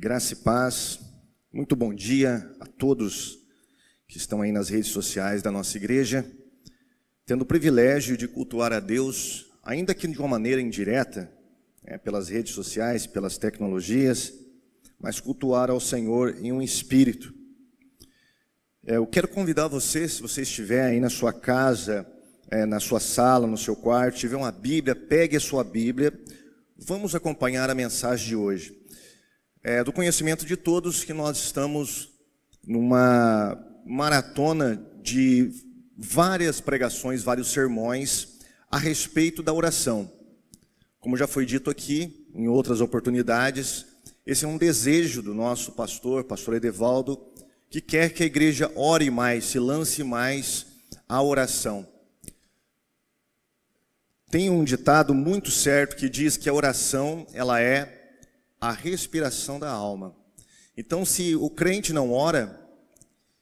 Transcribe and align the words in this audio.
Graça 0.00 0.32
e 0.32 0.36
paz. 0.36 1.00
Muito 1.52 1.74
bom 1.74 1.92
dia 1.92 2.48
a 2.60 2.66
todos 2.66 3.36
que 4.06 4.16
estão 4.16 4.40
aí 4.42 4.52
nas 4.52 4.68
redes 4.68 4.92
sociais 4.92 5.42
da 5.42 5.50
nossa 5.50 5.76
igreja, 5.76 6.24
tendo 7.26 7.42
o 7.42 7.44
privilégio 7.44 8.16
de 8.16 8.28
cultuar 8.28 8.72
a 8.72 8.78
Deus, 8.78 9.50
ainda 9.60 9.96
que 9.96 10.06
de 10.06 10.16
uma 10.16 10.28
maneira 10.28 10.60
indireta, 10.60 11.28
é, 11.82 11.98
pelas 11.98 12.28
redes 12.28 12.54
sociais, 12.54 13.08
pelas 13.08 13.38
tecnologias, 13.38 14.32
mas 15.00 15.18
cultuar 15.18 15.68
ao 15.68 15.80
Senhor 15.80 16.36
em 16.40 16.52
um 16.52 16.62
espírito. 16.62 17.34
É, 18.86 18.98
eu 18.98 19.06
quero 19.06 19.26
convidar 19.26 19.66
você, 19.66 20.08
se 20.08 20.22
você 20.22 20.42
estiver 20.42 20.84
aí 20.84 21.00
na 21.00 21.10
sua 21.10 21.32
casa, 21.32 22.06
é, 22.52 22.64
na 22.64 22.78
sua 22.78 23.00
sala, 23.00 23.48
no 23.48 23.58
seu 23.58 23.74
quarto, 23.74 24.18
tiver 24.18 24.36
uma 24.36 24.52
Bíblia, 24.52 24.94
pegue 24.94 25.36
a 25.36 25.40
sua 25.40 25.64
Bíblia, 25.64 26.16
vamos 26.76 27.16
acompanhar 27.16 27.68
a 27.68 27.74
mensagem 27.74 28.28
de 28.28 28.36
hoje. 28.36 28.77
É 29.62 29.82
do 29.82 29.92
conhecimento 29.92 30.46
de 30.46 30.56
todos 30.56 31.02
que 31.02 31.12
nós 31.12 31.36
estamos 31.36 32.10
numa 32.64 33.58
maratona 33.84 34.80
de 35.02 35.50
várias 35.96 36.60
pregações, 36.60 37.24
vários 37.24 37.48
sermões 37.50 38.38
a 38.70 38.78
respeito 38.78 39.42
da 39.42 39.52
oração. 39.52 40.10
Como 41.00 41.16
já 41.16 41.26
foi 41.26 41.44
dito 41.44 41.70
aqui 41.70 42.28
em 42.34 42.46
outras 42.46 42.80
oportunidades, 42.80 43.84
esse 44.24 44.44
é 44.44 44.48
um 44.48 44.58
desejo 44.58 45.22
do 45.22 45.34
nosso 45.34 45.72
pastor, 45.72 46.22
pastor 46.22 46.54
Edevaldo, 46.54 47.18
que 47.68 47.80
quer 47.80 48.10
que 48.10 48.22
a 48.22 48.26
igreja 48.26 48.70
ore 48.76 49.10
mais, 49.10 49.46
se 49.46 49.58
lance 49.58 50.04
mais 50.04 50.66
à 51.08 51.20
oração. 51.20 51.86
Tem 54.30 54.50
um 54.50 54.62
ditado 54.62 55.12
muito 55.14 55.50
certo 55.50 55.96
que 55.96 56.08
diz 56.08 56.36
que 56.36 56.48
a 56.48 56.54
oração, 56.54 57.26
ela 57.32 57.60
é 57.60 57.97
a 58.60 58.72
respiração 58.72 59.58
da 59.58 59.70
alma. 59.70 60.14
Então, 60.76 61.04
se 61.04 61.34
o 61.34 61.50
crente 61.50 61.92
não 61.92 62.12
ora, 62.12 62.60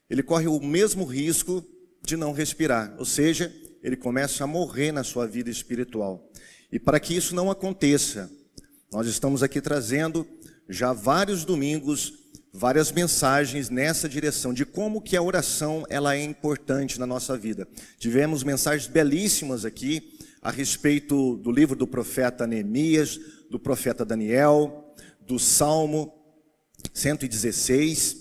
ele 0.08 0.22
corre 0.22 0.46
o 0.46 0.60
mesmo 0.60 1.04
risco 1.04 1.64
de 2.02 2.16
não 2.16 2.32
respirar, 2.32 2.94
ou 2.98 3.04
seja, 3.04 3.54
ele 3.82 3.96
começa 3.96 4.44
a 4.44 4.46
morrer 4.46 4.92
na 4.92 5.04
sua 5.04 5.26
vida 5.26 5.50
espiritual. 5.50 6.30
E 6.70 6.78
para 6.78 7.00
que 7.00 7.14
isso 7.16 7.34
não 7.34 7.50
aconteça, 7.50 8.30
nós 8.92 9.06
estamos 9.06 9.42
aqui 9.42 9.60
trazendo 9.60 10.26
já 10.68 10.92
vários 10.92 11.44
domingos 11.44 12.26
várias 12.56 12.90
mensagens 12.90 13.68
nessa 13.68 14.08
direção 14.08 14.54
de 14.54 14.64
como 14.64 15.02
que 15.02 15.14
a 15.14 15.22
oração 15.22 15.84
ela 15.90 16.16
é 16.16 16.24
importante 16.24 16.98
na 16.98 17.06
nossa 17.06 17.36
vida. 17.36 17.68
Tivemos 17.98 18.42
mensagens 18.42 18.88
belíssimas 18.88 19.66
aqui 19.66 20.16
a 20.40 20.50
respeito 20.50 21.36
do 21.36 21.52
livro 21.52 21.76
do 21.76 21.86
profeta 21.86 22.46
Neemias, 22.46 23.20
do 23.50 23.58
profeta 23.58 24.06
Daniel, 24.06 24.85
do 25.26 25.38
Salmo 25.38 26.12
116, 26.94 28.16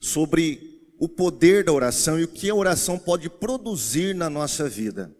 sobre 0.00 0.78
o 0.98 1.08
poder 1.08 1.64
da 1.64 1.72
oração 1.72 2.18
e 2.18 2.24
o 2.24 2.28
que 2.28 2.50
a 2.50 2.54
oração 2.54 2.98
pode 2.98 3.30
produzir 3.30 4.14
na 4.14 4.28
nossa 4.28 4.68
vida. 4.68 5.14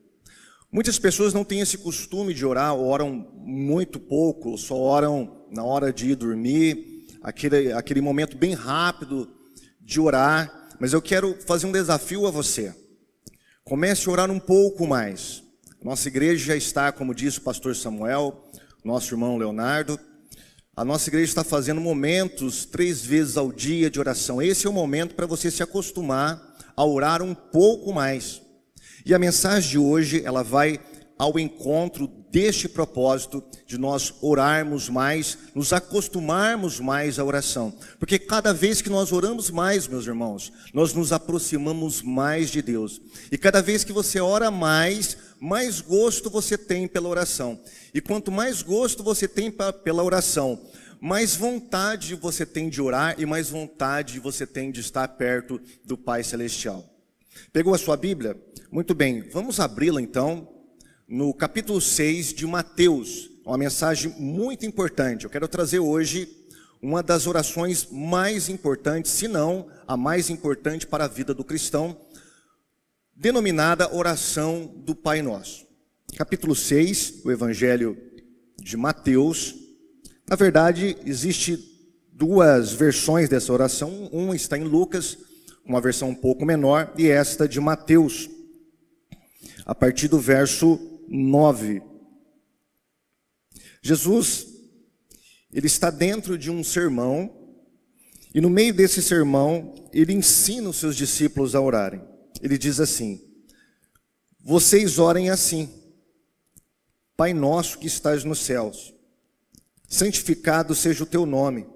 Muitas 0.71 0.99
pessoas 0.99 1.33
não 1.33 1.45
têm 1.45 1.61
esse 1.61 1.79
costume 1.79 2.35
de 2.35 2.45
orar, 2.45 2.75
oram 2.75 3.33
muito 3.35 3.99
pouco, 3.99 4.59
só 4.59 4.77
oram 4.77 5.47
na 5.51 5.65
hora 5.65 5.93
de 5.93 6.11
ir 6.11 6.17
dormir, 6.17 7.07
aquele, 7.23 7.73
aquele 7.73 8.01
momento 8.01 8.37
bem 8.37 8.53
rápido 8.53 9.29
de 9.81 9.99
orar, 9.99 10.69
mas 10.79 10.93
eu 10.93 11.01
quero 11.01 11.37
fazer 11.47 11.67
um 11.67 11.73
desafio 11.73 12.27
a 12.27 12.31
você. 12.31 12.75
Comece 13.65 14.09
a 14.09 14.13
orar 14.13 14.31
um 14.31 14.39
pouco 14.39 14.87
mais. 14.87 15.43
Nossa 15.83 16.09
igreja 16.09 16.47
já 16.47 16.57
está, 16.57 16.93
como 16.93 17.15
disse 17.15 17.39
o 17.39 17.43
pastor 17.43 17.75
Samuel, 17.75 18.45
nosso 18.85 19.15
irmão 19.15 19.39
Leonardo, 19.39 19.99
a 20.79 20.85
nossa 20.85 21.11
igreja 21.11 21.25
está 21.25 21.43
fazendo 21.43 21.81
momentos 21.81 22.65
três 22.65 23.05
vezes 23.05 23.37
ao 23.37 23.51
dia 23.51 23.91
de 23.91 23.99
oração. 23.99 24.41
Esse 24.41 24.65
é 24.65 24.71
o 24.71 24.73
momento 24.73 25.17
para 25.17 25.27
você 25.27 25.51
se 25.51 25.61
acostumar 25.61 26.41
a 26.77 26.85
orar 26.85 27.21
um 27.21 27.35
pouco 27.35 27.93
mais. 27.93 28.41
E 29.05 29.13
a 29.13 29.19
mensagem 29.19 29.71
de 29.71 29.77
hoje, 29.77 30.23
ela 30.25 30.45
vai 30.45 30.79
ao 31.19 31.37
encontro 31.37 32.07
deste 32.31 32.69
propósito 32.69 33.43
de 33.67 33.77
nós 33.77 34.15
orarmos 34.21 34.89
mais, 34.89 35.37
nos 35.53 35.73
acostumarmos 35.73 36.79
mais 36.79 37.19
à 37.19 37.25
oração. 37.25 37.75
Porque 37.99 38.17
cada 38.17 38.55
vez 38.55 38.81
que 38.81 38.89
nós 38.89 39.11
oramos 39.11 39.51
mais, 39.51 39.89
meus 39.89 40.07
irmãos, 40.07 40.53
nós 40.73 40.95
nos 40.95 41.13
aproximamos 41.13 42.03
mais 42.03 42.51
de 42.51 42.63
Deus. 42.63 43.01
E 43.33 43.37
cada 43.37 43.61
vez 43.61 43.83
que 43.83 43.93
você 43.93 44.21
ora 44.21 44.49
mais, 44.49 45.17
mais 45.41 45.81
gosto 45.81 46.29
você 46.31 46.59
tem 46.59 46.87
pela 46.87 47.09
oração. 47.09 47.61
E 47.95 48.01
quanto 48.01 48.31
mais 48.31 48.63
gosto 48.63 49.03
você 49.03 49.29
tem 49.29 49.53
pela 49.85 50.03
oração, 50.03 50.61
mais 51.01 51.37
vontade 51.37 52.15
você 52.15 52.45
tem 52.45 52.69
de 52.69 52.83
orar 52.83 53.15
e 53.19 53.25
mais 53.25 53.49
vontade 53.49 54.19
você 54.19 54.47
tem 54.47 54.71
de 54.71 54.81
estar 54.81 55.07
perto 55.09 55.61
do 55.85 55.97
Pai 55.97 56.25
Celestial. 56.25 56.85
Pegou 57.53 57.75
a 57.75 57.79
sua 57.79 57.97
Bíblia? 57.97 58.37
Muito 58.71 58.95
bem, 58.95 59.23
vamos 59.31 59.61
abri-la 59.61 60.03
então 60.03 60.49
no 61.09 61.33
capítulo 61.33 61.81
6 61.81 62.35
de 62.35 62.47
Mateus, 62.47 63.31
uma 63.45 63.57
mensagem 63.57 64.13
muito 64.19 64.67
importante. 64.67 65.25
Eu 65.25 65.31
quero 65.31 65.49
trazer 65.49 65.79
hoje 65.79 66.29
uma 66.83 67.03
das 67.03 67.27
orações 67.27 67.89
mais 67.91 68.49
importantes, 68.49 69.11
se 69.11 69.27
não 69.27 69.69
a 69.87 69.97
mais 69.97 70.29
importante 70.31 70.87
para 70.87 71.05
a 71.05 71.09
vida 71.09 71.33
do 71.33 71.43
cristão, 71.43 71.97
denominada 73.21 73.93
oração 73.93 74.73
do 74.77 74.95
Pai 74.95 75.23
Nosso. 75.23 75.67
Capítulo 76.17 76.55
6, 76.55 77.23
o 77.25 77.33
Evangelho 77.33 77.99
de 78.63 78.77
Mateus. 78.77 79.57
Na 80.31 80.37
verdade, 80.37 80.97
existe 81.05 81.59
duas 82.13 82.73
versões 82.73 83.29
dessa 83.29 83.53
oração. 83.53 84.09
Uma 84.13 84.37
está 84.37 84.57
em 84.57 84.63
Lucas, 84.63 85.19
uma 85.65 85.81
versão 85.81 86.11
um 86.11 86.15
pouco 86.15 86.47
menor, 86.47 86.95
e 86.97 87.09
esta 87.09 87.49
de 87.49 87.59
Mateus. 87.59 88.31
A 89.67 89.75
partir 89.75 90.07
do 90.07 90.21
verso 90.21 90.79
9. 91.09 91.83
Jesus, 93.83 94.47
ele 95.53 95.67
está 95.67 95.91
dentro 95.91 96.39
de 96.39 96.53
um 96.53 96.63
sermão, 96.63 97.35
e 98.33 98.41
no 98.41 98.49
meio 98.49 98.73
desse 98.73 99.03
sermão, 99.03 99.75
ele 99.93 100.13
ensina 100.13 100.69
os 100.69 100.77
seus 100.77 100.95
discípulos 100.95 101.57
a 101.57 101.61
orarem. 101.61 102.08
Ele 102.41 102.57
diz 102.57 102.81
assim: 102.81 103.21
Vocês 104.41 104.99
orem 104.99 105.31
assim, 105.31 105.69
Pai 107.17 107.35
nosso 107.35 107.79
que 107.79 107.87
estás 107.89 108.23
nos 108.23 108.39
céus, 108.39 108.95
santificado 109.89 110.73
seja 110.73 111.03
o 111.03 111.07
teu 111.07 111.27
nome, 111.27 111.69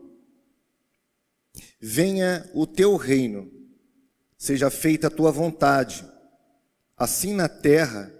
venha 1.81 2.49
o 2.55 2.65
teu 2.65 2.95
reino, 2.97 3.51
seja 4.39 4.71
feita 4.71 5.09
a 5.09 5.11
tua 5.11 5.33
vontade, 5.33 6.09
assim 6.97 7.35
na 7.35 7.49
terra 7.49 8.13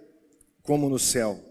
como 0.61 0.89
no 0.89 0.99
céu. 0.99 1.41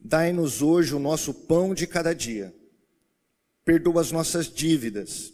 Dai-nos 0.00 0.60
hoje 0.60 0.92
o 0.94 0.98
nosso 0.98 1.32
pão 1.32 1.72
de 1.72 1.86
cada 1.86 2.12
dia. 2.12 2.54
Perdoa 3.64 4.00
as 4.00 4.12
nossas 4.12 4.52
dívidas, 4.52 5.32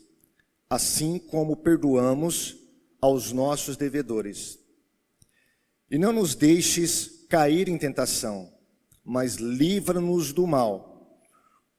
assim 0.68 1.18
como 1.18 1.56
perdoamos 1.56 2.61
aos 3.02 3.32
nossos 3.32 3.76
devedores. 3.76 4.58
E 5.90 5.98
não 5.98 6.12
nos 6.12 6.34
deixes 6.34 7.26
cair 7.28 7.68
em 7.68 7.76
tentação, 7.76 8.50
mas 9.04 9.34
livra-nos 9.34 10.32
do 10.32 10.46
mal, 10.46 11.20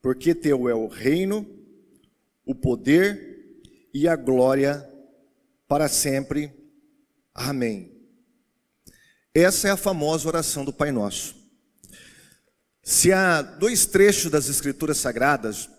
porque 0.01 0.35
teu 0.35 0.67
é 0.67 0.75
o 0.75 0.87
reino, 0.87 1.47
o 2.45 2.53
poder 2.53 3.61
e 3.93 4.07
a 4.07 4.15
glória 4.15 4.87
para 5.67 5.87
sempre. 5.87 6.53
Amém. 7.33 7.91
Essa 9.33 9.69
é 9.69 9.71
a 9.71 9.77
famosa 9.77 10.27
oração 10.27 10.65
do 10.65 10.73
Pai 10.73 10.91
Nosso. 10.91 11.35
Se 12.83 13.13
há 13.13 13.41
dois 13.41 13.85
trechos 13.85 14.29
das 14.29 14.49
Escrituras 14.49 14.97
Sagradas, 14.97 15.69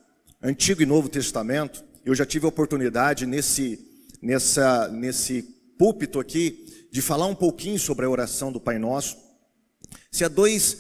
Antigo 0.43 0.83
e 0.83 0.87
Novo 0.87 1.09
Testamento, 1.09 1.85
eu 2.05 2.15
já 2.15 2.25
tive 2.25 2.47
a 2.47 2.49
oportunidade 2.49 3.27
nesse, 3.27 3.84
nessa, 4.25 4.89
nesse 4.89 5.43
púlpito 5.79 6.19
aqui 6.19 6.89
de 6.91 7.03
falar 7.03 7.27
um 7.27 7.35
pouquinho 7.35 7.79
sobre 7.79 8.07
a 8.07 8.11
oração 8.11 8.51
do 8.51 8.59
Pai 8.59 8.79
Nosso. 8.79 9.17
Se 10.11 10.25
há 10.25 10.29
dois 10.29 10.79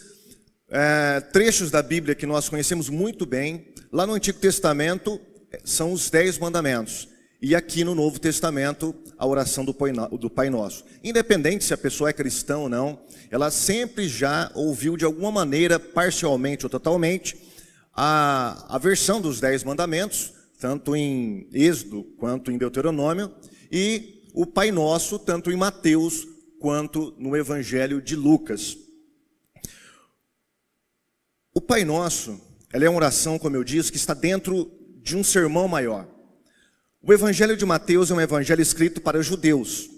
é, 0.71 1.21
trechos 1.21 1.71
da 1.71 1.83
Bíblia 1.83 2.15
que 2.15 2.27
nós 2.27 2.49
conhecemos 2.49 2.89
muito 2.89 3.27
bem, 3.27 3.73
lá 3.93 4.07
no 4.07 4.15
Antigo 4.15 4.39
Testamento 4.39 5.21
são 5.63 5.93
os 5.93 6.09
Dez 6.09 6.39
Mandamentos. 6.39 7.09
E 7.43 7.55
aqui 7.55 7.85
no 7.85 7.95
Novo 7.95 8.19
Testamento, 8.19 8.95
a 9.19 9.27
oração 9.27 9.65
do 9.65 9.75
Pai 10.31 10.49
Nosso. 10.49 10.85
Independente 11.03 11.65
se 11.65 11.75
a 11.75 11.79
pessoa 11.79 12.09
é 12.09 12.13
cristã 12.13 12.57
ou 12.57 12.71
não, 12.71 12.99
ela 13.31 13.51
sempre 13.51 14.09
já 14.09 14.51
ouviu 14.55 14.97
de 14.97 15.05
alguma 15.05 15.31
maneira, 15.31 15.79
parcialmente 15.79 16.65
ou 16.65 16.71
totalmente, 16.71 17.37
a, 17.93 18.75
a 18.75 18.79
versão 18.79 19.21
dos 19.21 19.41
Dez 19.41 19.63
Mandamentos, 19.63 20.34
tanto 20.59 20.95
em 20.95 21.49
Êxodo 21.53 22.05
quanto 22.19 22.51
em 22.51 22.59
Deuteronômio, 22.59 23.33
e 23.71 24.23
o 24.33 24.47
Pai 24.47 24.71
Nosso, 24.71 25.19
tanto 25.19 25.51
em 25.51 25.57
Mateus 25.57 26.27
quanto 26.59 27.15
no 27.19 27.37
Evangelho 27.37 28.01
de 28.01 28.17
Lucas. 28.17 28.77
O 31.55 31.61
Pai 31.61 31.85
Nosso, 31.85 32.41
ela 32.73 32.85
é 32.85 32.89
uma 32.89 32.97
oração, 32.97 33.39
como 33.39 33.57
eu 33.57 33.63
disse, 33.63 33.93
que 33.93 33.97
está 33.97 34.15
dentro 34.15 34.71
de 35.03 35.17
um 35.17 35.23
sermão 35.23 35.69
maior. 35.69 36.09
O 37.03 37.13
Evangelho 37.13 37.57
de 37.57 37.67
Mateus 37.67 38.11
é 38.11 38.15
um 38.15 38.21
evangelho 38.21 38.63
escrito 38.63 39.01
para 39.01 39.23
judeus. 39.23 39.91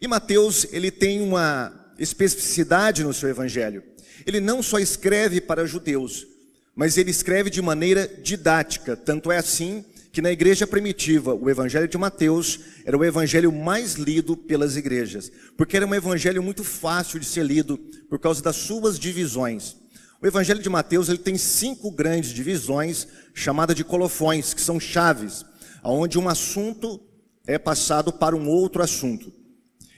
E 0.00 0.06
Mateus, 0.06 0.66
ele 0.72 0.90
tem 0.90 1.20
uma 1.22 1.94
especificidade 1.98 3.02
no 3.02 3.14
seu 3.14 3.28
evangelho. 3.28 3.82
Ele 4.26 4.40
não 4.40 4.62
só 4.62 4.78
escreve 4.78 5.40
para 5.40 5.66
judeus, 5.66 6.26
mas 6.74 6.96
ele 6.96 7.10
escreve 7.10 7.50
de 7.50 7.62
maneira 7.62 8.10
didática. 8.22 8.96
Tanto 8.96 9.30
é 9.30 9.38
assim 9.38 9.84
que 10.12 10.22
na 10.22 10.30
igreja 10.30 10.66
primitiva, 10.66 11.34
o 11.34 11.50
evangelho 11.50 11.88
de 11.88 11.98
Mateus 11.98 12.60
era 12.84 12.96
o 12.96 13.04
evangelho 13.04 13.50
mais 13.50 13.94
lido 13.94 14.36
pelas 14.36 14.76
igrejas, 14.76 15.30
porque 15.56 15.76
era 15.76 15.86
um 15.86 15.94
evangelho 15.94 16.42
muito 16.42 16.62
fácil 16.62 17.18
de 17.18 17.26
ser 17.26 17.44
lido 17.44 17.76
por 18.08 18.18
causa 18.18 18.40
das 18.40 18.56
suas 18.56 18.98
divisões. 18.98 19.76
O 20.22 20.26
evangelho 20.26 20.62
de 20.62 20.70
Mateus 20.70 21.08
ele 21.08 21.18
tem 21.18 21.36
cinco 21.36 21.90
grandes 21.90 22.30
divisões, 22.30 23.08
chamadas 23.34 23.74
de 23.74 23.84
colofões, 23.84 24.54
que 24.54 24.60
são 24.60 24.78
chaves, 24.78 25.44
onde 25.82 26.18
um 26.18 26.28
assunto 26.28 27.00
é 27.46 27.58
passado 27.58 28.12
para 28.12 28.36
um 28.36 28.48
outro 28.48 28.82
assunto. 28.82 29.32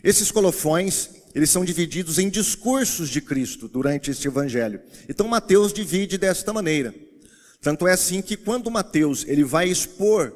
Esses 0.03 0.31
colofões, 0.33 1.11
eles 1.37 1.51
são 1.51 1.67
divididos 1.67 2.19
em 2.19 2.31
discursos 2.31 3.11
de 3.11 3.21
Cristo 3.21 3.69
durante 3.69 4.11
este 4.11 4.27
evangelho. 4.27 4.81
Então 5.07 5.29
Mateus 5.29 5.71
divide 5.71 6.17
desta 6.17 6.51
maneira. 6.51 6.95
Tanto 7.61 7.87
é 7.87 7.93
assim 7.93 8.23
que 8.23 8.39
quando 8.39 8.71
Mateus 8.71 9.23
ele 9.29 9.45
vai 9.45 9.69
expor 9.69 10.33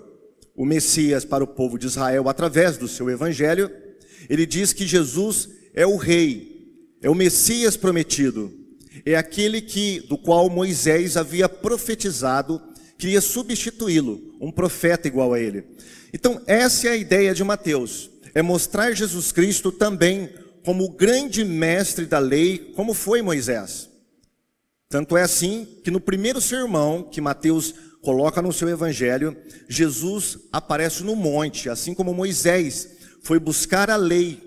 o 0.55 0.63
Messias 0.63 1.25
para 1.25 1.43
o 1.43 1.47
povo 1.47 1.79
de 1.79 1.87
Israel 1.87 2.29
através 2.29 2.77
do 2.77 2.87
seu 2.87 3.09
evangelho, 3.09 3.71
ele 4.29 4.45
diz 4.45 4.75
que 4.75 4.87
Jesus 4.87 5.49
é 5.73 5.87
o 5.87 5.97
rei, 5.97 6.69
é 7.01 7.09
o 7.09 7.15
Messias 7.15 7.79
prometido, 7.79 8.53
é 9.07 9.15
aquele 9.15 9.63
que 9.63 10.01
do 10.01 10.19
qual 10.19 10.51
Moisés 10.51 11.17
havia 11.17 11.49
profetizado 11.49 12.61
que 12.99 13.09
ia 13.09 13.23
substituí-lo, 13.23 14.35
um 14.39 14.53
profeta 14.53 15.09
igual 15.09 15.33
a 15.33 15.41
ele. 15.41 15.65
Então, 16.13 16.43
essa 16.47 16.89
é 16.89 16.91
a 16.91 16.97
ideia 16.97 17.33
de 17.33 17.43
Mateus, 17.43 18.11
é 18.35 18.43
mostrar 18.43 18.93
Jesus 18.93 19.33
Cristo 19.33 19.73
também 19.73 20.29
como 20.65 20.85
o 20.85 20.91
grande 20.91 21.45
mestre 21.45 22.07
da 22.07 22.19
lei, 22.19 22.73
como 22.75 22.95
foi 22.95 23.23
Moisés. 23.23 23.89
Tanto 24.89 25.17
é 25.17 25.23
assim 25.23 25.67
que 25.85 25.91
no 25.91 26.01
primeiro 26.01 26.41
sermão 26.41 27.03
que 27.03 27.21
Mateus 27.21 27.75
coloca 28.03 28.43
no 28.43 28.53
seu 28.53 28.69
evangelho, 28.69 29.37
Jesus 29.69 30.39
aparece 30.53 31.05
no 31.05 31.15
monte, 31.15 31.69
assim 31.69 31.95
como 31.95 32.15
Moisés 32.15 32.89
foi 33.23 33.39
buscar 33.39 33.91
a 33.91 33.97
lei, 33.97 34.43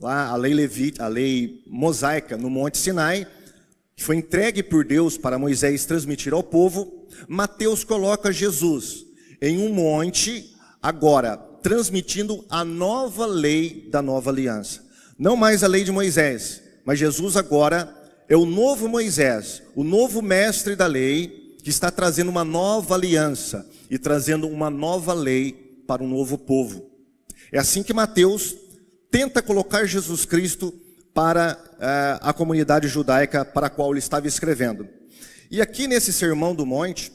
lá 0.00 0.28
a 0.28 0.36
lei 0.36 0.52
levita, 0.52 1.04
a 1.04 1.08
lei 1.08 1.62
mosaica 1.66 2.36
no 2.36 2.50
monte 2.50 2.78
Sinai, 2.78 3.26
que 3.96 4.04
foi 4.04 4.16
entregue 4.16 4.62
por 4.62 4.84
Deus 4.84 5.16
para 5.16 5.38
Moisés 5.38 5.84
transmitir 5.84 6.32
ao 6.32 6.42
povo. 6.42 7.08
Mateus 7.26 7.82
coloca 7.82 8.32
Jesus 8.32 9.06
em 9.40 9.58
um 9.58 9.72
monte 9.72 10.54
agora 10.82 11.36
transmitindo 11.62 12.44
a 12.48 12.64
nova 12.64 13.26
lei 13.26 13.88
da 13.90 14.00
nova 14.00 14.30
aliança. 14.30 14.87
Não 15.18 15.34
mais 15.34 15.64
a 15.64 15.66
lei 15.66 15.82
de 15.82 15.90
Moisés, 15.90 16.62
mas 16.84 16.98
Jesus 16.98 17.36
agora 17.36 17.92
é 18.28 18.36
o 18.36 18.46
novo 18.46 18.88
Moisés, 18.88 19.62
o 19.74 19.82
novo 19.82 20.22
mestre 20.22 20.76
da 20.76 20.86
lei, 20.86 21.56
que 21.62 21.70
está 21.70 21.90
trazendo 21.90 22.28
uma 22.28 22.44
nova 22.44 22.94
aliança 22.94 23.68
e 23.90 23.98
trazendo 23.98 24.46
uma 24.46 24.70
nova 24.70 25.12
lei 25.12 25.82
para 25.88 26.04
um 26.04 26.08
novo 26.08 26.38
povo. 26.38 26.88
É 27.50 27.58
assim 27.58 27.82
que 27.82 27.92
Mateus 27.92 28.54
tenta 29.10 29.42
colocar 29.42 29.86
Jesus 29.86 30.24
Cristo 30.24 30.72
para 31.12 31.58
uh, 31.74 32.28
a 32.28 32.32
comunidade 32.32 32.86
judaica 32.86 33.44
para 33.44 33.66
a 33.66 33.70
qual 33.70 33.90
ele 33.90 33.98
estava 33.98 34.28
escrevendo. 34.28 34.86
E 35.50 35.60
aqui 35.60 35.88
nesse 35.88 36.12
Sermão 36.12 36.54
do 36.54 36.64
Monte, 36.64 37.10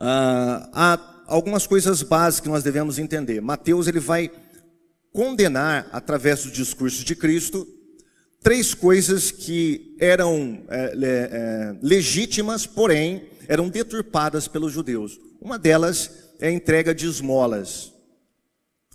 uh, 0.00 0.66
há 0.72 1.22
algumas 1.26 1.64
coisas 1.64 2.02
básicas 2.02 2.40
que 2.40 2.48
nós 2.48 2.64
devemos 2.64 2.98
entender. 2.98 3.40
Mateus 3.40 3.86
ele 3.86 4.00
vai 4.00 4.32
condenar, 5.18 5.88
através 5.90 6.44
do 6.44 6.50
discurso 6.52 7.04
de 7.04 7.16
Cristo, 7.16 7.66
três 8.40 8.72
coisas 8.72 9.32
que 9.32 9.96
eram 9.98 10.62
é, 10.68 10.94
é, 10.94 11.76
legítimas, 11.82 12.66
porém 12.66 13.28
eram 13.48 13.68
deturpadas 13.68 14.46
pelos 14.46 14.72
judeus. 14.72 15.18
Uma 15.40 15.58
delas 15.58 16.08
é 16.38 16.46
a 16.46 16.52
entrega 16.52 16.94
de 16.94 17.04
esmolas. 17.04 17.92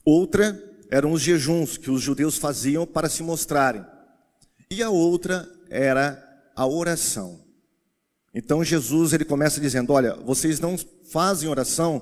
Outra 0.06 0.58
eram 0.90 1.12
os 1.12 1.22
jejuns 1.22 1.76
que 1.76 1.92
os 1.92 2.02
judeus 2.02 2.38
faziam 2.38 2.88
para 2.88 3.10
se 3.10 3.22
mostrarem. 3.22 3.86
E 4.72 4.82
a 4.82 4.90
outra 4.90 5.46
era 5.70 6.24
a 6.56 6.66
oração. 6.66 7.38
Então 8.34 8.64
Jesus 8.64 9.12
ele 9.12 9.26
começa 9.26 9.60
dizendo: 9.60 9.92
Olha, 9.92 10.16
vocês 10.16 10.62
não 10.62 10.78
fazem 11.12 11.50
oração 11.50 12.02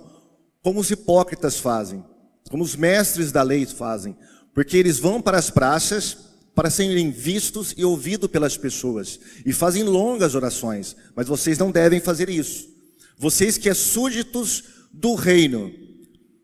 como 0.61 0.79
os 0.79 0.91
hipócritas 0.91 1.57
fazem, 1.57 2.05
como 2.49 2.63
os 2.63 2.75
mestres 2.75 3.31
da 3.31 3.43
lei 3.43 3.65
fazem, 3.65 4.15
porque 4.53 4.77
eles 4.77 4.99
vão 4.99 5.21
para 5.21 5.37
as 5.37 5.49
praças 5.49 6.17
para 6.53 6.69
serem 6.69 7.11
vistos 7.11 7.73
e 7.77 7.85
ouvidos 7.85 8.29
pelas 8.29 8.57
pessoas. 8.57 9.19
E 9.45 9.53
fazem 9.53 9.83
longas 9.83 10.35
orações, 10.35 10.95
mas 11.15 11.27
vocês 11.27 11.57
não 11.57 11.71
devem 11.71 11.99
fazer 11.99 12.29
isso. 12.29 12.69
Vocês 13.17 13.57
que 13.57 13.69
é 13.69 13.73
súditos 13.73 14.63
do 14.91 15.15
reino, 15.15 15.71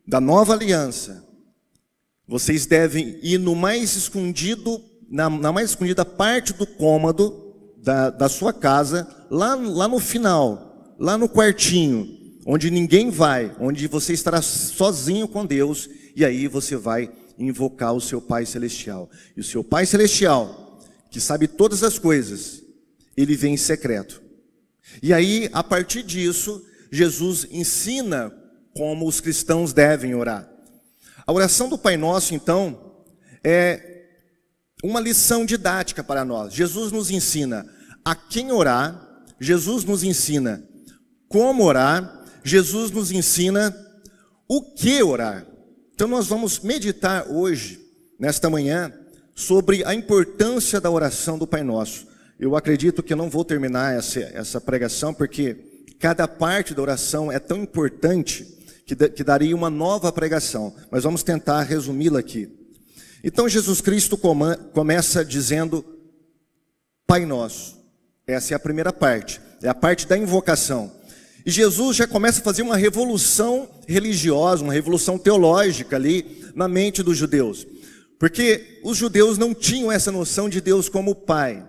da 0.07 0.21
nova 0.21 0.53
aliança, 0.53 1.25
vocês 2.27 2.65
devem 2.65 3.19
ir 3.21 3.39
no 3.39 3.55
mais 3.55 3.95
escondido, 3.95 4.81
na, 5.09 5.29
na 5.29 5.51
mais 5.51 5.71
escondida 5.71 6.05
parte 6.05 6.53
do 6.53 6.65
cômodo 6.65 7.55
da, 7.77 8.09
da 8.09 8.29
sua 8.29 8.53
casa, 8.53 9.07
lá, 9.29 9.55
lá 9.55 9.87
no 9.87 9.99
final, 9.99 10.95
lá 10.99 11.17
no 11.17 11.29
quartinho, 11.29 12.17
onde 12.49 12.71
ninguém 12.71 13.09
vai, 13.09 13.53
onde 13.59 13.87
você 13.87 14.13
estará 14.13 14.41
sozinho 14.41 15.27
com 15.27 15.45
Deus, 15.45 15.89
e 16.15 16.23
aí 16.23 16.47
você 16.47 16.77
vai 16.77 17.11
invocar 17.37 17.93
o 17.93 17.99
seu 17.99 18.21
Pai 18.21 18.45
Celestial. 18.45 19.11
E 19.35 19.41
o 19.41 19.43
seu 19.43 19.65
Pai 19.65 19.85
Celestial, 19.85 20.79
que 21.11 21.19
sabe 21.19 21.45
todas 21.45 21.83
as 21.83 21.99
coisas, 21.99 22.63
ele 23.17 23.35
vem 23.35 23.55
em 23.55 23.57
secreto. 23.57 24.21
E 25.03 25.13
aí, 25.13 25.49
a 25.51 25.61
partir 25.61 26.03
disso, 26.03 26.65
Jesus 26.89 27.45
ensina 27.51 28.33
como 28.73 29.05
os 29.05 29.19
cristãos 29.19 29.73
devem 29.73 30.15
orar. 30.15 30.49
A 31.25 31.33
oração 31.33 31.67
do 31.67 31.77
Pai 31.77 31.97
Nosso, 31.97 32.33
então, 32.33 33.03
é 33.43 34.05
uma 34.81 35.01
lição 35.01 35.45
didática 35.45 36.01
para 36.01 36.23
nós. 36.23 36.53
Jesus 36.53 36.93
nos 36.93 37.11
ensina 37.11 37.67
a 38.05 38.15
quem 38.15 38.53
orar, 38.53 39.25
Jesus 39.37 39.83
nos 39.83 40.01
ensina 40.01 40.63
como 41.27 41.65
orar, 41.65 42.16
Jesus 42.47 42.91
nos 42.91 43.11
ensina 43.11 43.75
o 44.47 44.61
que 44.61 45.03
orar. 45.03 45.45
Então 45.93 46.07
nós 46.07 46.27
vamos 46.27 46.59
meditar 46.61 47.29
hoje, 47.29 47.77
nesta 48.17 48.49
manhã, 48.49 48.93
sobre 49.35 49.83
a 49.83 49.93
importância 49.93 50.79
da 50.79 50.89
oração 50.89 51.37
do 51.37 51.45
Pai 51.45 51.61
Nosso. 51.61 52.07
Eu 52.39 52.55
acredito 52.55 53.03
que 53.03 53.11
eu 53.11 53.17
não 53.17 53.29
vou 53.29 53.43
terminar 53.43 53.97
essa, 53.97 54.19
essa 54.19 54.61
pregação, 54.61 55.13
porque 55.13 55.57
cada 55.99 56.25
parte 56.25 56.73
da 56.73 56.81
oração 56.81 57.29
é 57.29 57.37
tão 57.37 57.57
importante 57.63 58.47
que, 58.85 58.95
que 58.95 59.23
daria 59.25 59.55
uma 59.55 59.69
nova 59.69 60.09
pregação, 60.11 60.73
mas 60.89 61.03
vamos 61.03 61.23
tentar 61.23 61.63
resumi-la 61.63 62.19
aqui. 62.19 62.49
Então 63.23 63.49
Jesus 63.49 63.81
Cristo 63.81 64.17
come, 64.17 64.55
começa 64.71 65.25
dizendo 65.25 65.83
Pai 67.05 67.25
Nosso. 67.25 67.77
Essa 68.25 68.53
é 68.53 68.55
a 68.55 68.59
primeira 68.59 68.93
parte, 68.93 69.41
é 69.61 69.67
a 69.67 69.75
parte 69.75 70.07
da 70.07 70.17
invocação. 70.17 70.96
E 71.47 71.51
Jesus 71.51 71.95
já 71.95 72.05
começa 72.05 72.41
a 72.41 72.43
fazer 72.43 72.61
uma 72.61 72.75
revolução 72.75 73.69
religiosa, 73.87 74.65
uma 74.65 74.73
revolução 74.73 75.17
teológica 75.17 75.95
ali 75.95 76.43
na 76.53 76.67
mente 76.67 77.01
dos 77.01 77.17
judeus. 77.17 77.65
Porque 78.19 78.81
os 78.83 78.97
judeus 78.97 79.37
não 79.37 79.53
tinham 79.53 79.89
essa 79.89 80.11
noção 80.11 80.49
de 80.49 80.59
Deus 80.59 80.89
como 80.89 81.15
Pai, 81.15 81.65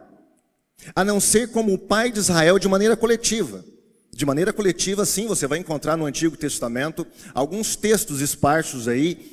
a 0.96 1.04
não 1.04 1.20
ser 1.20 1.52
como 1.52 1.72
o 1.72 1.78
Pai 1.78 2.10
de 2.10 2.18
Israel 2.18 2.58
de 2.58 2.66
maneira 2.66 2.96
coletiva. 2.96 3.64
De 4.12 4.26
maneira 4.26 4.52
coletiva, 4.52 5.06
sim, 5.06 5.28
você 5.28 5.46
vai 5.46 5.60
encontrar 5.60 5.96
no 5.96 6.06
Antigo 6.06 6.36
Testamento 6.36 7.06
alguns 7.32 7.76
textos 7.76 8.20
esparsos 8.20 8.88
aí, 8.88 9.30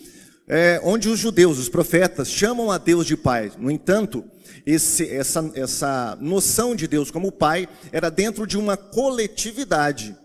é, 0.47 0.79
onde 0.83 1.09
os 1.09 1.17
judeus, 1.17 1.57
os 1.57 1.69
profetas, 1.69 2.29
chamam 2.29 2.69
a 2.69 2.77
Deus 2.77 3.07
de 3.07 3.17
Pai. 3.17 3.51
No 3.57 3.71
entanto, 3.71 4.23
esse, 4.63 5.09
essa, 5.09 5.51
essa 5.55 6.15
noção 6.21 6.75
de 6.75 6.87
Deus 6.87 7.09
como 7.09 7.31
Pai 7.31 7.67
era 7.91 8.11
dentro 8.11 8.45
de 8.45 8.59
uma 8.59 8.77
coletividade. 8.77 10.15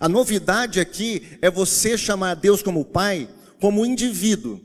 A 0.00 0.08
novidade 0.08 0.80
aqui 0.80 1.38
é 1.40 1.50
você 1.50 1.96
chamar 1.96 2.34
Deus 2.34 2.62
como 2.62 2.84
Pai, 2.84 3.28
como 3.60 3.86
indivíduo, 3.86 4.60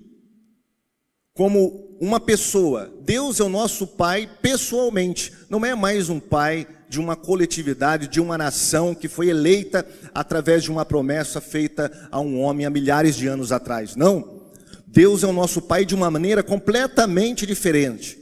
como 1.33 1.97
uma 2.01 2.19
pessoa. 2.19 2.91
Deus 3.01 3.39
é 3.39 3.43
o 3.43 3.49
nosso 3.49 3.85
Pai 3.85 4.29
pessoalmente, 4.41 5.31
não 5.49 5.65
é 5.65 5.75
mais 5.75 6.09
um 6.09 6.19
Pai 6.19 6.67
de 6.89 6.99
uma 6.99 7.15
coletividade, 7.15 8.07
de 8.07 8.19
uma 8.19 8.37
nação 8.37 8.95
que 8.95 9.07
foi 9.07 9.29
eleita 9.29 9.85
através 10.13 10.63
de 10.63 10.71
uma 10.71 10.83
promessa 10.83 11.39
feita 11.39 12.09
a 12.11 12.19
um 12.19 12.41
homem 12.41 12.65
há 12.65 12.69
milhares 12.69 13.15
de 13.15 13.27
anos 13.27 13.51
atrás. 13.51 13.95
Não. 13.95 14.39
Deus 14.87 15.23
é 15.23 15.27
o 15.27 15.33
nosso 15.33 15.61
Pai 15.61 15.85
de 15.85 15.93
uma 15.93 16.09
maneira 16.09 16.41
completamente 16.41 17.45
diferente. 17.45 18.17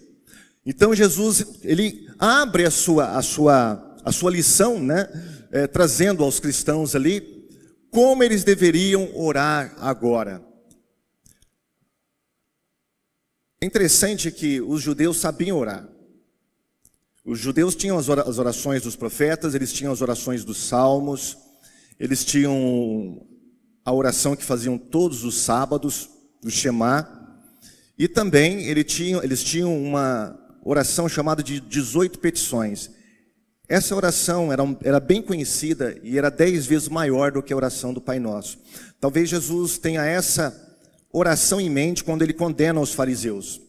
Então 0.65 0.93
Jesus, 0.93 1.45
ele 1.63 2.09
abre 2.19 2.65
a 2.65 2.71
sua, 2.71 3.17
a 3.17 3.21
sua, 3.21 3.95
a 4.03 4.11
sua 4.11 4.29
lição, 4.29 4.77
né? 4.83 5.07
É, 5.51 5.67
trazendo 5.67 6.23
aos 6.23 6.39
cristãos 6.39 6.95
ali 6.95 7.47
como 7.89 8.23
eles 8.23 8.43
deveriam 8.43 9.09
orar 9.15 9.75
agora. 9.79 10.45
É 13.59 13.65
interessante 13.65 14.31
que 14.31 14.61
os 14.61 14.81
judeus 14.81 15.17
sabiam 15.17 15.57
orar. 15.57 15.87
Os 17.25 17.39
judeus 17.39 17.75
tinham 17.75 17.97
as 17.97 18.07
orações 18.07 18.83
dos 18.83 18.95
profetas, 18.95 19.53
eles 19.53 19.73
tinham 19.73 19.91
as 19.91 20.01
orações 20.01 20.45
dos 20.45 20.57
salmos, 20.57 21.37
eles 21.99 22.23
tinham 22.23 23.27
a 23.83 23.91
oração 23.91 24.35
que 24.35 24.43
faziam 24.43 24.77
todos 24.77 25.23
os 25.23 25.35
sábados, 25.35 26.09
do 26.41 26.51
Shema, 26.51 27.17
e 27.97 28.07
também 28.07 28.67
eles 28.67 29.43
tinham, 29.43 29.83
uma 29.83 30.37
oração 30.63 31.09
chamada 31.09 31.41
de 31.41 31.59
18 31.59 32.19
petições. 32.19 32.91
Essa 33.69 33.95
oração 33.95 34.51
era, 34.51 34.63
era 34.81 34.99
bem 34.99 35.21
conhecida 35.21 35.97
e 36.01 36.17
era 36.17 36.29
dez 36.29 36.65
vezes 36.65 36.87
maior 36.87 37.31
do 37.31 37.43
que 37.43 37.51
a 37.51 37.55
oração 37.55 37.93
do 37.93 37.99
Pai 37.99 38.17
Nosso. 38.17 38.57
Talvez 38.99 39.29
Jesus 39.29 39.77
tenha 39.77 40.05
essa 40.05 40.55
oração 41.11 41.59
em 41.59 41.69
mente 41.69 42.03
quando 42.03 42.21
ele 42.21 42.33
condena 42.33 42.79
os 42.79 42.93
fariseus. 42.93 43.61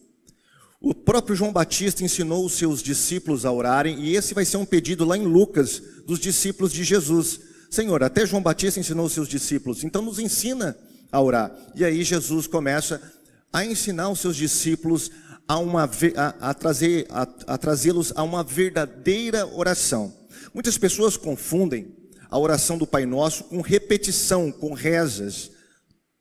O 0.81 0.95
próprio 0.95 1.35
João 1.35 1.51
Batista 1.51 2.05
ensinou 2.05 2.45
os 2.45 2.53
seus 2.53 2.81
discípulos 2.81 3.45
a 3.45 3.51
orarem, 3.51 3.99
e 3.99 4.15
esse 4.15 4.33
vai 4.33 4.45
ser 4.45 4.55
um 4.55 4.65
pedido 4.65 5.03
lá 5.03 5.17
em 5.17 5.25
Lucas, 5.25 5.81
dos 6.07 6.19
discípulos 6.19 6.71
de 6.71 6.85
Jesus. 6.85 7.41
Senhor, 7.69 8.01
até 8.01 8.25
João 8.25 8.41
Batista 8.41 8.79
ensinou 8.79 9.05
os 9.05 9.11
seus 9.11 9.27
discípulos, 9.27 9.83
então 9.83 10.01
nos 10.01 10.19
ensina 10.19 10.77
a 11.11 11.21
orar. 11.21 11.51
E 11.75 11.83
aí 11.83 12.03
Jesus 12.05 12.47
começa 12.47 13.01
a 13.51 13.65
ensinar 13.65 14.09
os 14.09 14.19
seus 14.19 14.37
discípulos 14.37 15.11
a, 15.49 15.57
uma, 15.57 15.89
a, 16.15 16.49
a 16.51 16.53
trazer, 16.53 17.07
a, 17.09 17.27
a 17.47 17.57
trazê-los 17.57 18.13
a 18.15 18.21
uma 18.21 18.43
verdadeira 18.43 19.47
oração. 19.47 20.13
Muitas 20.53 20.77
pessoas 20.77 21.17
confundem 21.17 21.95
a 22.29 22.37
oração 22.37 22.77
do 22.77 22.85
Pai 22.85 23.07
Nosso 23.07 23.45
com 23.45 23.59
repetição, 23.59 24.51
com 24.51 24.73
rezas. 24.73 25.49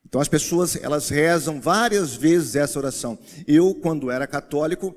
Então 0.06 0.18
as 0.18 0.28
pessoas 0.28 0.76
elas 0.82 1.10
rezam 1.10 1.60
várias 1.60 2.14
vezes 2.14 2.56
essa 2.56 2.78
oração. 2.78 3.18
Eu, 3.46 3.74
quando 3.74 4.10
era 4.10 4.26
católico, 4.26 4.96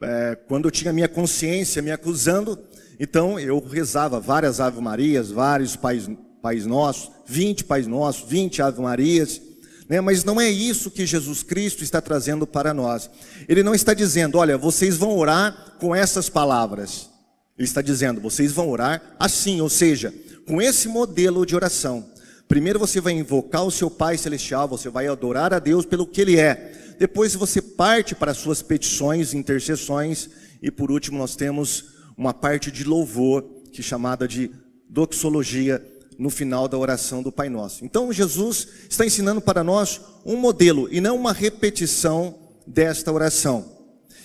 é, 0.00 0.34
quando 0.48 0.66
eu 0.66 0.70
tinha 0.70 0.90
minha 0.90 1.08
consciência 1.08 1.82
me 1.82 1.90
acusando, 1.90 2.58
então 2.98 3.38
eu 3.38 3.60
rezava 3.60 4.18
várias 4.18 4.60
Ave 4.60 4.80
Marias, 4.80 5.30
vários 5.30 5.76
Pais, 5.76 6.08
pais 6.40 6.64
Nossos, 6.64 7.10
20 7.26 7.64
Pais 7.64 7.86
Nossos, 7.86 8.26
20 8.26 8.62
Ave 8.62 8.80
Marias. 8.80 9.42
Né? 9.88 10.00
Mas 10.00 10.22
não 10.24 10.40
é 10.40 10.50
isso 10.50 10.90
que 10.90 11.06
Jesus 11.06 11.42
Cristo 11.42 11.82
está 11.82 12.00
trazendo 12.00 12.46
para 12.46 12.74
nós. 12.74 13.08
Ele 13.48 13.62
não 13.62 13.74
está 13.74 13.94
dizendo, 13.94 14.38
olha, 14.38 14.58
vocês 14.58 14.96
vão 14.96 15.16
orar 15.16 15.76
com 15.78 15.94
essas 15.94 16.28
palavras. 16.28 17.08
Ele 17.56 17.66
está 17.66 17.80
dizendo, 17.80 18.20
vocês 18.20 18.52
vão 18.52 18.68
orar 18.68 19.02
assim, 19.18 19.60
ou 19.60 19.68
seja, 19.68 20.14
com 20.46 20.60
esse 20.60 20.88
modelo 20.88 21.44
de 21.44 21.56
oração. 21.56 22.06
Primeiro 22.46 22.78
você 22.78 23.00
vai 23.00 23.12
invocar 23.12 23.64
o 23.64 23.70
seu 23.70 23.90
Pai 23.90 24.16
Celestial, 24.16 24.68
você 24.68 24.88
vai 24.88 25.06
adorar 25.06 25.52
a 25.52 25.58
Deus 25.58 25.84
pelo 25.84 26.06
que 26.06 26.20
Ele 26.20 26.38
é. 26.38 26.94
Depois 26.98 27.34
você 27.34 27.60
parte 27.60 28.14
para 28.14 28.32
as 28.32 28.38
suas 28.38 28.62
petições, 28.62 29.34
intercessões. 29.34 30.30
E 30.62 30.70
por 30.70 30.90
último 30.90 31.18
nós 31.18 31.36
temos 31.36 31.84
uma 32.16 32.32
parte 32.32 32.70
de 32.70 32.84
louvor, 32.84 33.42
que 33.72 33.80
é 33.80 33.84
chamada 33.84 34.26
de 34.26 34.50
doxologia, 34.88 35.84
no 36.18 36.28
final 36.28 36.66
da 36.66 36.76
oração 36.76 37.22
do 37.22 37.30
Pai 37.30 37.48
Nosso. 37.48 37.84
Então 37.84 38.12
Jesus 38.12 38.66
está 38.90 39.06
ensinando 39.06 39.40
para 39.40 39.62
nós 39.62 40.00
um 40.26 40.36
modelo 40.36 40.88
e 40.90 41.00
não 41.00 41.16
uma 41.16 41.32
repetição 41.32 42.36
desta 42.66 43.12
oração. 43.12 43.78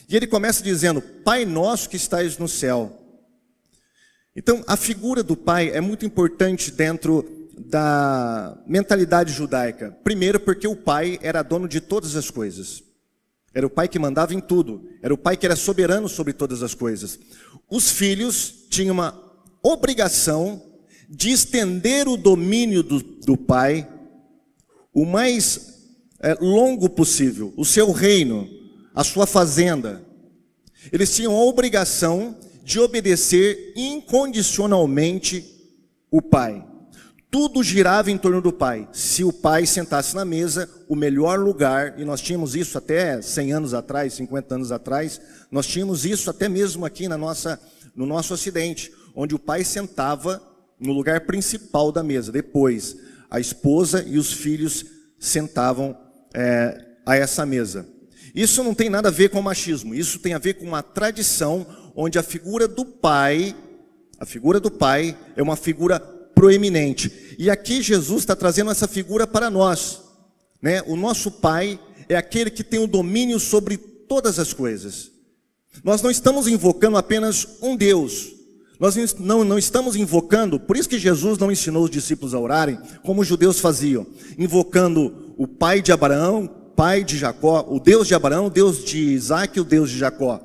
E 0.09 0.15
ele 0.15 0.25
começa 0.25 0.63
dizendo: 0.63 1.01
Pai 1.01 1.45
Nosso 1.45 1.89
que 1.89 1.95
estás 1.95 2.38
no 2.38 2.47
céu. 2.47 3.00
Então 4.35 4.63
a 4.65 4.75
figura 4.75 5.21
do 5.21 5.38
Pai 5.38 5.69
é 5.69 5.79
muito 5.79 6.05
importante 6.05 6.71
dentro 6.71 7.43
da 7.55 8.57
mentalidade 8.65 9.31
judaica. 9.31 9.95
Primeiro, 10.03 10.39
porque 10.39 10.67
o 10.67 10.75
pai 10.75 11.19
era 11.21 11.43
dono 11.43 11.67
de 11.67 11.79
todas 11.79 12.15
as 12.15 12.31
coisas. 12.31 12.83
Era 13.53 13.67
o 13.67 13.69
pai 13.69 13.88
que 13.88 14.00
mandava 14.00 14.33
em 14.33 14.39
tudo. 14.39 14.89
Era 15.03 15.13
o 15.13 15.17
pai 15.17 15.38
que 15.38 15.45
era 15.45 15.55
soberano 15.55 16.09
sobre 16.09 16.33
todas 16.33 16.63
as 16.63 16.73
coisas. 16.73 17.19
Os 17.69 17.91
filhos 17.91 18.65
tinham 18.69 18.93
uma 18.93 19.21
obrigação 19.62 20.73
de 21.10 21.31
estender 21.31 22.07
o 22.07 22.17
domínio 22.17 22.83
do, 22.83 23.00
do 23.00 23.38
pai 23.38 23.88
o 24.93 25.05
mais 25.05 25.74
é, 26.22 26.36
longo 26.36 26.89
possível, 26.89 27.53
o 27.57 27.65
seu 27.65 27.91
reino, 27.91 28.48
a 28.93 29.03
sua 29.03 29.25
fazenda. 29.25 30.03
Eles 30.91 31.15
tinham 31.15 31.36
a 31.36 31.43
obrigação 31.43 32.38
de 32.63 32.79
obedecer 32.79 33.74
incondicionalmente 33.75 35.43
o 36.12 36.22
pai. 36.22 36.63
Tudo 37.31 37.63
girava 37.63 38.12
em 38.12 38.17
torno 38.17 38.41
do 38.41 38.53
pai. 38.53 38.88
Se 38.93 39.24
o 39.24 39.33
pai 39.33 39.65
sentasse 39.65 40.15
na 40.15 40.24
mesa, 40.24 40.69
o 40.88 40.95
melhor 40.95 41.39
lugar, 41.39 42.00
e 42.00 42.05
nós 42.05 42.22
tínhamos 42.22 42.55
isso 42.55 42.77
até 42.77 43.19
100 43.19 43.53
anos 43.53 43.74
atrás, 43.74 44.13
50 44.13 44.53
anos 44.53 44.72
atrás, 44.72 45.19
nós 45.50 45.65
tínhamos 45.65 46.05
isso 46.05 46.29
até 46.29 46.48
mesmo 46.48 46.86
aqui 46.86 47.07
na 47.07 47.17
nossa, 47.17 47.60
no 47.95 48.05
nosso 48.05 48.36
ocidente, 48.36 48.93
onde 49.15 49.33
o 49.33 49.39
pai 49.39 49.63
sentava 49.63 50.41
no 50.84 50.94
lugar 50.94 51.22
principal 51.22 51.92
da 51.92 52.04
mesa. 52.04 52.32
Depois, 52.32 52.98
a 53.30 53.40
esposa 53.40 54.04
e 54.08 54.18
os 54.18 54.32
filhos 54.32 54.86
sentavam 55.18 55.98
é, 56.34 56.78
a 57.06 57.16
essa 57.16 57.46
mesa. 57.46 57.88
Isso 58.36 58.63
não 58.63 58.74
tem 58.74 58.90
nada 58.90 59.10
a 59.10 59.12
ver 59.12 59.30
com 59.30 59.42
machismo, 59.42 59.96
isso 59.96 60.20
tem 60.20 60.34
a 60.34 60.40
ver 60.40 60.56
com 60.56 60.66
uma 60.66 60.84
tradição 60.84 61.66
onde 61.96 62.18
a 62.18 62.24
figura 62.24 62.68
do 62.68 62.86
pai, 62.86 63.56
a 64.20 64.25
figura 64.25 64.60
do 64.60 64.72
pai 64.72 65.18
é 65.36 65.42
uma 65.42 65.56
figura 65.56 66.00
proeminente. 66.00 67.36
E 67.38 67.50
aqui 67.50 67.82
Jesus 67.82 68.24
está 68.24 68.36
trazendo 68.36 68.72
essa 68.72 68.88
figura 68.88 69.25
para 69.25 69.50
nós. 69.50 70.02
Né? 70.62 70.82
O 70.88 70.96
nosso 70.96 71.30
Pai 71.30 71.80
é 72.08 72.16
aquele 72.16 72.50
que 72.50 72.63
tem 72.63 72.80
o 72.80 72.88
domínio 72.88 73.40
sobre 73.40 73.78
todas 73.78 74.40
as 74.40 74.54
coisas. 74.54 75.12
Nós 75.84 76.02
não 76.02 76.12
estamos 76.12 76.48
invocando 76.48 76.98
apenas 76.98 77.48
um 77.62 77.75
Deus. 77.75 78.33
Nós 78.84 79.16
não, 79.18 79.46
não 79.46 79.58
estamos 79.58 79.96
invocando, 79.96 80.60
por 80.60 80.75
isso 80.75 80.90
que 80.90 81.00
Jesus 81.00 81.38
não 81.38 81.50
ensinou 81.50 81.86
os 81.86 81.90
discípulos 81.90 82.34
a 82.34 82.40
orarem, 82.40 82.78
como 83.02 83.22
os 83.22 83.28
judeus 83.30 83.58
faziam, 83.58 84.06
invocando 84.38 85.34
o 85.38 85.48
pai 85.48 85.82
de 85.82 85.94
Abraão, 85.94 86.54
pai 86.75 87.02
de 87.02 87.18
Jacó, 87.18 87.66
o 87.70 87.80
Deus 87.80 88.10
de 88.10 88.13
Abraão, 88.13 88.48
o 88.48 88.50
Deus 88.50 88.84
de 88.84 88.98
Isaac 88.98 89.58
o 89.58 89.63
Deus 89.63 89.90
de 89.90 89.98
Jacó. 89.98 90.42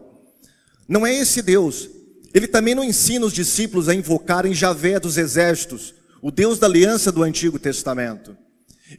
Não 0.89 1.05
é 1.05 1.13
esse 1.13 1.43
Deus. 1.43 1.91
Ele 2.33 2.47
também 2.47 2.77
não 2.77 2.85
ensina 2.85 3.27
os 3.27 3.33
discípulos 3.33 3.89
a 3.89 3.95
invocarem 3.95 4.55
Javé 4.55 5.01
dos 5.01 5.19
exércitos, 5.19 5.93
o 6.23 6.31
Deus 6.31 6.61
da 6.61 6.69
aliança 6.69 7.11
do 7.11 7.25
Antigo 7.25 7.59
Testamento. 7.59 8.37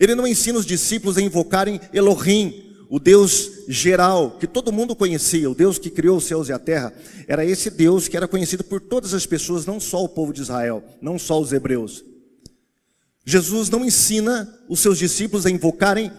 Ele 0.02 0.16
não 0.16 0.28
ensina 0.28 0.60
os 0.60 0.66
discípulos 0.66 1.18
a 1.18 1.22
invocarem 1.22 1.80
Elohim, 1.94 2.69
o 2.90 3.00
Deus 3.00 3.52
geral, 3.68 4.32
que 4.40 4.48
todo 4.48 4.72
mundo 4.72 4.96
conhecia, 4.96 5.50
o 5.50 5.54
Deus 5.54 5.78
que 5.78 5.92
criou 5.92 6.18
os 6.18 6.24
céus 6.24 6.50
e 6.50 6.54
a 6.54 6.58
terra. 6.58 6.92
Era 7.28 7.46
esse 7.46 7.70
Deus 7.70 8.08
que 8.08 8.18
era 8.18 8.28
conhecido 8.28 8.64
por 8.64 8.82
todas 8.82 9.14
as 9.14 9.28
pessoas, 9.28 9.66
não 9.66 9.80
só 9.80 10.04
o 10.04 10.10
povo 10.10 10.34
de 10.34 10.42
Israel, 10.42 10.84
não 11.00 11.20
só 11.20 11.40
os 11.40 11.54
hebreus. 11.54 12.04
Jesus 13.24 13.70
não 13.70 13.86
ensina 13.86 14.52
os 14.68 14.80
seus 14.80 14.98
discípulos 14.98 15.46
a 15.46 15.52
invocarem 15.52 16.12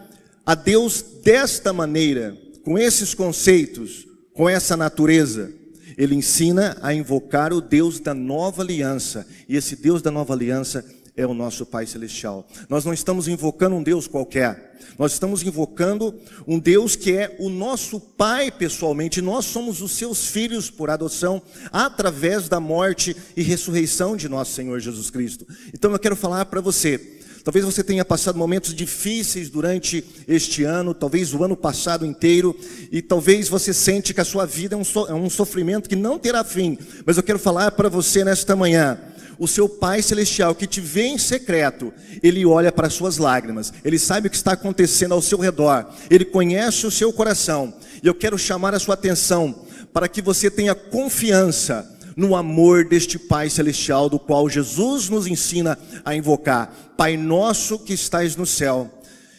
a 0.47 0.55
Deus 0.55 1.05
desta 1.25 1.73
maneira, 1.73 2.39
com 2.63 2.79
esses 2.79 3.15
conceitos, 3.15 4.07
com 4.33 4.49
essa 4.49 4.77
natureza. 4.77 5.53
Ele 5.99 6.15
ensina 6.15 6.79
a 6.81 6.95
invocar 6.95 7.53
o 7.53 7.61
Deus 7.61 7.99
da 7.99 8.15
nova 8.15 8.63
aliança. 8.63 9.27
E 9.49 9.57
esse 9.57 9.75
Deus 9.75 10.01
da 10.03 10.11
nova 10.11 10.35
aliança 10.35 10.85
é 10.85 11.00
o 11.27 11.35
nosso 11.35 11.67
Pai 11.67 11.87
Celestial. 11.87 12.47
Nós 12.69 12.85
não 12.85 12.93
estamos 12.93 13.29
invocando 13.29 13.77
um 13.77 13.83
Deus 13.83 14.07
qualquer. 14.07 14.79
Nós 14.99 15.13
estamos 15.13 15.43
invocando 15.43 16.15
um 16.47 16.59
Deus 16.59 16.97
que 16.97 17.13
é 17.13 17.37
o 17.39 17.49
nosso 17.49 18.01
Pai 18.01 18.51
pessoalmente. 18.51 19.21
Nós 19.21 19.45
somos 19.45 19.81
os 19.81 19.93
seus 19.93 20.27
filhos 20.27 20.71
por 20.71 20.91
adoção, 20.91 21.41
através 21.73 22.49
da 22.49 22.61
morte 22.61 23.17
e 23.37 23.43
ressurreição 23.43 24.17
de 24.17 24.29
nosso 24.29 24.53
Senhor 24.53 24.79
Jesus 24.81 25.11
Cristo. 25.11 25.47
Então 25.75 25.93
eu 25.93 25.99
quero 25.99 26.17
falar 26.17 26.45
para 26.47 26.61
você 26.61 27.21
Talvez 27.45 27.65
você 27.65 27.83
tenha 27.83 28.05
passado 28.05 28.39
momentos 28.39 28.75
difíceis 28.75 29.49
durante 29.49 30.05
este 30.29 30.65
ano, 30.65 30.93
talvez 30.93 31.33
o 31.33 31.43
ano 31.43 31.57
passado 31.57 32.05
inteiro, 32.05 32.57
e 32.93 33.01
talvez 33.01 33.49
você 33.49 33.73
sente 33.73 34.13
que 34.13 34.21
a 34.21 34.25
sua 34.25 34.45
vida 34.45 34.75
é 34.75 34.79
um, 34.79 34.85
so, 34.85 35.07
é 35.07 35.15
um 35.15 35.31
sofrimento 35.31 35.89
que 35.89 35.97
não 35.97 36.19
terá 36.19 36.45
fim. 36.45 36.77
Mas 37.05 37.17
eu 37.17 37.23
quero 37.23 37.39
falar 37.39 37.73
para 37.73 37.89
você 37.89 38.25
nesta 38.25 38.55
manhã. 38.55 38.99
O 39.41 39.49
seu 39.49 39.67
Pai 39.67 40.03
Celestial 40.03 40.55
que 40.55 40.67
te 40.67 40.83
vê 40.83 41.07
em 41.07 41.17
secreto, 41.17 41.95
Ele 42.23 42.45
olha 42.45 42.71
para 42.71 42.89
as 42.89 42.93
suas 42.93 43.17
lágrimas, 43.17 43.73
Ele 43.83 43.99
sabe 43.99 44.27
o 44.27 44.31
que 44.31 44.37
está 44.37 44.53
acontecendo 44.53 45.15
ao 45.15 45.23
seu 45.23 45.39
redor, 45.39 45.87
Ele 46.11 46.27
conhece 46.27 46.87
o 46.87 46.91
seu 46.91 47.11
coração, 47.11 47.73
e 48.03 48.07
eu 48.07 48.15
quero 48.15 48.37
chamar 48.37 48.75
a 48.75 48.79
sua 48.79 48.93
atenção 48.93 49.65
para 49.95 50.09
que 50.09 50.21
você 50.21 50.51
tenha 50.51 50.75
confiança 50.75 51.91
no 52.15 52.37
amor 52.37 52.85
deste 52.85 53.19
Pai 53.19 53.49
Celestial, 53.49 54.11
do 54.11 54.19
qual 54.19 54.47
Jesus 54.47 55.09
nos 55.09 55.27
ensina 55.27 55.79
a 56.05 56.15
invocar: 56.15 56.93
Pai 56.95 57.17
nosso 57.17 57.79
que 57.79 57.95
estais 57.95 58.37
no 58.37 58.45
céu. 58.45 58.91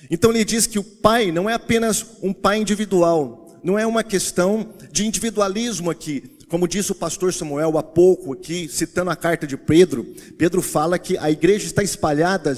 Então 0.10 0.32
ele 0.32 0.44
diz 0.44 0.66
que 0.66 0.80
o 0.80 0.84
Pai 0.84 1.32
não 1.32 1.48
é 1.48 1.54
apenas 1.54 2.04
um 2.24 2.34
Pai 2.34 2.58
individual, 2.58 3.60
não 3.64 3.78
é 3.78 3.86
uma 3.86 4.04
questão 4.04 4.74
de 4.92 5.06
individualismo 5.06 5.92
aqui. 5.92 6.24
Como 6.52 6.68
disse 6.68 6.92
o 6.92 6.96
pastor 6.96 7.34
Samuel 7.34 7.78
há 7.78 7.82
pouco 7.82 8.34
aqui, 8.34 8.68
citando 8.68 9.10
a 9.10 9.16
carta 9.16 9.48
de 9.48 9.56
Pedro, 9.56 10.04
Pedro 10.38 10.62
fala 10.62 11.00
que 11.00 11.18
a 11.18 11.32
igreja 11.32 11.66
está 11.66 11.82
espalhada 11.82 12.54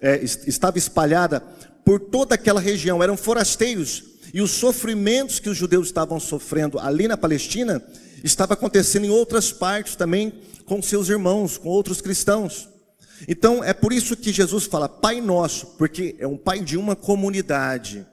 é, 0.00 0.24
estava 0.24 0.78
espalhada 0.78 1.40
por 1.84 2.00
toda 2.00 2.36
aquela 2.36 2.58
região, 2.58 3.02
eram 3.02 3.18
forasteiros, 3.18 4.02
e 4.32 4.40
os 4.40 4.50
sofrimentos 4.50 5.40
que 5.40 5.50
os 5.50 5.58
judeus 5.58 5.88
estavam 5.88 6.18
sofrendo 6.18 6.78
ali 6.78 7.06
na 7.06 7.18
Palestina, 7.18 7.84
estava 8.24 8.54
acontecendo 8.54 9.04
em 9.04 9.10
outras 9.10 9.52
partes 9.52 9.94
também 9.94 10.32
com 10.64 10.80
seus 10.80 11.10
irmãos, 11.10 11.58
com 11.58 11.68
outros 11.68 12.00
cristãos. 12.00 12.66
Então 13.28 13.62
é 13.62 13.74
por 13.74 13.92
isso 13.92 14.16
que 14.16 14.32
Jesus 14.32 14.64
fala 14.64 14.88
Pai 14.88 15.20
Nosso, 15.20 15.66
porque 15.76 16.16
é 16.18 16.26
um 16.26 16.38
pai 16.38 16.60
de 16.60 16.78
uma 16.78 16.96
comunidade. 16.96 18.06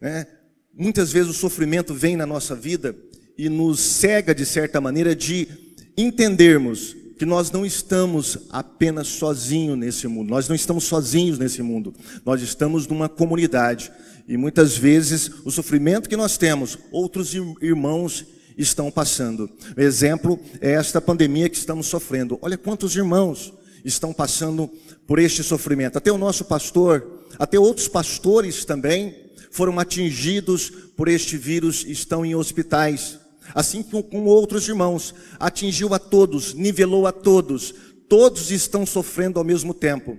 Né? 0.00 0.24
Muitas 0.72 1.10
vezes 1.10 1.30
o 1.30 1.34
sofrimento 1.34 1.92
vem 1.92 2.16
na 2.16 2.24
nossa 2.24 2.54
vida 2.54 2.94
e 3.38 3.48
nos 3.48 3.80
cega 3.80 4.34
de 4.34 4.46
certa 4.46 4.80
maneira 4.80 5.14
de 5.14 5.48
entendermos 5.96 6.96
que 7.18 7.24
nós 7.24 7.50
não 7.50 7.64
estamos 7.64 8.38
apenas 8.50 9.08
sozinhos 9.08 9.78
nesse 9.78 10.06
mundo, 10.06 10.28
nós 10.28 10.48
não 10.48 10.54
estamos 10.54 10.84
sozinhos 10.84 11.38
nesse 11.38 11.62
mundo, 11.62 11.94
nós 12.24 12.42
estamos 12.42 12.86
numa 12.86 13.08
comunidade. 13.08 13.90
E 14.28 14.36
muitas 14.36 14.76
vezes 14.76 15.30
o 15.44 15.50
sofrimento 15.50 16.08
que 16.08 16.16
nós 16.16 16.36
temos, 16.36 16.78
outros 16.90 17.32
irmãos 17.62 18.26
estão 18.56 18.90
passando. 18.90 19.48
Exemplo 19.76 20.38
é 20.60 20.72
esta 20.72 21.00
pandemia 21.00 21.48
que 21.48 21.56
estamos 21.56 21.86
sofrendo. 21.86 22.38
Olha 22.42 22.58
quantos 22.58 22.94
irmãos 22.96 23.52
estão 23.84 24.12
passando 24.12 24.68
por 25.06 25.18
este 25.18 25.42
sofrimento. 25.42 25.96
Até 25.96 26.10
o 26.10 26.18
nosso 26.18 26.44
pastor, 26.44 27.24
até 27.38 27.58
outros 27.58 27.88
pastores 27.88 28.64
também 28.64 29.14
foram 29.50 29.78
atingidos 29.78 30.70
por 30.96 31.08
este 31.08 31.36
vírus, 31.36 31.84
estão 31.86 32.26
em 32.26 32.34
hospitais. 32.34 33.18
Assim 33.54 33.82
como 33.82 34.02
com 34.02 34.24
outros 34.24 34.68
irmãos, 34.68 35.14
atingiu 35.38 35.94
a 35.94 35.98
todos, 35.98 36.54
nivelou 36.54 37.06
a 37.06 37.12
todos, 37.12 37.74
todos 38.08 38.50
estão 38.50 38.84
sofrendo 38.84 39.38
ao 39.38 39.44
mesmo 39.44 39.72
tempo. 39.72 40.18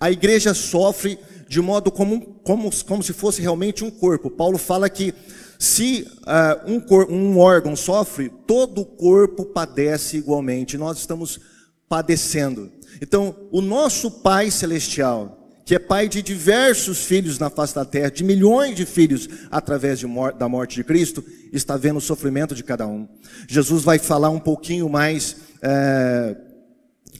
A 0.00 0.10
igreja 0.10 0.52
sofre 0.54 1.18
de 1.48 1.60
modo 1.60 1.90
como, 1.90 2.20
como, 2.42 2.70
como 2.84 3.02
se 3.02 3.12
fosse 3.12 3.40
realmente 3.40 3.84
um 3.84 3.90
corpo. 3.90 4.30
Paulo 4.30 4.58
fala 4.58 4.90
que 4.90 5.14
se 5.58 6.06
uh, 6.22 6.70
um, 6.70 6.80
cor, 6.80 7.10
um 7.10 7.38
órgão 7.38 7.76
sofre, 7.76 8.30
todo 8.46 8.80
o 8.80 8.84
corpo 8.84 9.44
padece 9.44 10.16
igualmente. 10.16 10.76
Nós 10.76 10.98
estamos 10.98 11.40
padecendo. 11.88 12.70
Então, 13.00 13.34
o 13.52 13.60
nosso 13.60 14.10
Pai 14.10 14.50
Celestial, 14.50 15.45
que 15.66 15.74
é 15.74 15.80
pai 15.80 16.08
de 16.08 16.22
diversos 16.22 17.04
filhos 17.04 17.40
na 17.40 17.50
face 17.50 17.74
da 17.74 17.84
terra, 17.84 18.08
de 18.08 18.22
milhões 18.22 18.76
de 18.76 18.86
filhos 18.86 19.28
através 19.50 19.98
de 19.98 20.06
mor 20.06 20.32
da 20.32 20.48
morte 20.48 20.76
de 20.76 20.84
Cristo, 20.84 21.24
está 21.52 21.76
vendo 21.76 21.96
o 21.96 22.00
sofrimento 22.00 22.54
de 22.54 22.62
cada 22.62 22.86
um. 22.86 23.08
Jesus 23.48 23.82
vai 23.82 23.98
falar 23.98 24.30
um 24.30 24.38
pouquinho 24.38 24.88
mais 24.88 25.38
é, 25.60 26.36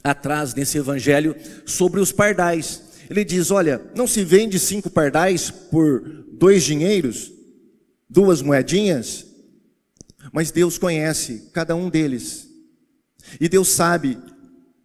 atrás 0.01 0.55
nesse 0.55 0.77
evangelho 0.77 1.35
sobre 1.65 1.99
os 1.99 2.13
pardais. 2.13 2.83
Ele 3.09 3.25
diz: 3.25 3.51
Olha, 3.51 3.81
não 3.93 4.07
se 4.07 4.23
vende 4.23 4.57
cinco 4.57 4.89
pardais 4.89 5.51
por 5.51 6.01
dois 6.31 6.63
dinheiros, 6.63 7.29
duas 8.09 8.41
moedinhas, 8.41 9.25
mas 10.31 10.51
Deus 10.51 10.77
conhece 10.77 11.49
cada 11.51 11.75
um 11.75 11.89
deles. 11.89 12.47
E 13.41 13.49
Deus 13.49 13.67
sabe 13.67 14.17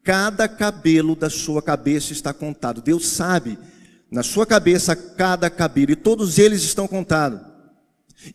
Cada 0.03 0.49
cabelo 0.49 1.15
da 1.15 1.31
sua 1.31 1.63
cabeça 1.63 2.13
está 2.13 2.33
contado. 2.33 2.83
Deus 2.83 3.07
sabe, 3.07 3.59
na 4.11 4.23
sua 4.23 4.45
cabeça, 4.45 4.97
cada 4.97 5.49
cabelo, 5.49 5.93
e 5.93 5.97
todos 5.97 6.39
eles 6.39 6.63
estão 6.63 6.89
contados. 6.89 7.41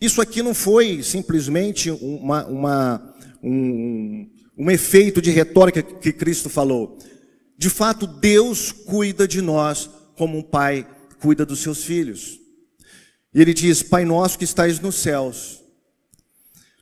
Isso 0.00 0.20
aqui 0.20 0.42
não 0.42 0.54
foi 0.54 1.02
simplesmente 1.02 1.90
uma, 1.90 2.46
uma, 2.46 3.14
um, 3.42 4.28
um 4.56 4.70
efeito 4.70 5.20
de 5.20 5.30
retórica 5.30 5.82
que 5.82 6.12
Cristo 6.12 6.48
falou. 6.48 6.98
De 7.56 7.68
fato, 7.68 8.06
Deus 8.06 8.72
cuida 8.72 9.26
de 9.26 9.42
nós 9.42 9.90
como 10.16 10.38
um 10.38 10.42
pai 10.42 10.86
cuida 11.20 11.44
dos 11.44 11.60
seus 11.60 11.84
filhos. 11.84 12.38
E 13.34 13.40
ele 13.40 13.52
diz: 13.52 13.82
Pai 13.82 14.04
nosso 14.04 14.38
que 14.38 14.44
estais 14.44 14.80
nos 14.80 14.96
céus. 14.96 15.62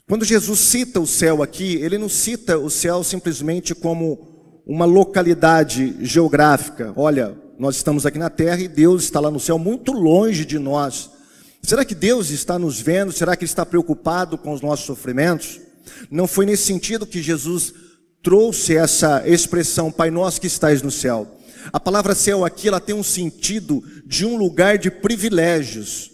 Quando 0.08 0.24
Jesus 0.24 0.60
cita 0.60 1.00
o 1.00 1.06
céu 1.06 1.42
aqui, 1.42 1.76
ele 1.76 1.98
não 1.98 2.08
cita 2.08 2.58
o 2.58 2.70
céu 2.70 3.02
simplesmente 3.02 3.74
como 3.74 4.35
uma 4.66 4.84
localidade 4.84 5.96
geográfica. 6.00 6.92
Olha, 6.96 7.38
nós 7.56 7.76
estamos 7.76 8.04
aqui 8.04 8.18
na 8.18 8.28
terra 8.28 8.60
e 8.60 8.68
Deus 8.68 9.04
está 9.04 9.20
lá 9.20 9.30
no 9.30 9.38
céu, 9.38 9.58
muito 9.58 9.92
longe 9.92 10.44
de 10.44 10.58
nós. 10.58 11.08
Será 11.62 11.84
que 11.84 11.94
Deus 11.94 12.30
está 12.30 12.58
nos 12.58 12.80
vendo? 12.80 13.12
Será 13.12 13.36
que 13.36 13.44
Ele 13.44 13.50
está 13.50 13.64
preocupado 13.64 14.36
com 14.36 14.52
os 14.52 14.60
nossos 14.60 14.84
sofrimentos? 14.84 15.60
Não 16.10 16.26
foi 16.26 16.46
nesse 16.46 16.64
sentido 16.64 17.06
que 17.06 17.22
Jesus 17.22 17.72
trouxe 18.22 18.76
essa 18.76 19.22
expressão, 19.26 19.92
Pai 19.92 20.10
nosso 20.10 20.40
que 20.40 20.48
estais 20.48 20.82
no 20.82 20.90
céu. 20.90 21.38
A 21.72 21.78
palavra 21.78 22.14
céu 22.14 22.44
aqui, 22.44 22.68
ela 22.68 22.80
tem 22.80 22.94
um 22.94 23.02
sentido 23.02 23.82
de 24.04 24.26
um 24.26 24.36
lugar 24.36 24.78
de 24.78 24.90
privilégios. 24.90 26.10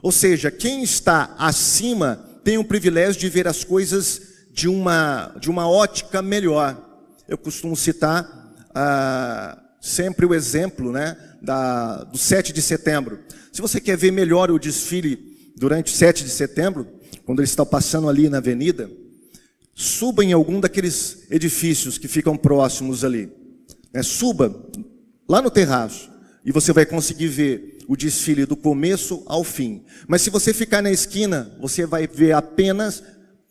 Ou 0.00 0.12
seja, 0.12 0.50
quem 0.50 0.82
está 0.82 1.34
acima 1.38 2.24
tem 2.44 2.56
o 2.56 2.64
privilégio 2.64 3.20
de 3.20 3.28
ver 3.28 3.48
as 3.48 3.64
coisas 3.64 4.22
de 4.52 4.68
uma, 4.68 5.34
de 5.40 5.50
uma 5.50 5.68
ótica 5.68 6.22
melhor. 6.22 6.85
Eu 7.28 7.36
costumo 7.36 7.76
citar 7.76 8.68
ah, 8.74 9.58
sempre 9.80 10.24
o 10.24 10.34
exemplo 10.34 10.92
né, 10.92 11.16
da, 11.42 12.04
do 12.04 12.16
7 12.16 12.52
de 12.52 12.62
setembro. 12.62 13.18
Se 13.52 13.60
você 13.60 13.80
quer 13.80 13.96
ver 13.96 14.12
melhor 14.12 14.50
o 14.50 14.58
desfile 14.58 15.52
durante 15.56 15.92
o 15.92 15.96
7 15.96 16.22
de 16.22 16.30
setembro, 16.30 16.86
quando 17.24 17.40
eles 17.40 17.50
estão 17.50 17.66
passando 17.66 18.08
ali 18.08 18.28
na 18.28 18.38
avenida, 18.38 18.88
suba 19.74 20.24
em 20.24 20.32
algum 20.32 20.60
daqueles 20.60 21.26
edifícios 21.30 21.98
que 21.98 22.06
ficam 22.06 22.36
próximos 22.36 23.04
ali. 23.04 23.28
Né, 23.92 24.02
suba 24.02 24.54
lá 25.28 25.42
no 25.42 25.50
terraço 25.50 26.10
e 26.44 26.52
você 26.52 26.72
vai 26.72 26.86
conseguir 26.86 27.28
ver 27.28 27.78
o 27.88 27.96
desfile 27.96 28.46
do 28.46 28.56
começo 28.56 29.22
ao 29.26 29.42
fim. 29.42 29.84
Mas 30.06 30.22
se 30.22 30.30
você 30.30 30.54
ficar 30.54 30.82
na 30.82 30.90
esquina, 30.90 31.56
você 31.60 31.86
vai 31.86 32.06
ver 32.06 32.32
apenas 32.32 33.02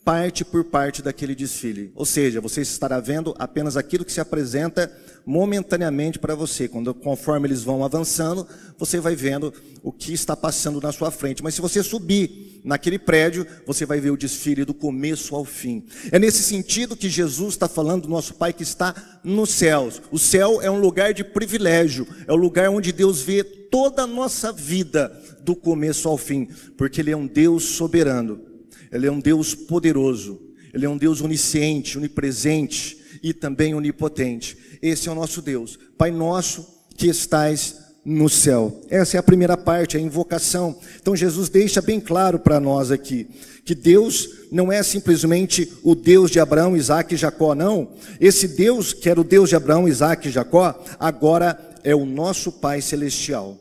parte 0.06 0.46
por 0.46 0.64
parte 0.64 1.02
daquele 1.02 1.34
desfile. 1.34 1.92
Ou 1.96 2.06
seja, 2.06 2.40
você 2.40 2.62
estará 2.62 3.00
vendo 3.00 3.34
apenas 3.40 3.76
aquilo 3.76 4.06
que 4.06 4.14
se 4.14 4.22
apresenta 4.22 4.96
momentaneamente 5.26 6.20
para 6.20 6.36
você. 6.36 6.68
Quando, 6.68 6.94
conforme 6.94 7.48
eles 7.48 7.64
vão 7.64 7.84
avançando, 7.84 8.48
você 8.78 9.00
vai 9.00 9.16
vendo 9.16 9.52
o 9.82 9.92
que 9.92 10.14
está 10.14 10.38
passando 10.38 10.80
na 10.80 10.92
sua 10.92 11.10
frente. 11.10 11.42
Mas 11.42 11.56
se 11.56 11.62
você 11.62 11.82
subir 11.82 12.62
naquele 12.64 13.00
prédio, 13.00 13.48
você 13.66 13.84
vai 13.84 14.00
ver 14.00 14.12
o 14.12 14.18
desfile 14.18 14.64
do 14.64 14.76
começo 14.76 15.36
ao 15.36 15.44
fim. 15.44 15.84
É 16.12 16.20
nesse 16.20 16.44
sentido 16.44 16.96
que 16.96 17.10
Jesus 17.10 17.56
está 17.56 17.68
falando 17.68 18.04
do 18.04 18.10
nosso 18.10 18.36
Pai 18.36 18.54
que 18.54 18.64
está 18.64 19.20
nos 19.24 19.50
céus. 19.50 20.04
O 20.12 20.20
céu 20.20 20.62
é 20.62 20.70
um 20.70 20.80
lugar 20.80 21.16
de 21.16 21.24
privilégio, 21.24 22.08
é 22.28 22.32
o 22.32 22.38
lugar 22.38 22.70
onde 22.70 22.92
Deus 22.92 23.22
vê 23.22 23.44
toda 23.44 24.04
a 24.04 24.08
nossa 24.08 24.52
vida 24.52 25.12
do 25.42 25.56
começo 25.56 26.08
ao 26.08 26.18
fim, 26.18 26.48
porque 26.78 27.02
Ele 27.02 27.12
é 27.12 27.18
um 27.18 27.26
Deus 27.26 27.64
soberano. 27.64 28.55
Ele 28.92 29.08
é 29.08 29.12
um 29.12 29.20
Deus 29.20 29.54
poderoso, 29.54 30.40
Ele 30.74 30.86
é 30.86 30.90
um 30.90 30.98
Deus 30.98 31.22
onisciente, 31.22 31.98
onipresente 31.98 32.98
e 33.24 33.34
também 33.34 33.74
onipotente. 33.74 34.58
Esse 34.82 35.10
é 35.10 35.12
o 35.12 35.16
nosso 35.16 35.42
Deus. 35.42 35.80
Pai 35.98 36.12
nosso 36.12 36.68
que 36.96 37.08
estais 37.08 37.86
no 38.06 38.30
céu. 38.30 38.82
Essa 38.88 39.18
é 39.18 39.20
a 39.20 39.24
primeira 39.24 39.58
parte, 39.58 39.98
a 39.98 40.00
invocação. 40.00 40.78
Então 41.02 41.16
Jesus 41.16 41.50
deixa 41.50 41.82
bem 41.82 42.00
claro 42.00 42.38
para 42.38 42.60
nós 42.60 42.92
aqui 42.92 43.28
que 43.66 43.74
Deus 43.74 44.30
não 44.52 44.72
é 44.72 44.84
simplesmente 44.84 45.74
o 45.84 45.96
Deus 45.96 46.30
de 46.30 46.40
Abraão, 46.40 46.78
Isaac 46.78 47.16
e 47.16 47.18
Jacó, 47.18 47.56
não. 47.56 47.94
Esse 48.22 48.48
Deus, 48.48 48.94
que 48.94 49.10
era 49.10 49.20
o 49.20 49.24
Deus 49.24 49.50
de 49.50 49.56
Abraão, 49.56 49.88
Isaac 49.88 50.28
e 50.28 50.32
Jacó, 50.32 50.84
agora 51.00 51.58
é 51.84 51.96
o 51.96 52.06
nosso 52.06 52.52
Pai 52.52 52.80
celestial. 52.80 53.58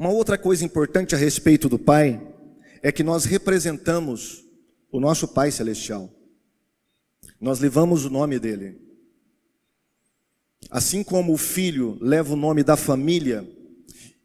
Uma 0.00 0.08
outra 0.08 0.38
coisa 0.38 0.64
importante 0.64 1.14
a 1.14 1.18
respeito 1.18 1.68
do 1.68 1.78
Pai 1.78 2.26
é 2.82 2.90
que 2.90 3.02
nós 3.02 3.26
representamos 3.26 4.42
o 4.90 4.98
nosso 4.98 5.28
Pai 5.28 5.50
Celestial. 5.50 6.10
Nós 7.38 7.60
levamos 7.60 8.06
o 8.06 8.08
nome 8.08 8.38
dele. 8.38 8.80
Assim 10.70 11.04
como 11.04 11.34
o 11.34 11.36
filho 11.36 11.98
leva 12.00 12.32
o 12.32 12.36
nome 12.36 12.64
da 12.64 12.78
família, 12.78 13.46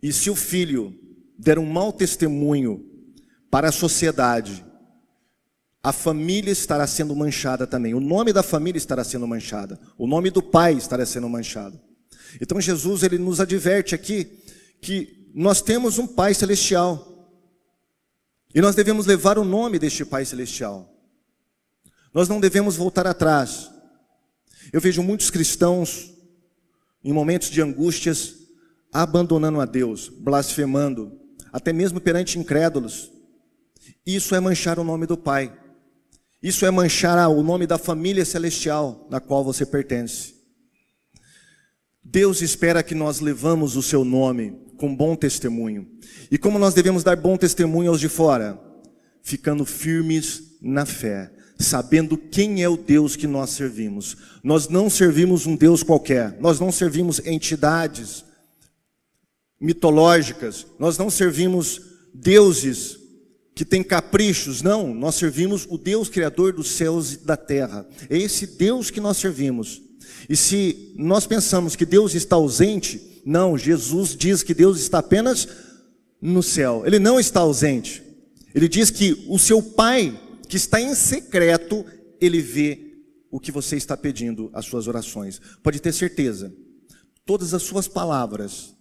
e 0.02 0.14
se 0.14 0.30
o 0.30 0.36
filho 0.36 0.98
der 1.38 1.60
um 1.60 1.66
mau 1.66 1.92
testemunho 1.92 2.82
para 3.52 3.68
a 3.68 3.74
sociedade, 3.74 4.64
a 5.84 5.92
família 5.92 6.54
estará 6.54 6.88
sendo 6.88 7.14
manchada 7.14 7.68
também. 7.68 7.94
O 7.94 8.00
nome 8.00 8.32
da 8.32 8.42
família 8.42 8.78
estará 8.78 9.04
sendo 9.04 9.28
manchada. 9.28 9.78
O 9.98 10.08
nome 10.08 10.30
do 10.30 10.42
pai 10.42 10.76
estará 10.76 11.06
sendo 11.06 11.28
manchado. 11.28 11.78
Então 12.40 12.62
Jesus 12.62 13.04
ele 13.04 13.18
nos 13.18 13.42
adverte 13.42 13.94
aqui 13.94 14.40
que 14.82 15.25
nós 15.38 15.62
temos 15.62 16.00
um 16.00 16.08
Pai 16.08 16.34
Celestial. 16.34 17.12
E 18.54 18.62
nós 18.62 18.74
devemos 18.74 19.06
levar 19.06 19.38
o 19.38 19.44
nome 19.44 19.78
deste 19.78 20.06
Pai 20.06 20.24
Celestial. 20.24 20.90
Nós 22.14 22.30
não 22.30 22.40
devemos 22.40 22.78
voltar 22.78 23.06
atrás. 23.06 23.70
Eu 24.72 24.80
vejo 24.80 25.04
muitos 25.04 25.30
cristãos, 25.30 26.14
em 27.04 27.12
momentos 27.12 27.50
de 27.50 27.62
angústias, 27.62 28.36
abandonando 28.94 29.60
a 29.60 29.66
Deus, 29.66 30.08
blasfemando, 30.08 31.20
até 31.52 31.74
mesmo 31.74 32.00
perante 32.00 32.40
incrédulos. 32.40 33.12
Isso 34.06 34.36
é 34.36 34.40
manchar 34.40 34.80
o 34.80 34.86
nome 34.86 35.06
do 35.06 35.18
Pai. 35.18 35.54
Isso 36.42 36.66
é 36.66 36.72
manchar 36.72 37.30
o 37.30 37.44
nome 37.44 37.68
da 37.68 37.78
família 37.78 38.24
celestial 38.24 39.06
na 39.10 39.20
qual 39.20 39.44
você 39.44 39.66
pertence. 39.66 40.34
Deus 42.02 42.42
espera 42.42 42.82
que 42.82 42.96
nós 42.96 43.20
levamos 43.20 43.76
o 43.76 43.82
seu 43.82 44.06
nome 44.06 44.65
com 44.78 44.96
bom 44.96 45.16
testemunho. 45.16 45.88
E 46.30 46.38
como 46.38 46.60
nós 46.60 46.74
devemos 46.74 47.04
dar 47.04 47.16
bom 47.16 47.38
testemunho 47.38 47.90
aos 47.90 48.00
de 48.00 48.10
fora? 48.10 48.60
Ficando 49.22 49.66
firmes 49.66 50.58
na 50.62 50.86
fé, 50.86 51.32
sabendo 51.60 52.18
quem 52.18 52.64
é 52.64 52.70
o 52.70 52.78
Deus 52.78 53.16
que 53.16 53.28
nós 53.28 53.52
servimos. 53.52 54.18
Nós 54.44 54.68
não 54.68 54.90
servimos 54.90 55.46
um 55.46 55.56
Deus 55.56 55.84
qualquer, 55.84 56.38
nós 56.40 56.60
não 56.60 56.72
servimos 56.72 57.20
entidades 57.26 58.26
mitológicas, 59.60 60.68
nós 60.78 60.98
não 60.98 61.10
servimos 61.10 61.82
deuses 62.14 63.00
que 63.56 63.64
têm 63.64 63.82
caprichos, 63.82 64.62
não, 64.62 64.94
nós 64.94 65.16
servimos 65.16 65.66
o 65.70 65.78
Deus 65.78 66.10
Criador 66.10 66.52
dos 66.52 66.72
céus 66.72 67.14
e 67.14 67.18
da 67.26 67.38
terra. 67.38 67.88
É 68.10 68.18
esse 68.18 68.46
Deus 68.46 68.92
que 68.92 69.00
nós 69.00 69.18
servimos. 69.18 69.82
E 70.30 70.36
se 70.36 70.94
nós 70.96 71.26
pensamos 71.28 71.76
que 71.76 71.86
Deus 71.86 72.16
está 72.16 72.36
ausente, 72.36 73.22
não, 73.26 73.58
Jesus 73.58 74.16
diz 74.16 74.44
que 74.44 74.54
Deus 74.54 74.80
está 74.80 75.00
apenas 75.00 75.48
no 76.22 76.44
céu. 76.44 76.84
Ele 76.86 77.00
não 77.00 77.20
está 77.20 77.42
ausente. 77.42 78.04
Ele 78.54 78.68
diz 78.68 78.90
que 78.90 79.26
o 79.28 79.38
seu 79.38 79.62
Pai, 79.62 80.20
que 80.48 80.58
está 80.58 80.80
em 80.80 80.94
secreto, 80.96 81.86
ele 82.22 82.42
vê 82.42 82.86
o 83.32 83.40
que 83.40 83.52
você 83.52 83.76
está 83.76 83.98
pedindo, 83.98 84.50
as 84.54 84.66
suas 84.66 84.88
orações. 84.88 85.42
Pode 85.62 85.80
ter 85.82 85.94
certeza. 85.94 86.54
Todas 87.26 87.54
as 87.54 87.64
suas 87.64 87.88
palavras 87.88 88.76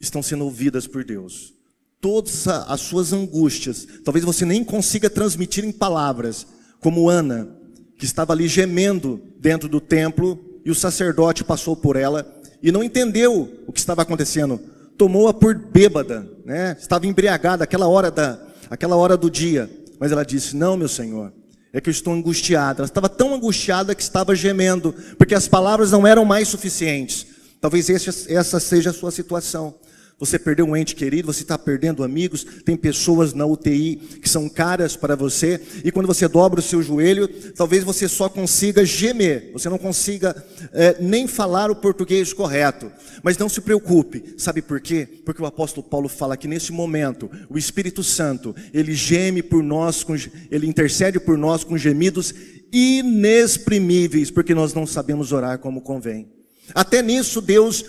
estão 0.00 0.22
sendo 0.22 0.44
ouvidas 0.44 0.86
por 0.86 1.04
Deus. 1.04 1.54
Todas 2.00 2.46
as 2.46 2.80
suas 2.80 3.12
angústias, 3.12 3.86
talvez 4.04 4.24
você 4.24 4.44
nem 4.44 4.62
consiga 4.62 5.10
transmitir 5.10 5.64
em 5.64 5.72
palavras, 5.72 6.46
como 6.80 7.08
Ana, 7.08 7.55
que 7.98 8.04
estava 8.04 8.32
ali 8.32 8.48
gemendo 8.48 9.20
dentro 9.38 9.68
do 9.68 9.80
templo, 9.80 10.38
e 10.64 10.70
o 10.70 10.74
sacerdote 10.74 11.44
passou 11.44 11.76
por 11.76 11.96
ela 11.96 12.26
e 12.62 12.72
não 12.72 12.82
entendeu 12.82 13.62
o 13.66 13.72
que 13.72 13.78
estava 13.78 14.02
acontecendo. 14.02 14.58
Tomou-a 14.98 15.32
por 15.32 15.54
bêbada, 15.54 16.28
né? 16.44 16.76
Estava 16.78 17.06
embriagada 17.06 17.62
aquela 17.62 17.86
hora 17.86 18.10
da, 18.10 18.38
aquela 18.68 18.96
hora 18.96 19.16
do 19.16 19.30
dia. 19.30 19.70
Mas 20.00 20.10
ela 20.10 20.24
disse: 20.24 20.56
"Não, 20.56 20.76
meu 20.76 20.88
Senhor, 20.88 21.32
é 21.72 21.80
que 21.80 21.88
eu 21.88 21.92
estou 21.92 22.12
angustiada". 22.12 22.80
Ela 22.80 22.88
estava 22.88 23.08
tão 23.08 23.34
angustiada 23.34 23.94
que 23.94 24.02
estava 24.02 24.34
gemendo, 24.34 24.94
porque 25.16 25.34
as 25.34 25.46
palavras 25.46 25.92
não 25.92 26.06
eram 26.06 26.24
mais 26.24 26.48
suficientes. 26.48 27.26
Talvez 27.60 27.88
essa 28.28 28.58
seja 28.58 28.90
a 28.90 28.92
sua 28.92 29.10
situação. 29.10 29.74
Você 30.18 30.38
perdeu 30.38 30.64
um 30.64 30.74
ente 30.74 30.96
querido, 30.96 31.30
você 31.30 31.42
está 31.42 31.58
perdendo 31.58 32.02
amigos, 32.02 32.42
tem 32.64 32.74
pessoas 32.74 33.34
na 33.34 33.44
UTI 33.44 33.96
que 33.96 34.28
são 34.28 34.48
caras 34.48 34.96
para 34.96 35.14
você, 35.14 35.60
e 35.84 35.92
quando 35.92 36.06
você 36.06 36.26
dobra 36.26 36.58
o 36.58 36.62
seu 36.62 36.82
joelho, 36.82 37.28
talvez 37.54 37.84
você 37.84 38.08
só 38.08 38.26
consiga 38.26 38.82
gemer, 38.82 39.50
você 39.52 39.68
não 39.68 39.76
consiga 39.76 40.34
é, 40.72 40.96
nem 41.00 41.26
falar 41.26 41.70
o 41.70 41.76
português 41.76 42.32
correto. 42.32 42.90
Mas 43.22 43.36
não 43.36 43.46
se 43.46 43.60
preocupe, 43.60 44.34
sabe 44.38 44.62
por 44.62 44.80
quê? 44.80 45.06
Porque 45.22 45.42
o 45.42 45.46
apóstolo 45.46 45.86
Paulo 45.86 46.08
fala 46.08 46.34
que 46.34 46.48
nesse 46.48 46.72
momento, 46.72 47.30
o 47.50 47.58
Espírito 47.58 48.02
Santo, 48.02 48.56
ele 48.72 48.94
geme 48.94 49.42
por 49.42 49.62
nós, 49.62 50.06
ele 50.50 50.66
intercede 50.66 51.20
por 51.20 51.36
nós 51.36 51.62
com 51.62 51.76
gemidos 51.76 52.34
inexprimíveis, 52.72 54.30
porque 54.30 54.54
nós 54.54 54.72
não 54.72 54.86
sabemos 54.86 55.30
orar 55.30 55.58
como 55.58 55.82
convém. 55.82 56.26
Até 56.74 57.02
nisso, 57.02 57.42
Deus 57.42 57.84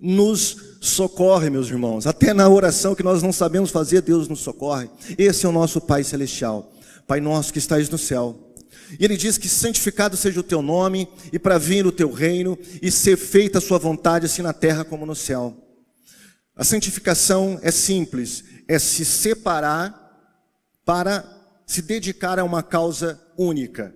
nos 0.00 0.71
socorre, 0.82 1.48
meus 1.48 1.68
irmãos. 1.68 2.08
Até 2.08 2.34
na 2.34 2.48
oração 2.48 2.94
que 2.94 3.04
nós 3.04 3.22
não 3.22 3.32
sabemos 3.32 3.70
fazer, 3.70 4.02
Deus 4.02 4.26
nos 4.26 4.40
socorre. 4.40 4.90
Esse 5.16 5.46
é 5.46 5.48
o 5.48 5.52
nosso 5.52 5.80
Pai 5.80 6.02
Celestial. 6.02 6.72
Pai 7.06 7.20
nosso 7.20 7.52
que 7.52 7.60
estás 7.60 7.88
no 7.88 7.96
céu. 7.96 8.52
E 8.98 9.04
ele 9.04 9.16
diz 9.16 9.38
que 9.38 9.48
santificado 9.48 10.16
seja 10.16 10.40
o 10.40 10.42
teu 10.42 10.60
nome, 10.60 11.08
e 11.32 11.38
para 11.38 11.56
vir 11.56 11.86
o 11.86 11.92
teu 11.92 12.10
reino, 12.10 12.58
e 12.82 12.90
ser 12.90 13.16
feita 13.16 13.58
a 13.58 13.60
sua 13.60 13.78
vontade, 13.78 14.26
assim 14.26 14.42
na 14.42 14.52
terra 14.52 14.84
como 14.84 15.06
no 15.06 15.14
céu. 15.14 15.56
A 16.56 16.64
santificação 16.64 17.58
é 17.62 17.70
simples, 17.70 18.44
é 18.66 18.78
se 18.78 19.04
separar 19.04 19.98
para 20.84 21.24
se 21.64 21.80
dedicar 21.80 22.38
a 22.40 22.44
uma 22.44 22.62
causa 22.62 23.20
única. 23.38 23.94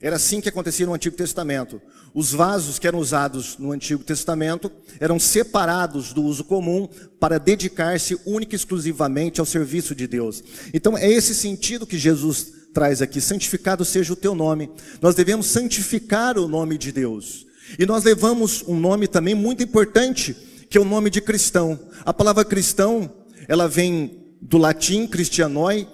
Era 0.00 0.16
assim 0.16 0.40
que 0.40 0.48
acontecia 0.48 0.86
no 0.86 0.94
Antigo 0.94 1.16
Testamento. 1.16 1.80
Os 2.16 2.32
vasos 2.32 2.78
que 2.78 2.86
eram 2.86 2.98
usados 2.98 3.58
no 3.58 3.72
Antigo 3.72 4.02
Testamento 4.02 4.72
eram 4.98 5.18
separados 5.20 6.14
do 6.14 6.22
uso 6.22 6.44
comum 6.44 6.88
para 7.20 7.36
dedicar-se 7.36 8.18
única 8.24 8.54
e 8.54 8.56
exclusivamente 8.56 9.38
ao 9.38 9.44
serviço 9.44 9.94
de 9.94 10.06
Deus. 10.06 10.42
Então 10.72 10.96
é 10.96 11.06
esse 11.06 11.34
sentido 11.34 11.86
que 11.86 11.98
Jesus 11.98 12.54
traz 12.72 13.02
aqui: 13.02 13.20
santificado 13.20 13.84
seja 13.84 14.14
o 14.14 14.16
teu 14.16 14.34
nome. 14.34 14.70
Nós 15.02 15.14
devemos 15.14 15.44
santificar 15.44 16.38
o 16.38 16.48
nome 16.48 16.78
de 16.78 16.90
Deus. 16.90 17.44
E 17.78 17.84
nós 17.84 18.02
levamos 18.02 18.64
um 18.66 18.80
nome 18.80 19.06
também 19.06 19.34
muito 19.34 19.62
importante, 19.62 20.34
que 20.70 20.78
é 20.78 20.80
o 20.80 20.86
nome 20.86 21.10
de 21.10 21.20
cristão. 21.20 21.78
A 22.02 22.14
palavra 22.14 22.46
cristão, 22.46 23.12
ela 23.46 23.68
vem 23.68 24.34
do 24.40 24.56
latim 24.56 25.06
christianoi, 25.06 25.86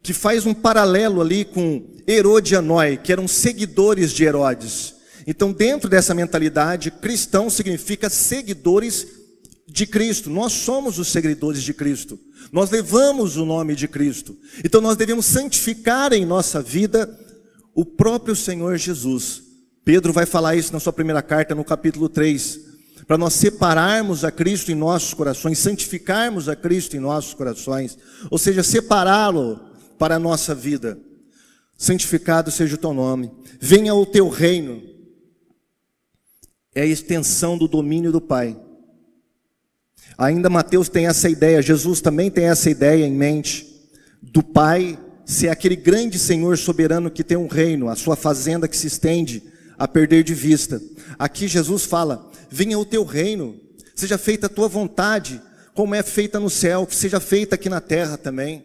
que 0.00 0.12
faz 0.12 0.46
um 0.46 0.54
paralelo 0.54 1.20
ali 1.20 1.44
com 1.44 1.84
Herodianoi, 2.06 2.96
que 2.96 3.10
eram 3.10 3.26
seguidores 3.26 4.12
de 4.12 4.22
Herodes. 4.22 4.93
Então, 5.26 5.52
dentro 5.52 5.88
dessa 5.88 6.14
mentalidade, 6.14 6.90
cristão 6.90 7.48
significa 7.48 8.10
seguidores 8.10 9.06
de 9.66 9.86
Cristo. 9.86 10.28
Nós 10.28 10.52
somos 10.52 10.98
os 10.98 11.08
seguidores 11.08 11.62
de 11.62 11.72
Cristo. 11.72 12.18
Nós 12.52 12.70
levamos 12.70 13.36
o 13.36 13.46
nome 13.46 13.74
de 13.74 13.88
Cristo. 13.88 14.36
Então, 14.62 14.80
nós 14.80 14.96
devemos 14.96 15.26
santificar 15.26 16.12
em 16.12 16.26
nossa 16.26 16.60
vida 16.60 17.08
o 17.74 17.84
próprio 17.84 18.36
Senhor 18.36 18.76
Jesus. 18.76 19.42
Pedro 19.84 20.12
vai 20.12 20.26
falar 20.26 20.56
isso 20.56 20.72
na 20.72 20.80
sua 20.80 20.92
primeira 20.92 21.22
carta, 21.22 21.54
no 21.54 21.64
capítulo 21.64 22.08
3. 22.08 22.60
Para 23.06 23.18
nós 23.18 23.34
separarmos 23.34 24.24
a 24.24 24.30
Cristo 24.30 24.70
em 24.72 24.74
nossos 24.74 25.12
corações, 25.12 25.58
santificarmos 25.58 26.48
a 26.48 26.56
Cristo 26.56 26.96
em 26.96 27.00
nossos 27.00 27.34
corações, 27.34 27.98
ou 28.30 28.38
seja, 28.38 28.62
separá-lo 28.62 29.60
para 29.98 30.16
a 30.16 30.18
nossa 30.18 30.54
vida. 30.54 30.98
Santificado 31.76 32.50
seja 32.50 32.76
o 32.76 32.78
teu 32.78 32.94
nome, 32.94 33.30
venha 33.60 33.94
o 33.94 34.06
teu 34.06 34.28
reino 34.28 34.93
é 36.74 36.82
a 36.82 36.86
extensão 36.86 37.56
do 37.56 37.68
domínio 37.68 38.10
do 38.10 38.20
Pai. 38.20 38.56
Ainda 40.16 40.50
Mateus 40.50 40.88
tem 40.88 41.06
essa 41.06 41.28
ideia, 41.28 41.62
Jesus 41.62 42.00
também 42.00 42.30
tem 42.30 42.46
essa 42.46 42.70
ideia 42.70 43.04
em 43.04 43.12
mente, 43.12 43.88
do 44.22 44.42
Pai 44.42 44.98
ser 45.24 45.48
aquele 45.48 45.76
grande 45.76 46.18
Senhor 46.18 46.58
soberano 46.58 47.10
que 47.10 47.24
tem 47.24 47.36
um 47.36 47.46
reino, 47.46 47.88
a 47.88 47.96
sua 47.96 48.16
fazenda 48.16 48.68
que 48.68 48.76
se 48.76 48.86
estende 48.86 49.42
a 49.78 49.88
perder 49.88 50.22
de 50.22 50.34
vista. 50.34 50.80
Aqui 51.18 51.48
Jesus 51.48 51.84
fala: 51.84 52.30
venha 52.50 52.78
o 52.78 52.84
teu 52.84 53.04
reino, 53.04 53.58
seja 53.94 54.18
feita 54.18 54.46
a 54.46 54.50
tua 54.50 54.68
vontade, 54.68 55.40
como 55.74 55.94
é 55.94 56.02
feita 56.02 56.38
no 56.38 56.50
céu, 56.50 56.86
que 56.86 56.94
seja 56.94 57.18
feita 57.18 57.54
aqui 57.54 57.68
na 57.68 57.80
terra 57.80 58.16
também. 58.16 58.64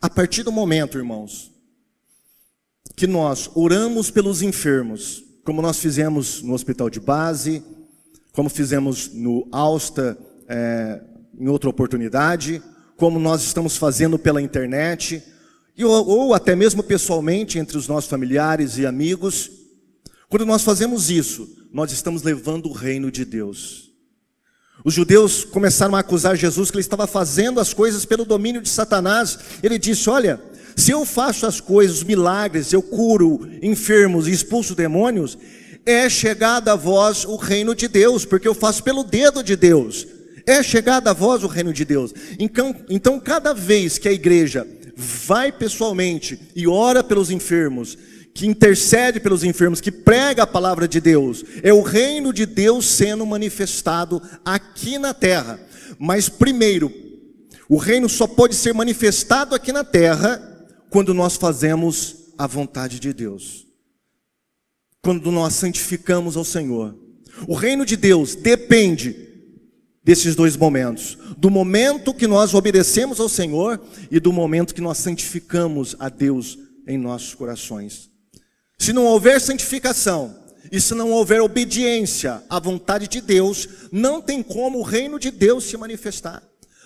A 0.00 0.08
partir 0.08 0.42
do 0.42 0.52
momento, 0.52 0.98
irmãos, 0.98 1.52
que 2.96 3.06
nós 3.06 3.50
oramos 3.54 4.10
pelos 4.10 4.42
enfermos, 4.42 5.23
como 5.44 5.60
nós 5.60 5.78
fizemos 5.78 6.42
no 6.42 6.54
hospital 6.54 6.88
de 6.88 6.98
base, 6.98 7.62
como 8.32 8.48
fizemos 8.48 9.12
no 9.12 9.46
Alsta 9.52 10.18
é, 10.48 11.00
em 11.38 11.48
outra 11.48 11.68
oportunidade, 11.68 12.62
como 12.96 13.18
nós 13.18 13.42
estamos 13.42 13.76
fazendo 13.76 14.18
pela 14.18 14.40
internet, 14.40 15.22
ou, 15.78 16.08
ou 16.08 16.34
até 16.34 16.56
mesmo 16.56 16.82
pessoalmente 16.82 17.58
entre 17.58 17.76
os 17.76 17.86
nossos 17.86 18.08
familiares 18.08 18.78
e 18.78 18.86
amigos. 18.86 19.50
Quando 20.28 20.46
nós 20.46 20.64
fazemos 20.64 21.10
isso, 21.10 21.48
nós 21.72 21.92
estamos 21.92 22.22
levando 22.22 22.66
o 22.66 22.72
reino 22.72 23.10
de 23.10 23.24
Deus. 23.24 23.92
Os 24.84 24.94
judeus 24.94 25.44
começaram 25.44 25.94
a 25.94 26.00
acusar 26.00 26.36
Jesus 26.36 26.70
que 26.70 26.76
ele 26.76 26.82
estava 26.82 27.06
fazendo 27.06 27.60
as 27.60 27.72
coisas 27.72 28.04
pelo 28.04 28.24
domínio 28.24 28.62
de 28.62 28.68
Satanás. 28.68 29.38
Ele 29.62 29.78
disse: 29.78 30.08
Olha, 30.10 30.40
se 30.76 30.90
eu 30.90 31.04
faço 31.04 31.46
as 31.46 31.60
coisas, 31.60 32.02
milagres, 32.02 32.72
eu 32.72 32.82
curo 32.82 33.48
enfermos 33.62 34.26
e 34.26 34.32
expulso 34.32 34.74
demônios, 34.74 35.38
é 35.86 36.08
chegada 36.08 36.72
a 36.72 36.76
vós 36.76 37.24
o 37.24 37.36
reino 37.36 37.74
de 37.74 37.88
Deus, 37.88 38.24
porque 38.24 38.48
eu 38.48 38.54
faço 38.54 38.82
pelo 38.82 39.04
dedo 39.04 39.42
de 39.42 39.54
Deus. 39.54 40.06
É 40.46 40.62
chegada 40.62 41.10
a 41.10 41.14
vós 41.14 41.42
o 41.42 41.46
reino 41.46 41.72
de 41.72 41.84
Deus. 41.84 42.12
Então, 42.38 42.74
então 42.88 43.20
cada 43.20 43.54
vez 43.54 43.98
que 43.98 44.08
a 44.08 44.12
igreja 44.12 44.66
vai 44.96 45.52
pessoalmente 45.52 46.38
e 46.54 46.66
ora 46.66 47.02
pelos 47.02 47.30
enfermos, 47.30 47.96
que 48.32 48.46
intercede 48.46 49.20
pelos 49.20 49.44
enfermos, 49.44 49.80
que 49.80 49.92
prega 49.92 50.42
a 50.42 50.46
palavra 50.46 50.88
de 50.88 51.00
Deus, 51.00 51.44
é 51.62 51.72
o 51.72 51.82
reino 51.82 52.32
de 52.32 52.44
Deus 52.44 52.86
sendo 52.86 53.24
manifestado 53.24 54.20
aqui 54.44 54.98
na 54.98 55.14
terra. 55.14 55.60
Mas 55.98 56.28
primeiro, 56.28 56.92
o 57.68 57.76
reino 57.76 58.08
só 58.08 58.26
pode 58.26 58.54
ser 58.54 58.74
manifestado 58.74 59.54
aqui 59.54 59.72
na 59.72 59.84
terra 59.84 60.53
quando 60.94 61.12
nós 61.12 61.36
fazemos 61.36 62.30
a 62.38 62.46
vontade 62.46 63.00
de 63.00 63.12
Deus. 63.12 63.66
Quando 65.02 65.32
nós 65.32 65.54
santificamos 65.54 66.36
ao 66.36 66.44
Senhor. 66.44 66.96
O 67.48 67.54
reino 67.56 67.84
de 67.84 67.96
Deus 67.96 68.36
depende 68.36 69.16
desses 70.04 70.36
dois 70.36 70.56
momentos: 70.56 71.18
do 71.36 71.50
momento 71.50 72.14
que 72.14 72.28
nós 72.28 72.54
obedecemos 72.54 73.18
ao 73.18 73.28
Senhor 73.28 73.84
e 74.08 74.20
do 74.20 74.32
momento 74.32 74.72
que 74.72 74.80
nós 74.80 74.98
santificamos 74.98 75.96
a 75.98 76.08
Deus 76.08 76.56
em 76.86 76.96
nossos 76.96 77.34
corações. 77.34 78.08
Se 78.78 78.92
não 78.92 79.04
houver 79.04 79.40
santificação, 79.40 80.44
e 80.70 80.80
se 80.80 80.94
não 80.94 81.10
houver 81.10 81.40
obediência 81.40 82.40
à 82.48 82.60
vontade 82.60 83.08
de 83.08 83.20
Deus, 83.20 83.68
não 83.90 84.22
tem 84.22 84.44
como 84.44 84.78
o 84.78 84.82
reino 84.82 85.18
de 85.18 85.32
Deus 85.32 85.64
se 85.64 85.76
manifestar. 85.76 86.40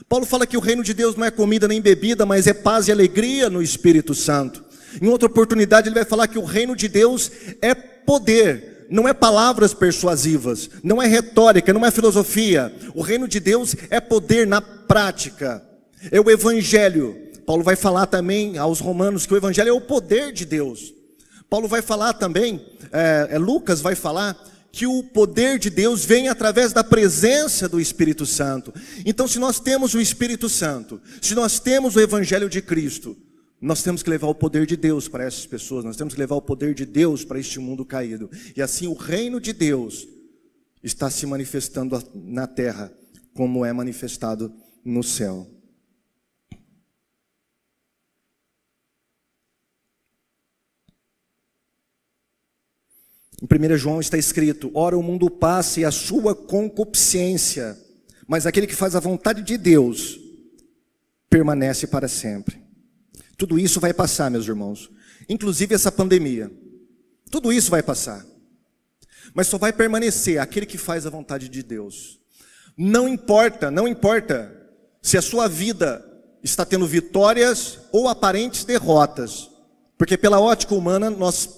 Paulo 0.06 0.26
fala 0.26 0.46
que 0.46 0.56
o 0.56 0.60
reino 0.60 0.82
de 0.82 0.92
Deus 0.92 1.16
não 1.16 1.24
é 1.24 1.30
comida 1.30 1.66
nem 1.66 1.80
bebida, 1.80 2.26
mas 2.26 2.46
é 2.46 2.52
paz 2.52 2.88
e 2.88 2.92
alegria 2.92 3.48
no 3.48 3.62
Espírito 3.62 4.14
Santo. 4.14 4.64
Em 5.00 5.08
outra 5.08 5.26
oportunidade, 5.26 5.88
ele 5.88 5.94
vai 5.94 6.04
falar 6.04 6.28
que 6.28 6.38
o 6.38 6.44
reino 6.44 6.76
de 6.76 6.88
Deus 6.88 7.30
é 7.60 7.74
poder, 7.74 8.86
não 8.90 9.06
é 9.06 9.12
palavras 9.12 9.74
persuasivas, 9.74 10.70
não 10.82 11.02
é 11.02 11.06
retórica, 11.06 11.72
não 11.72 11.84
é 11.84 11.90
filosofia. 11.90 12.72
O 12.94 13.02
reino 13.02 13.28
de 13.28 13.40
Deus 13.40 13.74
é 13.90 14.00
poder 14.00 14.46
na 14.46 14.60
prática, 14.60 15.62
é 16.10 16.20
o 16.20 16.30
evangelho. 16.30 17.16
Paulo 17.46 17.62
vai 17.62 17.76
falar 17.76 18.06
também 18.06 18.58
aos 18.58 18.80
romanos 18.80 19.26
que 19.26 19.34
o 19.34 19.36
evangelho 19.36 19.70
é 19.70 19.72
o 19.72 19.80
poder 19.80 20.32
de 20.32 20.44
Deus. 20.44 20.94
Paulo 21.48 21.66
vai 21.66 21.80
falar 21.80 22.12
também, 22.12 22.64
é, 22.92 23.28
é, 23.30 23.38
Lucas 23.38 23.80
vai 23.80 23.94
falar 23.94 24.36
que 24.70 24.86
o 24.86 25.02
poder 25.02 25.58
de 25.58 25.70
Deus 25.70 26.04
vem 26.04 26.28
através 26.28 26.72
da 26.72 26.84
presença 26.84 27.68
do 27.68 27.80
Espírito 27.80 28.26
Santo. 28.26 28.72
Então, 29.04 29.26
se 29.26 29.38
nós 29.38 29.58
temos 29.58 29.94
o 29.94 30.00
Espírito 30.00 30.48
Santo, 30.48 31.00
se 31.20 31.34
nós 31.34 31.58
temos 31.58 31.96
o 31.96 32.00
Evangelho 32.00 32.48
de 32.48 32.60
Cristo, 32.60 33.16
nós 33.60 33.82
temos 33.82 34.02
que 34.02 34.10
levar 34.10 34.28
o 34.28 34.34
poder 34.34 34.66
de 34.66 34.76
Deus 34.76 35.08
para 35.08 35.24
essas 35.24 35.46
pessoas, 35.46 35.84
nós 35.84 35.96
temos 35.96 36.14
que 36.14 36.20
levar 36.20 36.36
o 36.36 36.42
poder 36.42 36.74
de 36.74 36.84
Deus 36.84 37.24
para 37.24 37.40
este 37.40 37.58
mundo 37.58 37.84
caído. 37.84 38.30
E 38.56 38.62
assim 38.62 38.86
o 38.86 38.94
reino 38.94 39.40
de 39.40 39.52
Deus 39.52 40.06
está 40.82 41.10
se 41.10 41.26
manifestando 41.26 42.00
na 42.14 42.46
terra, 42.46 42.92
como 43.34 43.64
é 43.64 43.72
manifestado 43.72 44.52
no 44.84 45.02
céu. 45.02 45.57
Em 53.40 53.72
1 53.72 53.76
João 53.76 54.00
está 54.00 54.18
escrito: 54.18 54.70
Ora, 54.74 54.98
o 54.98 55.02
mundo 55.02 55.30
passa 55.30 55.80
e 55.80 55.84
a 55.84 55.90
sua 55.90 56.34
concupiscência, 56.34 57.78
mas 58.26 58.46
aquele 58.46 58.66
que 58.66 58.74
faz 58.74 58.96
a 58.96 59.00
vontade 59.00 59.42
de 59.42 59.56
Deus 59.56 60.18
permanece 61.30 61.86
para 61.86 62.08
sempre. 62.08 62.60
Tudo 63.36 63.58
isso 63.58 63.78
vai 63.78 63.94
passar, 63.94 64.30
meus 64.30 64.48
irmãos, 64.48 64.90
inclusive 65.28 65.74
essa 65.74 65.92
pandemia. 65.92 66.50
Tudo 67.30 67.52
isso 67.52 67.70
vai 67.70 67.82
passar. 67.82 68.26
Mas 69.34 69.46
só 69.46 69.58
vai 69.58 69.72
permanecer 69.72 70.40
aquele 70.40 70.66
que 70.66 70.78
faz 70.78 71.06
a 71.06 71.10
vontade 71.10 71.48
de 71.48 71.62
Deus. 71.62 72.18
Não 72.76 73.08
importa, 73.08 73.70
não 73.70 73.86
importa 73.86 74.54
se 75.02 75.16
a 75.16 75.22
sua 75.22 75.46
vida 75.46 76.04
está 76.42 76.64
tendo 76.64 76.86
vitórias 76.86 77.78
ou 77.92 78.08
aparentes 78.08 78.64
derrotas, 78.64 79.50
porque 79.96 80.16
pela 80.16 80.40
ótica 80.40 80.74
humana 80.74 81.10
nós 81.10 81.57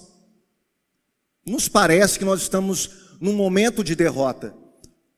nos 1.45 1.67
parece 1.67 2.19
que 2.19 2.25
nós 2.25 2.41
estamos 2.41 2.89
num 3.19 3.33
momento 3.33 3.83
de 3.83 3.95
derrota, 3.95 4.53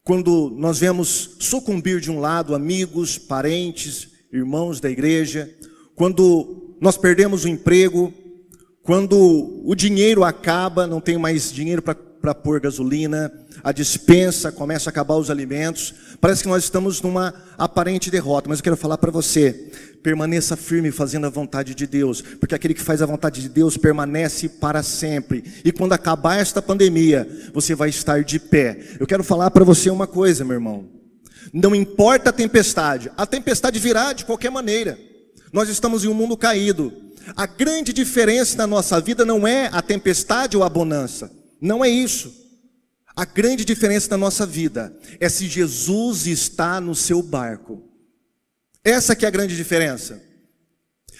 quando 0.04 0.50
nós 0.58 0.80
vemos 0.80 1.38
sucumbir 1.40 2.02
de 2.02 2.12
um 2.12 2.20
lado 2.20 2.54
amigos, 2.54 3.18
parentes, 3.18 4.10
irmãos 4.32 4.80
da 4.80 4.90
igreja, 4.90 5.50
quando 5.96 6.76
nós 6.82 6.98
perdemos 6.98 7.46
o 7.46 7.48
emprego, 7.48 8.14
quando 8.84 9.62
o 9.64 9.74
dinheiro 9.76 10.24
acaba, 10.24 10.86
não 10.86 11.00
tem 11.00 11.18
mais 11.18 11.52
dinheiro 11.52 11.82
para 11.82 11.98
pôr 12.32 12.62
gasolina, 12.62 13.34
a 13.64 13.72
dispensa 13.72 14.52
começa 14.52 14.88
a 14.88 14.92
acabar 14.92 15.16
os 15.16 15.32
alimentos, 15.32 15.94
parece 16.22 16.44
que 16.44 16.48
nós 16.48 16.64
estamos 16.64 17.02
numa 17.02 17.34
aparente 17.58 18.12
derrota, 18.12 18.48
mas 18.48 18.60
eu 18.60 18.64
quero 18.64 18.78
falar 18.78 19.00
para 19.00 19.10
você, 19.10 19.72
permaneça 20.04 20.56
firme 20.56 20.92
fazendo 20.92 21.26
a 21.26 21.30
vontade 21.30 21.74
de 21.74 21.88
Deus, 21.88 22.22
porque 22.22 22.56
aquele 22.56 22.74
que 22.74 22.82
faz 22.82 23.02
a 23.02 23.06
vontade 23.06 23.42
de 23.42 23.50
Deus 23.50 23.76
permanece 23.76 24.48
para 24.48 24.84
sempre. 24.84 25.44
E 25.66 25.72
quando 25.72 25.92
acabar 25.92 26.38
esta 26.38 26.62
pandemia, 26.62 27.28
você 27.54 27.76
vai 27.76 27.90
estar 27.90 28.24
de 28.24 28.40
pé. 28.40 28.80
Eu 29.00 29.08
quero 29.08 29.24
falar 29.24 29.52
para 29.52 29.66
você 29.66 29.90
uma 29.90 30.06
coisa, 30.08 30.46
meu 30.46 30.54
irmão. 30.54 30.88
Não 31.52 31.76
importa 31.76 32.30
a 32.30 32.34
tempestade, 32.34 33.12
a 33.18 33.26
tempestade 33.26 33.80
virá 33.80 34.14
de 34.14 34.24
qualquer 34.24 34.50
maneira. 34.50 34.98
Nós 35.52 35.68
estamos 35.68 36.06
em 36.06 36.08
um 36.08 36.14
mundo 36.14 36.38
caído. 36.38 36.94
A 37.36 37.46
grande 37.46 37.92
diferença 37.92 38.58
na 38.58 38.68
nossa 38.68 39.00
vida 39.02 39.26
não 39.26 39.48
é 39.48 39.70
a 39.72 39.82
tempestade 39.82 40.56
ou 40.56 40.64
a 40.64 40.70
bonança. 40.70 41.43
Não 41.64 41.84
é 41.84 41.88
isso. 41.88 42.36
A 43.16 43.24
grande 43.24 43.64
diferença 43.64 44.10
na 44.10 44.18
nossa 44.18 44.46
vida 44.46 44.94
é 45.18 45.30
se 45.30 45.48
Jesus 45.48 46.28
está 46.28 46.82
no 46.82 46.94
seu 46.94 47.24
barco. 47.24 47.82
Essa 48.84 49.16
que 49.16 49.24
é 49.24 49.30
a 49.30 49.32
grande 49.32 49.56
diferença. 49.56 50.22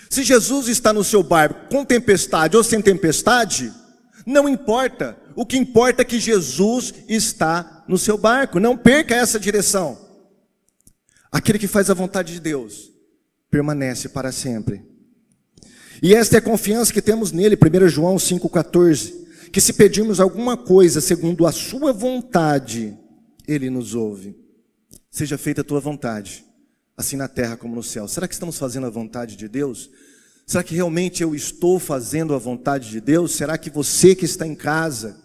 Se 0.10 0.22
Jesus 0.22 0.68
está 0.68 0.92
no 0.92 1.02
seu 1.02 1.24
barco 1.24 1.70
com 1.70 1.86
tempestade 1.86 2.58
ou 2.58 2.64
sem 2.64 2.82
tempestade, 2.82 3.72
não 4.26 4.50
importa. 4.50 5.18
O 5.34 5.46
que 5.46 5.58
importa 5.58 6.02
é 6.02 6.06
que 6.06 6.20
Jesus 6.20 6.94
está 7.08 7.86
no 7.88 7.98
seu 7.98 8.18
barco. 8.18 8.60
Não 8.60 8.78
perca 8.78 9.16
essa 9.16 9.40
direção. 9.40 9.98
Aquele 11.32 11.58
que 11.58 11.68
faz 11.68 11.90
a 11.90 11.94
vontade 11.94 12.34
de 12.34 12.42
Deus 12.42 12.92
permanece 13.50 14.10
para 14.10 14.30
sempre. 14.30 14.84
E 16.02 16.14
esta 16.14 16.36
é 16.36 16.40
a 16.40 16.42
confiança 16.42 16.92
que 16.92 17.02
temos 17.02 17.32
nele, 17.32 17.56
1 17.56 17.88
João 17.88 18.18
5,14. 18.18 19.23
Que 19.54 19.62
se 19.62 19.74
pedirmos 19.74 20.20
alguma 20.20 20.58
coisa 20.58 21.00
segundo 21.00 21.46
a 21.46 21.52
sua 21.52 21.94
vontade, 21.94 22.98
ele 23.48 23.70
nos 23.70 23.94
ouve. 23.94 24.36
Seja 25.12 25.38
feita 25.38 25.62
a 25.62 25.64
tua 25.64 25.80
vontade 25.80 26.44
assim 26.98 27.16
na 27.16 27.28
terra 27.28 27.56
como 27.56 27.76
no 27.76 27.84
céu. 27.84 28.08
Será 28.08 28.28
que 28.28 28.34
estamos 28.34 28.58
fazendo 28.58 28.88
a 28.88 28.90
vontade 28.90 29.36
de 29.36 29.48
Deus? 29.48 29.92
Será 30.48 30.64
que 30.64 30.74
realmente 30.74 31.22
eu 31.22 31.36
estou 31.36 31.78
fazendo 31.78 32.34
a 32.34 32.40
vontade 32.40 32.90
de 32.90 33.00
Deus? 33.00 33.36
Será 33.36 33.56
que 33.56 33.70
você 33.70 34.16
que 34.16 34.26
está 34.26 34.48
em 34.48 34.56
casa 34.56 35.22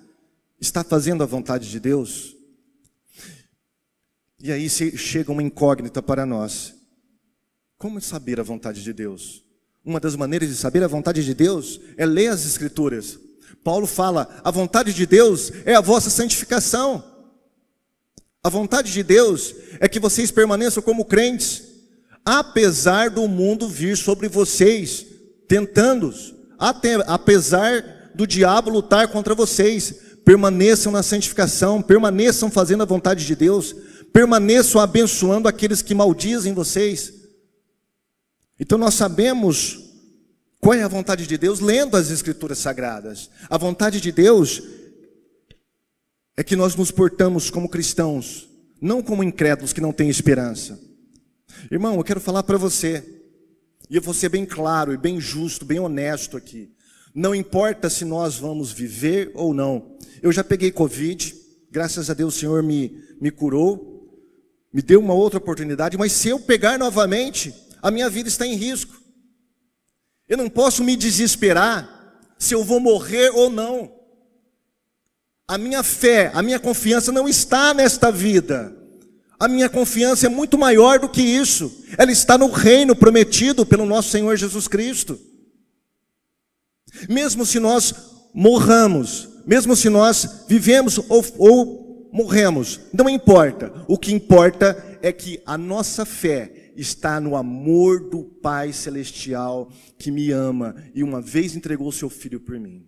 está 0.60 0.84
fazendo 0.84 1.22
a 1.22 1.26
vontade 1.26 1.70
de 1.70 1.80
Deus? 1.80 2.36
E 4.38 4.52
aí 4.52 4.68
chega 4.68 5.32
uma 5.32 5.42
incógnita 5.42 6.02
para 6.02 6.26
nós. 6.26 6.74
Como 7.78 7.98
saber 7.98 8.38
a 8.38 8.42
vontade 8.42 8.82
de 8.82 8.92
Deus? 8.92 9.42
Uma 9.82 9.98
das 9.98 10.14
maneiras 10.14 10.50
de 10.50 10.54
saber 10.54 10.82
a 10.82 10.88
vontade 10.88 11.24
de 11.24 11.32
Deus 11.32 11.80
é 11.96 12.04
ler 12.04 12.28
as 12.28 12.44
Escrituras. 12.44 13.18
Paulo 13.68 13.87
fala: 13.87 14.26
a 14.42 14.50
vontade 14.50 14.94
de 14.94 15.04
Deus 15.04 15.52
é 15.66 15.74
a 15.74 15.83
vossa 15.83 16.09
santificação. 16.09 17.04
A 18.42 18.48
vontade 18.48 18.90
de 18.90 19.02
Deus 19.02 19.54
é 19.78 19.87
que 19.87 20.00
vocês 20.00 20.31
permaneçam 20.31 20.83
como 20.83 21.04
crentes, 21.04 21.64
apesar 22.24 23.11
do 23.11 23.28
mundo 23.28 23.68
vir 23.68 23.94
sobre 23.94 24.26
vocês, 24.26 25.04
tentando-os, 25.46 26.35
apesar 27.07 28.11
do 28.14 28.26
diabo 28.26 28.70
lutar 28.70 29.09
contra 29.09 29.35
vocês, 29.35 29.94
permaneçam 30.24 30.90
na 30.90 31.02
santificação, 31.02 31.83
permaneçam 31.83 32.50
fazendo 32.50 32.85
a 32.85 32.87
vontade 32.87 33.26
de 33.26 33.37
Deus, 33.37 33.76
permaneçam 34.14 34.81
abençoando 34.81 35.46
aqueles 35.46 35.83
que 35.83 35.94
maldizem 35.94 36.54
vocês. 36.54 37.12
Então 38.59 38.78
nós 38.78 38.94
sabemos 38.94 39.88
qual 40.61 40.75
é 40.75 40.83
a 40.83 40.88
vontade 40.88 41.27
de 41.27 41.38
Deus 41.38 41.61
lendo 41.61 41.97
as 41.97 42.11
Escrituras 42.11 42.59
Sagradas. 42.59 43.31
A 43.49 43.57
vontade 43.57 44.01
de 44.01 44.11
Deus 44.11 44.62
é 46.37 46.42
que 46.42 46.57
nós 46.57 46.75
nos 46.77 46.90
portamos 46.90 47.51
como 47.51 47.68
cristãos, 47.68 48.49
não 48.81 49.03
como 49.03 49.23
incrédulos 49.23 49.73
que 49.73 49.81
não 49.81 49.92
têm 49.92 50.09
esperança. 50.09 50.79
Irmão, 51.71 51.97
eu 51.97 52.05
quero 52.05 52.21
falar 52.21 52.42
para 52.42 52.59
você, 52.59 53.05
e 53.90 53.97
eu 53.97 54.03
vou 54.03 54.14
ser 54.14 54.29
bem 54.29 54.44
claro 54.44 54.92
e 54.92 54.97
bem 54.97 55.21
justo, 55.21 55.64
bem 55.64 55.81
honesto 55.81 56.37
aqui. 56.37 56.71
Não 57.14 57.35
importa 57.35 57.88
se 57.88 58.05
nós 58.05 58.37
vamos 58.37 58.71
viver 58.71 59.33
ou 59.35 59.55
não. 59.55 59.97
Eu 60.23 60.31
já 60.31 60.44
peguei 60.44 60.71
Covid, 60.71 61.35
graças 61.71 62.11
a 62.11 62.14
Deus 62.14 62.37
o 62.37 62.38
Senhor 62.38 62.62
me, 62.62 63.03
me 63.21 63.31
curou, 63.31 64.07
me 64.73 64.83
deu 64.83 65.01
uma 65.01 65.14
outra 65.14 65.38
oportunidade, 65.38 65.97
mas 65.97 66.12
se 66.12 66.29
eu 66.29 66.38
pegar 66.38 66.79
novamente, 66.79 67.55
a 67.83 67.90
minha 67.90 68.11
vida 68.11 68.29
está 68.29 68.47
em 68.47 68.55
risco. 68.55 68.97
Eu 70.28 70.36
não 70.36 70.48
posso 70.50 70.84
me 70.84 70.94
desesperar 70.94 71.98
se 72.38 72.54
eu 72.54 72.62
vou 72.62 72.78
morrer 72.78 73.30
ou 73.30 73.48
não. 73.48 73.92
A 75.46 75.56
minha 75.56 75.82
fé, 75.82 76.30
a 76.34 76.42
minha 76.42 76.60
confiança 76.60 77.10
não 77.10 77.26
está 77.26 77.72
nesta 77.72 78.12
vida. 78.12 78.76
A 79.40 79.48
minha 79.48 79.68
confiança 79.68 80.26
é 80.26 80.28
muito 80.28 80.58
maior 80.58 80.98
do 80.98 81.08
que 81.08 81.22
isso. 81.22 81.84
Ela 81.96 82.12
está 82.12 82.36
no 82.36 82.50
reino 82.50 82.94
prometido 82.94 83.64
pelo 83.64 83.86
nosso 83.86 84.10
Senhor 84.10 84.36
Jesus 84.36 84.68
Cristo. 84.68 85.18
Mesmo 87.08 87.46
se 87.46 87.58
nós 87.58 87.94
morramos, 88.34 89.28
mesmo 89.46 89.74
se 89.74 89.88
nós 89.88 90.44
vivemos 90.48 90.98
ou, 91.08 91.24
ou 91.38 92.10
morremos, 92.12 92.80
não 92.92 93.08
importa. 93.08 93.72
O 93.86 93.96
que 93.96 94.12
importa 94.12 94.98
é 95.00 95.12
que 95.12 95.40
a 95.46 95.56
nossa 95.56 96.04
fé 96.04 96.58
está 96.80 97.20
no 97.20 97.34
amor 97.34 98.08
do 98.08 98.22
Pai 98.22 98.72
Celestial 98.72 99.68
que 99.98 100.10
me 100.10 100.30
ama 100.30 100.76
e 100.94 101.02
uma 101.02 101.20
vez 101.20 101.56
entregou 101.56 101.90
seu 101.90 102.08
filho 102.08 102.38
por 102.38 102.58
mim. 102.58 102.86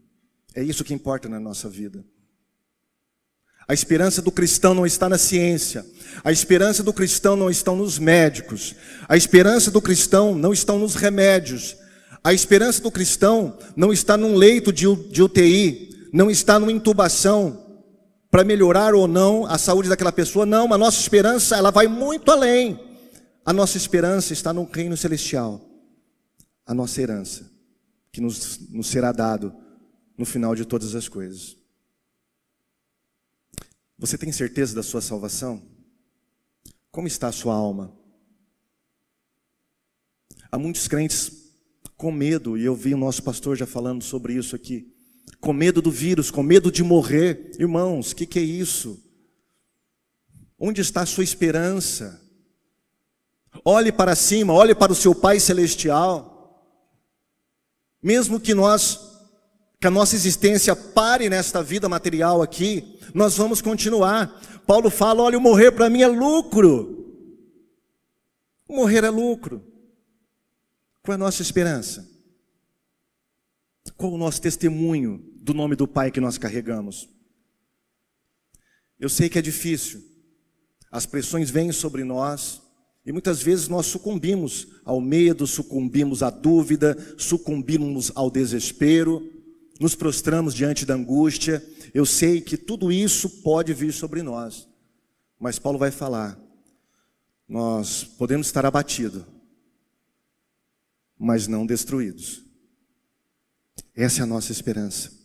É 0.55 0.63
isso 0.63 0.85
que 0.85 0.95
importa 0.95 1.29
na 1.29 1.41
nossa 1.41 1.69
vida. 1.69 2.05
A 3.67 3.75
esperança 3.75 4.23
do 4.23 4.33
cristão 4.33 4.75
não 4.75 4.87
está 4.87 5.09
na 5.09 5.19
ciência. 5.19 5.85
A 6.25 6.33
esperança 6.33 6.83
do 6.83 6.93
cristão 6.93 7.37
não 7.37 7.51
está 7.51 7.73
nos 7.73 7.99
médicos. 7.99 8.75
A 9.09 9.17
esperança 9.17 9.71
do 9.71 9.81
cristão 9.81 10.35
não 10.35 10.53
está 10.53 10.73
nos 10.73 10.95
remédios. 10.95 11.77
A 12.23 12.33
esperança 12.33 12.83
do 12.83 12.91
cristão 12.91 13.57
não 13.77 13.93
está 13.93 14.17
num 14.17 14.35
leito 14.35 14.73
de, 14.73 14.87
de 15.09 15.23
UTI, 15.23 16.09
não 16.13 16.31
está 16.31 16.59
numa 16.59 16.73
intubação 16.73 17.81
para 18.31 18.45
melhorar 18.45 18.95
ou 18.95 19.09
não 19.09 19.47
a 19.47 19.59
saúde 19.59 19.89
daquela 19.89 20.13
pessoa, 20.13 20.47
não, 20.47 20.73
a 20.73 20.79
nossa 20.79 21.01
esperança 21.01 21.57
ela 21.57 21.71
vai 21.71 21.89
muito 21.89 22.31
além. 22.31 22.90
A 23.51 23.53
nossa 23.53 23.77
esperança 23.77 24.33
está 24.33 24.53
no 24.53 24.63
reino 24.63 24.97
celestial, 24.97 25.61
a 26.65 26.73
nossa 26.73 27.03
herança, 27.03 27.51
que 28.13 28.21
nos, 28.21 28.61
nos 28.71 28.87
será 28.87 29.11
dado 29.11 29.53
no 30.17 30.25
final 30.25 30.55
de 30.55 30.65
todas 30.65 30.95
as 30.95 31.09
coisas. 31.09 31.57
Você 33.99 34.17
tem 34.17 34.31
certeza 34.31 34.73
da 34.73 34.85
sua 34.85 35.01
salvação? 35.01 35.61
Como 36.93 37.09
está 37.09 37.27
a 37.27 37.33
sua 37.33 37.53
alma? 37.53 37.93
Há 40.53 40.57
muitos 40.57 40.87
crentes 40.87 41.51
com 41.97 42.13
medo, 42.13 42.57
e 42.57 42.65
eu 42.65 42.77
vi 42.77 42.95
o 42.95 42.99
nosso 42.99 43.21
pastor 43.21 43.57
já 43.57 43.67
falando 43.67 44.05
sobre 44.05 44.35
isso 44.35 44.55
aqui, 44.55 44.95
com 45.41 45.53
medo 45.53 45.83
do 45.83 45.91
vírus, 45.91 46.31
com 46.31 46.45
medo 46.45 46.71
de 46.71 46.85
morrer. 46.85 47.51
Irmãos, 47.59 48.13
o 48.13 48.15
que, 48.15 48.27
que 48.27 48.39
é 48.39 48.43
isso? 48.43 49.05
Onde 50.57 50.81
está 50.81 51.01
a 51.01 51.07
sua 51.07 51.25
esperança? 51.25 52.30
Olhe 53.65 53.91
para 53.91 54.15
cima, 54.15 54.53
olhe 54.53 54.75
para 54.75 54.93
o 54.93 54.95
seu 54.95 55.15
Pai 55.15 55.41
Celestial. 55.41 56.31
Mesmo 58.03 58.41
que 58.41 58.55
nós, 58.55 58.99
que 59.81 59.87
a 59.87 59.91
nossa 59.91 60.15
existência 60.15 60.75
pare 60.75 61.29
nesta 61.29 61.63
vida 61.63 61.89
material 61.89 62.41
aqui, 62.41 62.99
nós 63.15 63.37
vamos 63.37 63.61
continuar. 63.61 64.41
Paulo 64.67 64.89
fala: 64.89 65.23
olha, 65.23 65.39
morrer 65.39 65.73
para 65.73 65.91
mim 65.91 66.03
é 66.03 66.07
lucro. 66.07 66.97
Morrer 68.69 69.05
é 69.05 69.11
lucro. 69.11 69.65
Qual 71.03 71.13
é 71.13 71.17
a 71.17 71.19
nossa 71.19 71.43
esperança? 71.43 72.09
Qual 73.97 74.13
o 74.13 74.19
nosso 74.19 74.41
testemunho 74.41 75.19
do 75.43 75.53
nome 75.53 75.75
do 75.75 75.89
Pai 75.89 76.11
que 76.11 76.21
nós 76.21 76.39
carregamos? 76.39 77.09
Eu 78.99 79.09
sei 79.09 79.29
que 79.29 79.39
é 79.39 79.43
difícil, 79.43 80.03
as 80.91 81.07
pressões 81.07 81.51
vêm 81.51 81.73
sobre 81.73 82.05
nós 82.05 82.63
e 83.05 83.13
muitas 83.13 83.41
vezes 83.43 83.67
nós 83.67 83.87
sucumbimos 83.87 84.69
ao 84.85 85.01
medo, 85.01 85.47
sucumbimos 85.47 86.23
à 86.23 86.29
dúvida, 86.29 86.97
sucumbimos 87.17 88.13
ao 88.15 88.31
desespero, 88.31 89.27
nos 89.81 89.95
prostramos 89.95 90.55
diante 90.55 90.85
da 90.85 90.95
angústia. 90.95 91.65
Eu 91.95 92.05
sei 92.05 92.41
que 92.41 92.57
tudo 92.57 92.93
isso 92.93 93.43
pode 93.43 93.73
vir 93.73 93.93
sobre 93.93 94.23
nós, 94.23 94.69
mas 95.39 95.59
Paulo 95.59 95.79
vai 95.79 95.91
falar: 95.91 96.39
nós 97.49 98.05
podemos 98.05 98.47
estar 98.47 98.67
abatidos, 98.67 99.25
mas 101.19 101.47
não 101.47 101.65
destruídos. 101.65 102.45
Essa 103.95 104.21
é 104.21 104.23
a 104.23 104.27
nossa 104.27 104.53
esperança. 104.53 105.19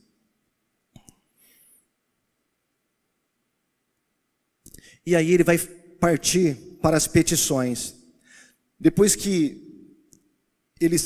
E 5.06 5.16
aí 5.16 5.32
ele 5.32 5.44
vai 5.44 5.58
partir 6.00 6.58
para 6.86 6.98
as 6.98 7.08
petições. 7.08 7.96
Depois 8.80 9.16
que 9.16 9.90
ele 10.80 10.98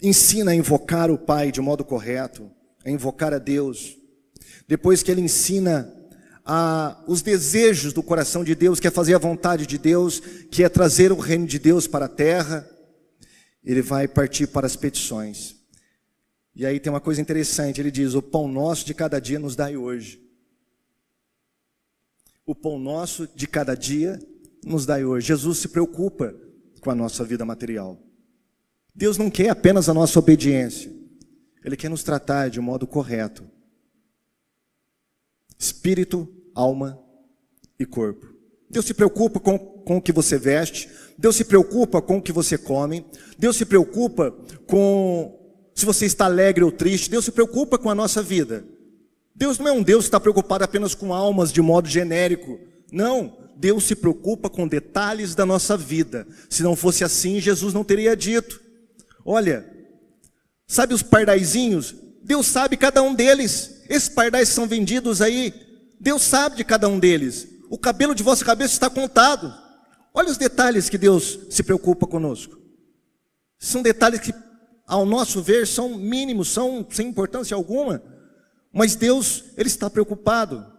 ensina 0.00 0.52
a 0.52 0.54
invocar 0.54 1.10
o 1.10 1.18
Pai 1.18 1.50
de 1.50 1.60
modo 1.60 1.84
correto, 1.84 2.48
a 2.84 2.90
invocar 2.92 3.34
a 3.34 3.38
Deus, 3.38 3.98
depois 4.68 5.02
que 5.02 5.10
ele 5.10 5.20
ensina 5.20 5.92
a, 6.44 7.02
os 7.08 7.22
desejos 7.22 7.92
do 7.92 8.04
coração 8.04 8.44
de 8.44 8.54
Deus, 8.54 8.78
que 8.78 8.86
é 8.86 8.90
fazer 8.92 9.16
a 9.16 9.18
vontade 9.18 9.66
de 9.66 9.76
Deus, 9.78 10.20
que 10.48 10.62
é 10.62 10.68
trazer 10.68 11.10
o 11.10 11.18
reino 11.18 11.44
de 11.44 11.58
Deus 11.58 11.88
para 11.88 12.04
a 12.04 12.08
terra, 12.08 12.64
ele 13.64 13.82
vai 13.82 14.06
partir 14.06 14.46
para 14.46 14.64
as 14.64 14.76
petições. 14.76 15.56
E 16.54 16.64
aí 16.64 16.78
tem 16.78 16.92
uma 16.92 17.00
coisa 17.00 17.20
interessante, 17.20 17.80
ele 17.80 17.90
diz: 17.90 18.14
O 18.14 18.22
pão 18.22 18.46
nosso 18.46 18.86
de 18.86 18.94
cada 18.94 19.20
dia 19.20 19.40
nos 19.40 19.56
dai 19.56 19.76
hoje. 19.76 20.22
O 22.46 22.54
pão 22.54 22.78
nosso 22.78 23.26
de 23.34 23.48
cada 23.48 23.74
dia 23.74 24.20
nos 24.66 24.84
dai 24.84 25.04
hoje. 25.04 25.28
Jesus 25.28 25.58
se 25.58 25.68
preocupa 25.68 26.34
com 26.80 26.90
a 26.90 26.94
nossa 26.94 27.24
vida 27.24 27.44
material. 27.44 27.98
Deus 28.94 29.16
não 29.16 29.30
quer 29.30 29.50
apenas 29.50 29.88
a 29.88 29.94
nossa 29.94 30.18
obediência, 30.18 30.92
Ele 31.64 31.76
quer 31.76 31.88
nos 31.88 32.02
tratar 32.02 32.48
de 32.48 32.58
um 32.58 32.62
modo 32.62 32.86
correto. 32.86 33.44
Espírito, 35.58 36.28
alma 36.54 36.98
e 37.78 37.86
corpo. 37.86 38.26
Deus 38.68 38.84
se 38.84 38.94
preocupa 38.94 39.38
com, 39.38 39.58
com 39.58 39.98
o 39.98 40.02
que 40.02 40.12
você 40.12 40.36
veste, 40.38 40.88
Deus 41.16 41.36
se 41.36 41.44
preocupa 41.44 42.02
com 42.02 42.18
o 42.18 42.22
que 42.22 42.32
você 42.32 42.58
come, 42.58 43.06
Deus 43.38 43.56
se 43.56 43.64
preocupa 43.64 44.32
com 44.66 45.38
se 45.74 45.84
você 45.84 46.06
está 46.06 46.24
alegre 46.24 46.64
ou 46.64 46.72
triste, 46.72 47.10
Deus 47.10 47.26
se 47.26 47.30
preocupa 47.30 47.78
com 47.78 47.90
a 47.90 47.94
nossa 47.94 48.22
vida. 48.22 48.64
Deus 49.34 49.58
não 49.58 49.68
é 49.68 49.72
um 49.72 49.82
Deus 49.82 50.04
que 50.04 50.08
está 50.08 50.18
preocupado 50.18 50.64
apenas 50.64 50.94
com 50.94 51.12
almas 51.12 51.52
de 51.52 51.60
modo 51.60 51.86
genérico. 51.86 52.58
Não, 52.90 53.36
Deus 53.56 53.84
se 53.84 53.96
preocupa 53.96 54.50
com 54.50 54.68
detalhes 54.68 55.34
da 55.34 55.46
nossa 55.46 55.76
vida. 55.76 56.26
Se 56.48 56.62
não 56.62 56.76
fosse 56.76 57.02
assim, 57.02 57.40
Jesus 57.40 57.72
não 57.72 57.82
teria 57.82 58.14
dito: 58.14 58.60
Olha, 59.24 59.66
sabe 60.66 60.92
os 60.92 61.02
pardaizinhos? 61.02 61.94
Deus 62.22 62.46
sabe 62.46 62.76
cada 62.76 63.02
um 63.02 63.14
deles. 63.14 63.82
Esses 63.88 64.08
pardais 64.08 64.48
são 64.48 64.66
vendidos 64.66 65.22
aí, 65.22 65.54
Deus 65.98 66.22
sabe 66.22 66.56
de 66.56 66.64
cada 66.64 66.88
um 66.88 66.98
deles. 66.98 67.48
O 67.70 67.78
cabelo 67.78 68.14
de 68.14 68.22
vossa 68.22 68.44
cabeça 68.44 68.74
está 68.74 68.90
contado. 68.90 69.52
Olha 70.12 70.30
os 70.30 70.36
detalhes 70.36 70.88
que 70.88 70.98
Deus 70.98 71.38
se 71.50 71.62
preocupa 71.62 72.06
conosco. 72.06 72.58
São 73.58 73.82
detalhes 73.82 74.20
que, 74.20 74.34
ao 74.86 75.06
nosso 75.06 75.42
ver, 75.42 75.66
são 75.66 75.96
mínimos, 75.96 76.48
são 76.48 76.86
sem 76.90 77.08
importância 77.08 77.54
alguma. 77.54 78.02
Mas 78.72 78.94
Deus, 78.94 79.44
Ele 79.56 79.68
está 79.68 79.88
preocupado. 79.88 80.75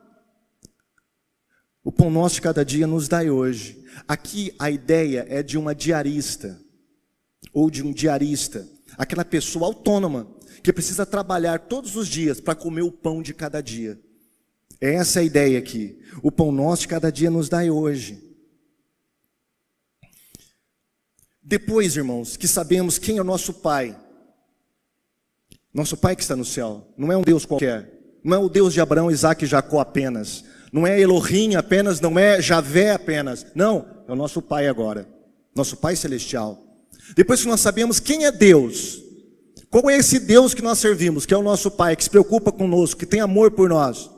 O 1.87 1.91
pão 1.93 2.11
nosso 2.11 2.35
de 2.35 2.41
cada 2.41 2.65
dia 2.65 2.85
nos 2.85 3.07
dai 3.07 3.29
hoje. 3.29 3.81
Aqui 4.05 4.53
a 4.59 4.69
ideia 4.69 5.25
é 5.29 5.41
de 5.41 5.57
uma 5.57 5.73
diarista, 5.73 6.59
ou 7.53 7.71
de 7.71 7.81
um 7.81 7.93
diarista, 7.93 8.67
aquela 8.97 9.23
pessoa 9.23 9.67
autônoma, 9.67 10.27
que 10.61 10.73
precisa 10.73 11.05
trabalhar 11.05 11.59
todos 11.59 11.95
os 11.95 12.09
dias 12.09 12.41
para 12.41 12.55
comer 12.55 12.81
o 12.81 12.91
pão 12.91 13.21
de 13.21 13.33
cada 13.33 13.61
dia. 13.61 13.97
Essa 14.81 15.19
é 15.19 15.21
a 15.21 15.25
ideia 15.25 15.57
aqui. 15.57 15.97
O 16.21 16.29
pão 16.29 16.51
nosso 16.51 16.81
de 16.81 16.89
cada 16.89 17.09
dia 17.09 17.31
nos 17.31 17.47
dai 17.47 17.69
hoje. 17.69 18.21
Depois, 21.41 21.95
irmãos, 21.95 22.35
que 22.35 22.49
sabemos 22.49 22.97
quem 22.97 23.17
é 23.17 23.21
o 23.21 23.23
nosso 23.23 23.53
Pai, 23.53 23.97
nosso 25.73 25.95
Pai 25.95 26.17
que 26.17 26.21
está 26.21 26.35
no 26.35 26.43
céu, 26.43 26.93
não 26.97 27.13
é 27.13 27.15
um 27.15 27.21
Deus 27.21 27.45
qualquer, 27.45 28.17
não 28.21 28.35
é 28.35 28.39
o 28.39 28.49
Deus 28.49 28.73
de 28.73 28.81
Abraão, 28.81 29.09
Isaac 29.09 29.45
e 29.45 29.47
Jacó 29.47 29.79
apenas, 29.79 30.43
não 30.71 30.85
é 30.85 30.99
Elohim 30.99 31.55
apenas, 31.55 31.99
não 31.99 32.17
é 32.17 32.41
Javé 32.41 32.91
apenas, 32.91 33.45
não, 33.55 33.85
é 34.07 34.11
o 34.11 34.15
nosso 34.15 34.41
Pai 34.41 34.67
agora, 34.67 35.07
nosso 35.55 35.77
Pai 35.77 35.95
celestial. 35.95 36.61
Depois 37.15 37.41
que 37.41 37.47
nós 37.47 37.61
sabemos 37.61 37.99
quem 37.99 38.25
é 38.25 38.31
Deus, 38.31 39.01
qual 39.69 39.89
é 39.89 39.97
esse 39.97 40.19
Deus 40.19 40.53
que 40.53 40.61
nós 40.61 40.79
servimos, 40.79 41.25
que 41.25 41.33
é 41.33 41.37
o 41.37 41.43
nosso 41.43 41.71
Pai, 41.71 41.95
que 41.95 42.03
se 42.03 42.09
preocupa 42.09 42.51
conosco, 42.51 42.99
que 42.99 43.05
tem 43.05 43.19
amor 43.19 43.51
por 43.51 43.69
nós, 43.69 44.09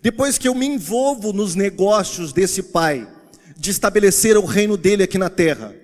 depois 0.00 0.38
que 0.38 0.48
eu 0.48 0.54
me 0.54 0.66
envolvo 0.66 1.32
nos 1.32 1.54
negócios 1.54 2.32
desse 2.32 2.62
Pai, 2.62 3.08
de 3.56 3.70
estabelecer 3.70 4.36
o 4.36 4.44
reino 4.44 4.76
dele 4.76 5.02
aqui 5.02 5.18
na 5.18 5.30
terra, 5.30 5.74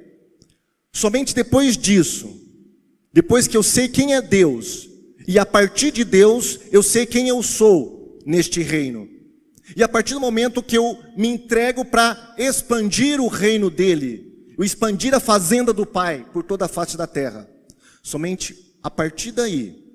somente 0.93 1.35
depois 1.35 1.77
disso, 1.77 2.29
depois 3.13 3.47
que 3.47 3.57
eu 3.57 3.63
sei 3.63 3.89
quem 3.89 4.15
é 4.15 4.23
Deus, 4.23 4.89
e 5.27 5.39
a 5.39 5.47
partir 5.47 5.91
de 5.93 6.05
Deus 6.05 6.59
eu 6.73 6.83
sei 6.83 7.07
quem 7.07 7.29
eu 7.29 7.43
sou 7.43 8.19
neste 8.25 8.63
reino, 8.63 9.09
e 9.77 9.83
a 9.83 9.89
partir 9.89 10.15
do 10.15 10.21
momento 10.21 10.63
que 10.63 10.77
eu 10.77 10.99
me 11.17 11.29
entrego 11.29 11.85
para 11.85 12.35
expandir 12.39 13.21
o 13.21 13.29
reino 13.29 13.71
dele, 13.71 14.55
o 14.57 14.65
expandir 14.65 15.15
a 15.15 15.21
fazenda 15.21 15.73
do 15.73 15.87
Pai 15.87 16.27
por 16.33 16.43
toda 16.43 16.65
a 16.65 16.69
face 16.69 16.97
da 16.97 17.07
terra, 17.07 17.49
somente 18.03 18.75
a 18.83 18.91
partir 18.91 19.33
daí 19.33 19.89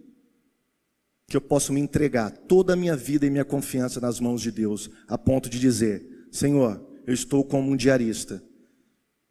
que 1.28 1.38
eu 1.38 1.42
posso 1.42 1.74
me 1.74 1.82
entregar 1.82 2.32
toda 2.32 2.74
a 2.74 2.76
minha 2.76 2.96
vida 2.96 3.26
e 3.26 3.30
minha 3.30 3.46
confiança 3.46 4.00
nas 4.00 4.20
mãos 4.20 4.42
de 4.42 4.52
Deus, 4.52 4.90
a 5.08 5.18
ponto 5.18 5.50
de 5.50 5.60
dizer: 5.60 6.28
Senhor, 6.32 6.80
eu 7.08 7.14
estou 7.14 7.44
como 7.44 7.72
um 7.72 7.76
diarista, 7.76 8.44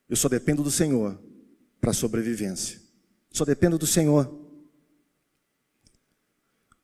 eu 0.08 0.16
só 0.16 0.28
dependo 0.28 0.62
do 0.62 0.70
Senhor 0.70 1.18
para 1.80 1.90
a 1.90 1.94
sobrevivência, 1.94 2.80
só 3.30 3.44
dependo 3.44 3.78
do 3.78 3.86
Senhor. 3.86 4.41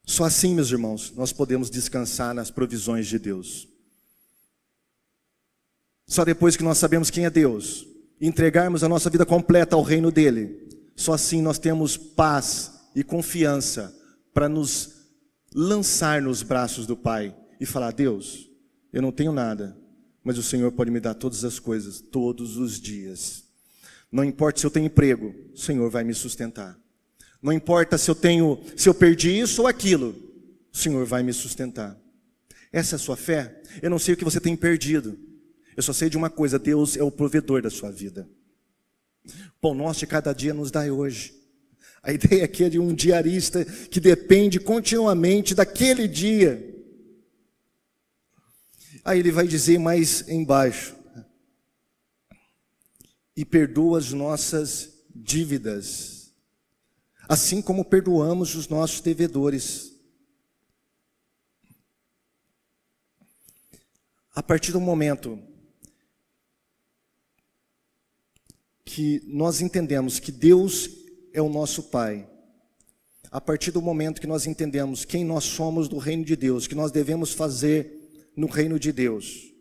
Só 0.08 0.24
assim, 0.24 0.54
meus 0.54 0.70
irmãos, 0.70 1.12
nós 1.14 1.34
podemos 1.34 1.68
descansar 1.68 2.34
nas 2.34 2.50
provisões 2.50 3.06
de 3.06 3.18
Deus. 3.18 3.68
Só 6.06 6.24
depois 6.24 6.56
que 6.56 6.64
nós 6.64 6.78
sabemos 6.78 7.10
quem 7.10 7.26
é 7.26 7.30
Deus, 7.30 7.86
entregarmos 8.18 8.82
a 8.82 8.88
nossa 8.88 9.10
vida 9.10 9.26
completa 9.26 9.76
ao 9.76 9.82
reino 9.82 10.10
dele, 10.10 10.66
só 10.96 11.12
assim 11.12 11.42
nós 11.42 11.58
temos 11.58 11.98
paz 11.98 12.72
e 12.96 13.04
confiança 13.04 13.94
para 14.32 14.48
nos 14.48 14.94
lançar 15.54 16.22
nos 16.22 16.42
braços 16.42 16.86
do 16.86 16.96
Pai 16.96 17.36
e 17.60 17.66
falar: 17.66 17.92
Deus, 17.92 18.48
eu 18.90 19.02
não 19.02 19.12
tenho 19.12 19.30
nada, 19.30 19.76
mas 20.24 20.38
o 20.38 20.42
Senhor 20.42 20.72
pode 20.72 20.90
me 20.90 21.00
dar 21.00 21.12
todas 21.12 21.44
as 21.44 21.58
coisas, 21.58 22.00
todos 22.00 22.56
os 22.56 22.80
dias. 22.80 23.44
Não 24.10 24.24
importa 24.24 24.58
se 24.58 24.64
eu 24.66 24.70
tenho 24.70 24.86
emprego, 24.86 25.34
o 25.52 25.58
Senhor 25.58 25.90
vai 25.90 26.02
me 26.02 26.14
sustentar. 26.14 26.80
Não 27.42 27.52
importa 27.52 27.96
se 27.96 28.10
eu 28.10 28.14
tenho, 28.14 28.60
se 28.76 28.88
eu 28.88 28.94
perdi 28.94 29.38
isso 29.38 29.62
ou 29.62 29.68
aquilo, 29.68 30.14
o 30.72 30.76
Senhor 30.76 31.04
vai 31.06 31.22
me 31.22 31.32
sustentar. 31.32 31.96
Essa 32.72 32.94
é 32.94 32.96
a 32.96 33.00
sua 33.00 33.16
fé? 33.16 33.62
Eu 33.80 33.90
não 33.90 33.98
sei 33.98 34.14
o 34.14 34.16
que 34.16 34.24
você 34.24 34.40
tem 34.40 34.56
perdido. 34.56 35.18
Eu 35.76 35.82
só 35.82 35.92
sei 35.92 36.10
de 36.10 36.16
uma 36.16 36.28
coisa: 36.28 36.58
Deus 36.58 36.96
é 36.96 37.02
o 37.02 37.10
provedor 37.10 37.62
da 37.62 37.70
sua 37.70 37.90
vida. 37.90 38.28
Pão 39.60 39.74
nosso 39.74 40.00
de 40.00 40.06
cada 40.06 40.32
dia 40.32 40.52
nos 40.52 40.70
dá 40.70 40.80
hoje. 40.92 41.34
A 42.02 42.12
ideia 42.12 42.44
aqui 42.44 42.64
é 42.64 42.68
de 42.68 42.78
um 42.78 42.94
diarista 42.94 43.64
que 43.64 44.00
depende 44.00 44.58
continuamente 44.58 45.54
daquele 45.54 46.08
dia. 46.08 46.64
Aí 49.04 49.20
ele 49.20 49.30
vai 49.30 49.46
dizer 49.46 49.78
mais 49.78 50.28
embaixo: 50.28 50.96
e 53.36 53.44
perdoa 53.44 53.98
as 53.98 54.12
nossas 54.12 54.92
dívidas, 55.14 56.17
assim 57.28 57.60
como 57.60 57.84
perdoamos 57.84 58.54
os 58.54 58.68
nossos 58.68 59.02
devedores. 59.02 59.92
A 64.34 64.42
partir 64.42 64.72
do 64.72 64.80
momento 64.80 65.38
que 68.84 69.22
nós 69.26 69.60
entendemos 69.60 70.18
que 70.18 70.32
Deus 70.32 70.88
é 71.34 71.42
o 71.42 71.50
nosso 71.50 71.82
Pai, 71.84 72.26
a 73.30 73.40
partir 73.40 73.70
do 73.72 73.82
momento 73.82 74.20
que 74.22 74.26
nós 74.26 74.46
entendemos 74.46 75.04
quem 75.04 75.22
nós 75.22 75.44
somos 75.44 75.86
do 75.86 75.98
reino 75.98 76.24
de 76.24 76.34
Deus, 76.34 76.66
que 76.66 76.74
nós 76.74 76.90
devemos 76.90 77.32
fazer 77.32 78.32
no 78.34 78.46
reino 78.46 78.78
de 78.78 78.90
Deus, 78.90 79.52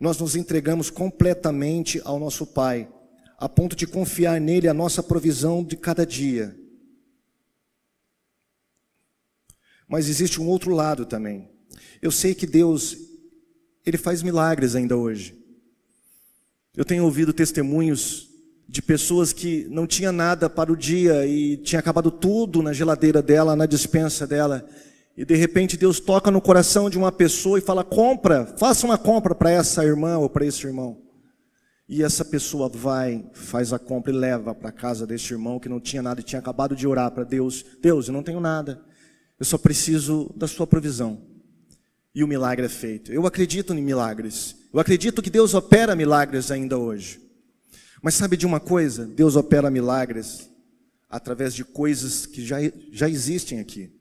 nós 0.00 0.18
nos 0.18 0.34
entregamos 0.34 0.90
completamente 0.90 2.00
ao 2.04 2.18
nosso 2.18 2.46
Pai, 2.46 2.90
a 3.40 3.48
ponto 3.48 3.74
de 3.74 3.86
confiar 3.86 4.38
nele 4.38 4.68
a 4.68 4.74
nossa 4.74 5.02
provisão 5.02 5.64
de 5.64 5.74
cada 5.74 6.04
dia. 6.04 6.54
Mas 9.88 10.08
existe 10.10 10.38
um 10.38 10.46
outro 10.46 10.74
lado 10.74 11.06
também. 11.06 11.50
Eu 12.02 12.10
sei 12.10 12.34
que 12.34 12.46
Deus, 12.46 12.96
Ele 13.84 13.96
faz 13.96 14.22
milagres 14.22 14.76
ainda 14.76 14.94
hoje. 14.94 15.36
Eu 16.76 16.84
tenho 16.84 17.02
ouvido 17.02 17.32
testemunhos 17.32 18.28
de 18.68 18.82
pessoas 18.82 19.32
que 19.32 19.66
não 19.70 19.86
tinha 19.86 20.12
nada 20.12 20.48
para 20.48 20.70
o 20.70 20.76
dia 20.76 21.26
e 21.26 21.56
tinha 21.56 21.80
acabado 21.80 22.10
tudo 22.10 22.62
na 22.62 22.74
geladeira 22.74 23.22
dela, 23.22 23.56
na 23.56 23.66
dispensa 23.66 24.26
dela, 24.26 24.68
e 25.16 25.24
de 25.24 25.34
repente 25.34 25.76
Deus 25.76 25.98
toca 25.98 26.30
no 26.30 26.40
coração 26.40 26.88
de 26.88 26.96
uma 26.96 27.10
pessoa 27.10 27.58
e 27.58 27.62
fala: 27.62 27.82
compra, 27.82 28.46
faça 28.58 28.86
uma 28.86 28.98
compra 28.98 29.34
para 29.34 29.50
essa 29.50 29.84
irmã 29.84 30.18
ou 30.18 30.28
para 30.28 30.46
esse 30.46 30.64
irmão. 30.66 31.09
E 31.92 32.04
essa 32.04 32.24
pessoa 32.24 32.68
vai, 32.68 33.28
faz 33.32 33.72
a 33.72 33.78
compra 33.78 34.12
e 34.12 34.16
leva 34.16 34.54
para 34.54 34.70
casa 34.70 35.04
desse 35.04 35.32
irmão 35.32 35.58
que 35.58 35.68
não 35.68 35.80
tinha 35.80 36.00
nada 36.00 36.20
e 36.20 36.22
tinha 36.22 36.38
acabado 36.38 36.76
de 36.76 36.86
orar 36.86 37.10
para 37.10 37.24
Deus: 37.24 37.66
Deus, 37.82 38.06
eu 38.06 38.12
não 38.14 38.22
tenho 38.22 38.38
nada, 38.38 38.80
eu 39.40 39.44
só 39.44 39.58
preciso 39.58 40.32
da 40.36 40.46
sua 40.46 40.68
provisão. 40.68 41.20
E 42.14 42.22
o 42.22 42.28
milagre 42.28 42.64
é 42.64 42.68
feito. 42.68 43.12
Eu 43.12 43.26
acredito 43.26 43.74
em 43.74 43.82
milagres. 43.82 44.54
Eu 44.72 44.78
acredito 44.78 45.20
que 45.20 45.28
Deus 45.28 45.52
opera 45.52 45.96
milagres 45.96 46.52
ainda 46.52 46.78
hoje. 46.78 47.20
Mas 48.00 48.14
sabe 48.14 48.36
de 48.36 48.46
uma 48.46 48.60
coisa? 48.60 49.04
Deus 49.04 49.34
opera 49.34 49.68
milagres 49.68 50.48
através 51.08 51.52
de 51.52 51.64
coisas 51.64 52.24
que 52.24 52.46
já, 52.46 52.58
já 52.92 53.08
existem 53.08 53.58
aqui. 53.58 53.92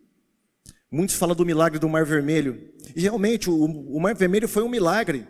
Muitos 0.91 1.15
falam 1.15 1.35
do 1.35 1.45
milagre 1.45 1.79
do 1.79 1.89
Mar 1.89 2.05
Vermelho. 2.05 2.69
E 2.95 3.01
realmente, 3.01 3.49
o, 3.49 3.65
o 3.65 3.99
Mar 3.99 4.13
Vermelho 4.13 4.47
foi 4.47 4.61
um 4.61 4.69
milagre. 4.69 5.27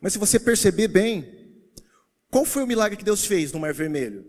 Mas 0.00 0.12
se 0.12 0.18
você 0.18 0.40
perceber 0.40 0.88
bem, 0.88 1.43
qual 2.34 2.44
foi 2.44 2.64
o 2.64 2.66
milagre 2.66 2.96
que 2.96 3.04
Deus 3.04 3.24
fez 3.24 3.52
no 3.52 3.60
Mar 3.60 3.72
Vermelho? 3.72 4.26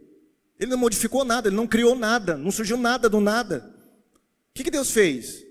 Ele 0.59 0.69
não 0.69 0.77
modificou 0.77 1.25
nada, 1.25 1.49
ele 1.49 1.55
não 1.55 1.65
criou 1.65 1.95
nada, 1.95 2.37
não 2.37 2.51
surgiu 2.51 2.77
nada 2.77 3.09
do 3.09 3.19
nada. 3.19 3.67
O 4.13 4.53
que, 4.53 4.63
que 4.63 4.69
Deus 4.69 4.91
fez? 4.91 5.43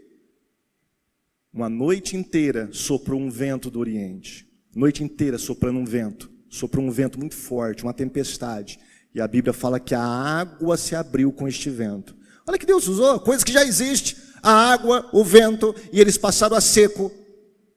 Uma 1.52 1.68
noite 1.68 2.16
inteira 2.16 2.68
soprou 2.70 3.20
um 3.20 3.28
vento 3.28 3.72
do 3.72 3.80
Oriente. 3.80 4.48
Noite 4.72 5.02
inteira 5.02 5.36
soprando 5.36 5.80
um 5.80 5.84
vento. 5.84 6.30
Soprou 6.48 6.86
um 6.86 6.92
vento 6.92 7.18
muito 7.18 7.34
forte, 7.34 7.82
uma 7.82 7.92
tempestade. 7.92 8.78
E 9.12 9.20
a 9.20 9.26
Bíblia 9.26 9.52
fala 9.52 9.80
que 9.80 9.92
a 9.92 10.04
água 10.04 10.76
se 10.76 10.94
abriu 10.94 11.32
com 11.32 11.48
este 11.48 11.68
vento. 11.68 12.14
Olha 12.46 12.56
que 12.56 12.66
Deus 12.66 12.86
usou, 12.86 13.18
coisa 13.18 13.44
que 13.44 13.52
já 13.52 13.64
existe 13.64 14.16
a 14.40 14.52
água, 14.52 15.10
o 15.12 15.24
vento, 15.24 15.74
e 15.92 16.00
eles 16.00 16.16
passaram 16.16 16.56
a 16.56 16.60
seco 16.60 17.10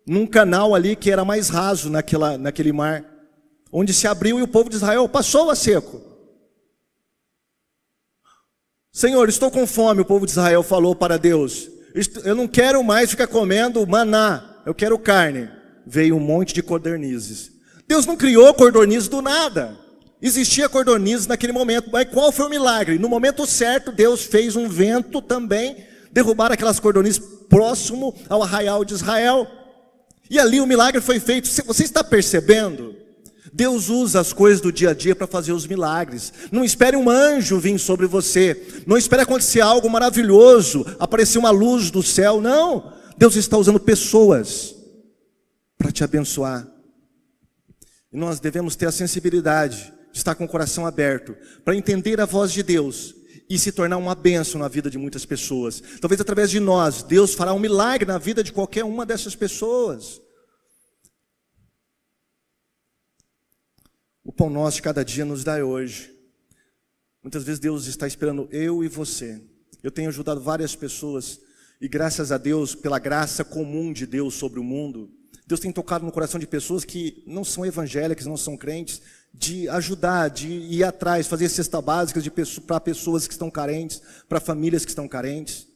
num 0.06 0.28
canal 0.28 0.76
ali 0.76 0.96
que 0.96 1.10
era 1.10 1.26
mais 1.26 1.50
raso 1.50 1.90
naquela, 1.90 2.38
naquele 2.38 2.72
mar, 2.72 3.17
onde 3.72 3.94
se 3.94 4.08
abriu 4.08 4.40
e 4.40 4.44
o 4.44 4.48
povo 4.48 4.70
de 4.70 4.76
Israel 4.76 5.08
passou 5.08 5.50
a 5.50 5.56
seco. 5.56 6.02
Senhor, 8.92 9.30
estou 9.30 9.52
com 9.52 9.68
fome, 9.68 10.02
o 10.02 10.06
povo 10.06 10.26
de 10.26 10.32
Israel 10.32 10.64
falou 10.64 10.96
para 10.96 11.18
Deus. 11.18 11.70
Eu 12.24 12.36
não 12.36 12.48
quero 12.48 12.84
mais 12.84 13.10
ficar 13.10 13.28
comendo 13.28 13.86
maná, 13.86 14.62
eu 14.66 14.74
quero 14.74 14.98
carne. 14.98 15.50
Veio 15.86 16.16
um 16.16 16.20
monte 16.20 16.54
de 16.54 16.62
codornizes. 16.64 17.52
Deus 17.88 18.06
não 18.06 18.18
criou 18.18 18.54
codornizes 18.54 19.08
do 19.08 19.22
nada. 19.22 19.78
Existia 20.22 20.68
codornizes 20.68 21.28
naquele 21.28 21.54
momento, 21.54 21.90
mas 21.92 22.10
qual 22.10 22.32
foi 22.32 22.48
o 22.48 22.50
milagre? 22.50 22.98
No 22.98 23.08
momento 23.08 23.46
certo, 23.46 23.92
Deus 23.92 24.24
fez 24.24 24.56
um 24.56 24.68
vento 24.68 25.22
também 25.22 25.88
derrubaram 26.18 26.54
aquelas 26.54 26.80
cordões 26.80 27.20
próximo 27.20 28.16
ao 28.28 28.42
arraial 28.42 28.84
de 28.84 28.94
Israel. 28.94 29.48
E 30.30 30.40
ali 30.40 30.60
o 30.60 30.66
milagre 30.66 31.00
foi 31.00 31.20
feito. 31.20 31.48
Você 31.48 31.84
está 31.84 32.04
percebendo? 32.04 32.96
Deus 33.58 33.90
usa 33.90 34.20
as 34.20 34.32
coisas 34.32 34.62
do 34.62 34.72
dia 34.72 34.92
a 34.92 34.94
dia 34.94 35.16
para 35.16 35.26
fazer 35.26 35.52
os 35.52 35.66
milagres. 35.66 36.32
Não 36.52 36.64
espere 36.64 36.96
um 36.96 37.10
anjo 37.10 37.58
vir 37.58 37.80
sobre 37.80 38.06
você. 38.06 38.84
Não 38.86 38.96
espere 38.96 39.24
acontecer 39.24 39.62
algo 39.62 39.90
maravilhoso, 39.90 40.86
aparecer 41.00 41.40
uma 41.40 41.50
luz 41.50 41.90
do 41.90 42.04
céu. 42.04 42.40
Não. 42.40 42.94
Deus 43.18 43.36
está 43.36 43.58
usando 43.58 43.80
pessoas 43.80 44.76
para 45.76 45.92
te 45.92 46.04
abençoar. 46.04 46.68
E 48.14 48.18
nós 48.18 48.40
devemos 48.40 48.76
ter 48.76 48.86
a 48.86 48.92
sensibilidade 48.92 49.92
de 50.12 50.20
estar 50.20 50.36
com 50.36 50.46
o 50.46 50.48
coração 50.48 50.86
aberto 50.86 51.36
para 51.66 51.76
entender 51.76 52.22
a 52.22 52.26
voz 52.26 52.52
de 52.52 52.62
Deus 52.62 53.16
e 53.50 53.58
se 53.58 53.72
tornar 53.72 53.98
uma 53.98 54.14
bênção 54.14 54.62
na 54.62 54.68
vida 54.68 54.88
de 54.88 55.00
muitas 55.00 55.26
pessoas. 55.26 55.82
Talvez 56.00 56.22
através 56.22 56.52
de 56.52 56.60
nós, 56.60 57.02
Deus 57.02 57.34
fará 57.34 57.54
um 57.54 57.60
milagre 57.60 58.06
na 58.06 58.20
vida 58.20 58.44
de 58.44 58.54
qualquer 58.54 58.86
uma 58.86 59.04
dessas 59.04 59.34
pessoas. 59.34 60.22
O 64.28 64.34
pão 64.34 64.50
nosso 64.50 64.76
de 64.76 64.82
cada 64.82 65.06
dia 65.06 65.24
nos 65.24 65.42
dá 65.42 65.64
hoje. 65.64 66.14
Muitas 67.24 67.46
vezes 67.46 67.62
Deus 67.62 67.86
está 67.86 68.06
esperando 68.06 68.50
eu 68.52 68.84
e 68.84 68.90
você. 68.90 69.42
Eu 69.82 69.90
tenho 69.90 70.10
ajudado 70.10 70.42
várias 70.42 70.76
pessoas 70.76 71.40
e 71.80 71.88
graças 71.88 72.30
a 72.30 72.38
Deus, 72.38 72.76
pela 72.76 73.00
graça 73.00 73.46
comum 73.46 73.94
de 73.94 74.06
Deus 74.06 74.34
sobre 74.34 74.60
o 74.60 74.64
mundo, 74.66 75.10
Deus 75.48 75.62
tem 75.62 75.72
tocado 75.72 76.06
no 76.06 76.12
coração 76.12 76.42
de 76.42 76.46
pessoas 76.46 76.84
que 76.84 77.24
não 77.26 77.46
são 77.46 77.66
evangélicas, 77.66 78.26
não 78.26 78.36
são 78.36 78.58
crentes, 78.58 79.02
de 79.34 79.70
ajudar, 79.70 80.28
de 80.28 80.50
ir 80.50 80.84
atrás, 80.84 81.26
fazer 81.26 81.48
cesta 81.48 81.82
básica 81.82 82.22
para 82.66 82.82
pessoas 82.82 83.28
que 83.28 83.34
estão 83.34 83.50
carentes, 83.50 84.02
para 84.28 84.42
famílias 84.42 84.84
que 84.84 84.92
estão 84.92 85.08
carentes. 85.08 85.70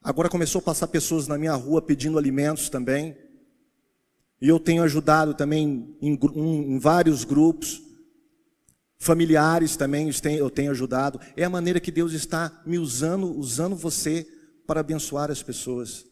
Agora 0.00 0.28
começou 0.28 0.60
a 0.60 0.62
passar 0.62 0.86
pessoas 0.86 1.26
na 1.26 1.36
minha 1.36 1.54
rua 1.54 1.82
pedindo 1.82 2.16
alimentos 2.16 2.68
também. 2.68 3.16
E 4.40 4.48
eu 4.48 4.58
tenho 4.58 4.82
ajudado 4.82 5.34
também 5.34 5.96
em, 6.00 6.18
em, 6.34 6.78
vários 6.78 7.24
grupos. 7.24 7.82
Familiares 8.98 9.76
também 9.76 10.10
eu 10.38 10.50
tenho 10.50 10.70
ajudado. 10.70 11.20
É 11.36 11.44
a 11.44 11.50
maneira 11.50 11.80
que 11.80 11.90
Deus 11.90 12.12
está 12.12 12.62
me 12.64 12.78
usando, 12.78 13.36
usando 13.36 13.76
você 13.76 14.26
para 14.66 14.80
abençoar 14.80 15.30
as 15.30 15.42
pessoas. 15.42 16.06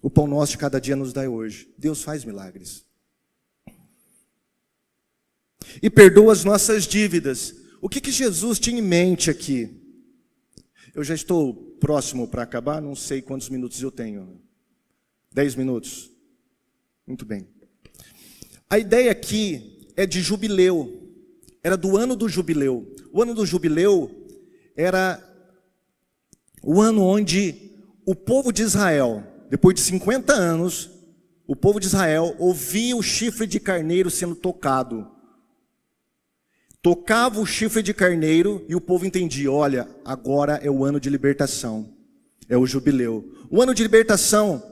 O 0.00 0.10
pão 0.10 0.26
nosso 0.26 0.52
de 0.52 0.58
cada 0.58 0.80
dia 0.80 0.96
nos 0.96 1.12
dá 1.12 1.28
hoje. 1.28 1.72
Deus 1.78 2.02
faz 2.02 2.24
milagres 2.24 2.84
e 5.80 5.88
perdoa 5.88 6.32
as 6.32 6.44
nossas 6.44 6.86
dívidas. 6.86 7.54
O 7.80 7.88
que, 7.88 8.00
que 8.00 8.10
Jesus 8.10 8.58
tinha 8.58 8.78
em 8.78 8.82
mente 8.82 9.30
aqui? 9.30 9.80
Eu 10.94 11.04
já 11.04 11.14
estou 11.14 11.54
próximo 11.80 12.28
para 12.28 12.42
acabar, 12.42 12.82
não 12.82 12.94
sei 12.94 13.22
quantos 13.22 13.48
minutos 13.48 13.80
eu 13.80 13.90
tenho. 13.90 14.40
Dez 15.32 15.54
minutos? 15.54 16.10
Muito 17.12 17.26
bem. 17.26 17.46
A 18.70 18.78
ideia 18.78 19.12
aqui 19.12 19.86
é 19.94 20.06
de 20.06 20.22
jubileu. 20.22 21.10
Era 21.62 21.76
do 21.76 21.98
ano 21.98 22.16
do 22.16 22.26
jubileu. 22.26 22.90
O 23.12 23.20
ano 23.20 23.34
do 23.34 23.44
jubileu 23.44 24.10
era 24.74 25.22
o 26.62 26.80
ano 26.80 27.02
onde 27.02 27.70
o 28.06 28.14
povo 28.14 28.50
de 28.50 28.62
Israel, 28.62 29.22
depois 29.50 29.74
de 29.74 29.82
50 29.82 30.32
anos, 30.32 30.88
o 31.46 31.54
povo 31.54 31.78
de 31.78 31.84
Israel 31.84 32.34
ouvia 32.38 32.96
o 32.96 33.02
chifre 33.02 33.46
de 33.46 33.60
carneiro 33.60 34.10
sendo 34.10 34.34
tocado 34.34 35.06
tocava 36.80 37.38
o 37.38 37.46
chifre 37.46 37.80
de 37.80 37.94
carneiro 37.94 38.64
e 38.68 38.74
o 38.74 38.80
povo 38.80 39.06
entendia: 39.06 39.52
olha, 39.52 39.88
agora 40.04 40.54
é 40.64 40.68
o 40.68 40.84
ano 40.84 40.98
de 40.98 41.08
libertação, 41.08 41.88
é 42.48 42.56
o 42.56 42.66
jubileu. 42.66 43.32
O 43.48 43.62
ano 43.62 43.72
de 43.72 43.84
libertação 43.84 44.71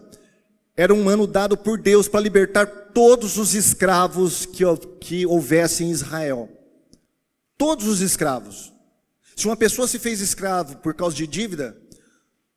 era 0.76 0.94
um 0.94 1.08
ano 1.08 1.26
dado 1.26 1.56
por 1.56 1.80
Deus 1.80 2.08
para 2.08 2.20
libertar 2.20 2.66
todos 2.66 3.36
os 3.36 3.54
escravos 3.54 4.46
que, 4.46 4.64
que 5.00 5.26
houvesse 5.26 5.84
em 5.84 5.90
Israel. 5.90 6.48
Todos 7.56 7.86
os 7.86 8.00
escravos. 8.00 8.72
Se 9.36 9.46
uma 9.46 9.56
pessoa 9.56 9.86
se 9.86 9.98
fez 9.98 10.20
escravo 10.20 10.76
por 10.78 10.94
causa 10.94 11.16
de 11.16 11.26
dívida, 11.26 11.76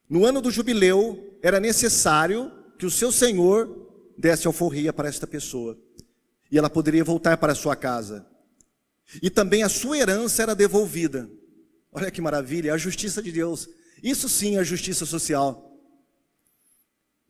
no 0.10 0.26
ano 0.26 0.42
do 0.42 0.52
jubileu 0.52 1.38
era 1.42 1.60
necessário 1.60 2.52
que 2.78 2.86
o 2.86 2.92
seu 2.92 3.12
senhor 3.12 3.84
desse 4.18 4.48
alforria 4.48 4.94
para 4.94 5.10
esta 5.10 5.26
pessoa. 5.26 5.78
E 6.52 6.58
ela 6.58 6.70
poderia 6.70 7.04
voltar 7.04 7.38
para 7.38 7.56
sua 7.56 7.76
casa. 7.76 8.26
E 9.22 9.30
também 9.30 9.64
a 9.64 9.70
sua 9.70 9.98
herança 9.98 10.44
era 10.44 10.56
devolvida. 10.56 11.30
Olha 11.92 12.12
que 12.12 12.22
maravilha, 12.22 12.74
a 12.74 12.78
justiça 12.78 13.22
de 13.22 13.32
Deus. 13.32 13.70
Isso 14.02 14.28
sim 14.28 14.56
é 14.56 14.60
a 14.60 14.64
justiça 14.64 15.06
social. 15.06 15.73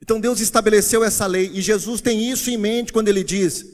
Então 0.04 0.20
Deus 0.20 0.38
estabeleceu 0.38 1.02
essa 1.02 1.24
lei 1.24 1.50
e 1.54 1.62
Jesus 1.62 2.02
tem 2.02 2.30
isso 2.30 2.50
em 2.50 2.58
mente 2.58 2.92
quando 2.92 3.08
ele 3.08 3.24
diz: 3.24 3.64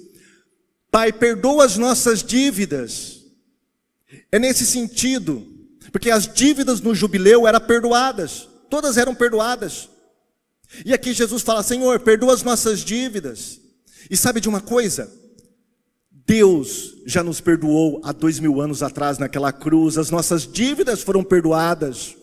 Pai, 0.88 1.12
perdoa 1.12 1.64
as 1.64 1.76
nossas 1.76 2.22
dívidas. 2.22 3.24
É 4.30 4.38
nesse 4.38 4.64
sentido, 4.64 5.44
porque 5.90 6.08
as 6.08 6.32
dívidas 6.32 6.80
no 6.80 6.94
jubileu 6.94 7.48
eram 7.48 7.58
perdoadas, 7.58 8.48
todas 8.70 8.96
eram 8.96 9.12
perdoadas. 9.12 9.88
E 10.86 10.94
aqui 10.94 11.12
Jesus 11.12 11.42
fala: 11.42 11.64
Senhor, 11.64 11.98
perdoa 11.98 12.32
as 12.32 12.44
nossas 12.44 12.84
dívidas. 12.84 13.60
E 14.08 14.16
sabe 14.16 14.40
de 14.40 14.48
uma 14.48 14.60
coisa? 14.60 15.12
Deus 16.12 16.94
já 17.06 17.24
nos 17.24 17.40
perdoou 17.40 18.00
há 18.04 18.12
dois 18.12 18.38
mil 18.38 18.60
anos 18.60 18.84
atrás 18.84 19.18
naquela 19.18 19.52
cruz, 19.52 19.98
as 19.98 20.10
nossas 20.10 20.46
dívidas 20.46 21.02
foram 21.02 21.24
perdoadas. 21.24 22.19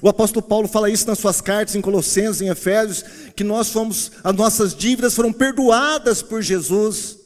O 0.00 0.08
apóstolo 0.08 0.46
Paulo 0.46 0.66
fala 0.68 0.88
isso 0.88 1.06
nas 1.06 1.18
suas 1.18 1.40
cartas, 1.40 1.74
em 1.74 1.80
Colossenses, 1.80 2.40
em 2.40 2.48
Efésios, 2.48 3.04
que 3.36 3.44
nós 3.44 3.68
fomos, 3.68 4.12
as 4.24 4.34
nossas 4.34 4.74
dívidas 4.74 5.14
foram 5.14 5.32
perdoadas 5.32 6.22
por 6.22 6.40
Jesus. 6.40 7.18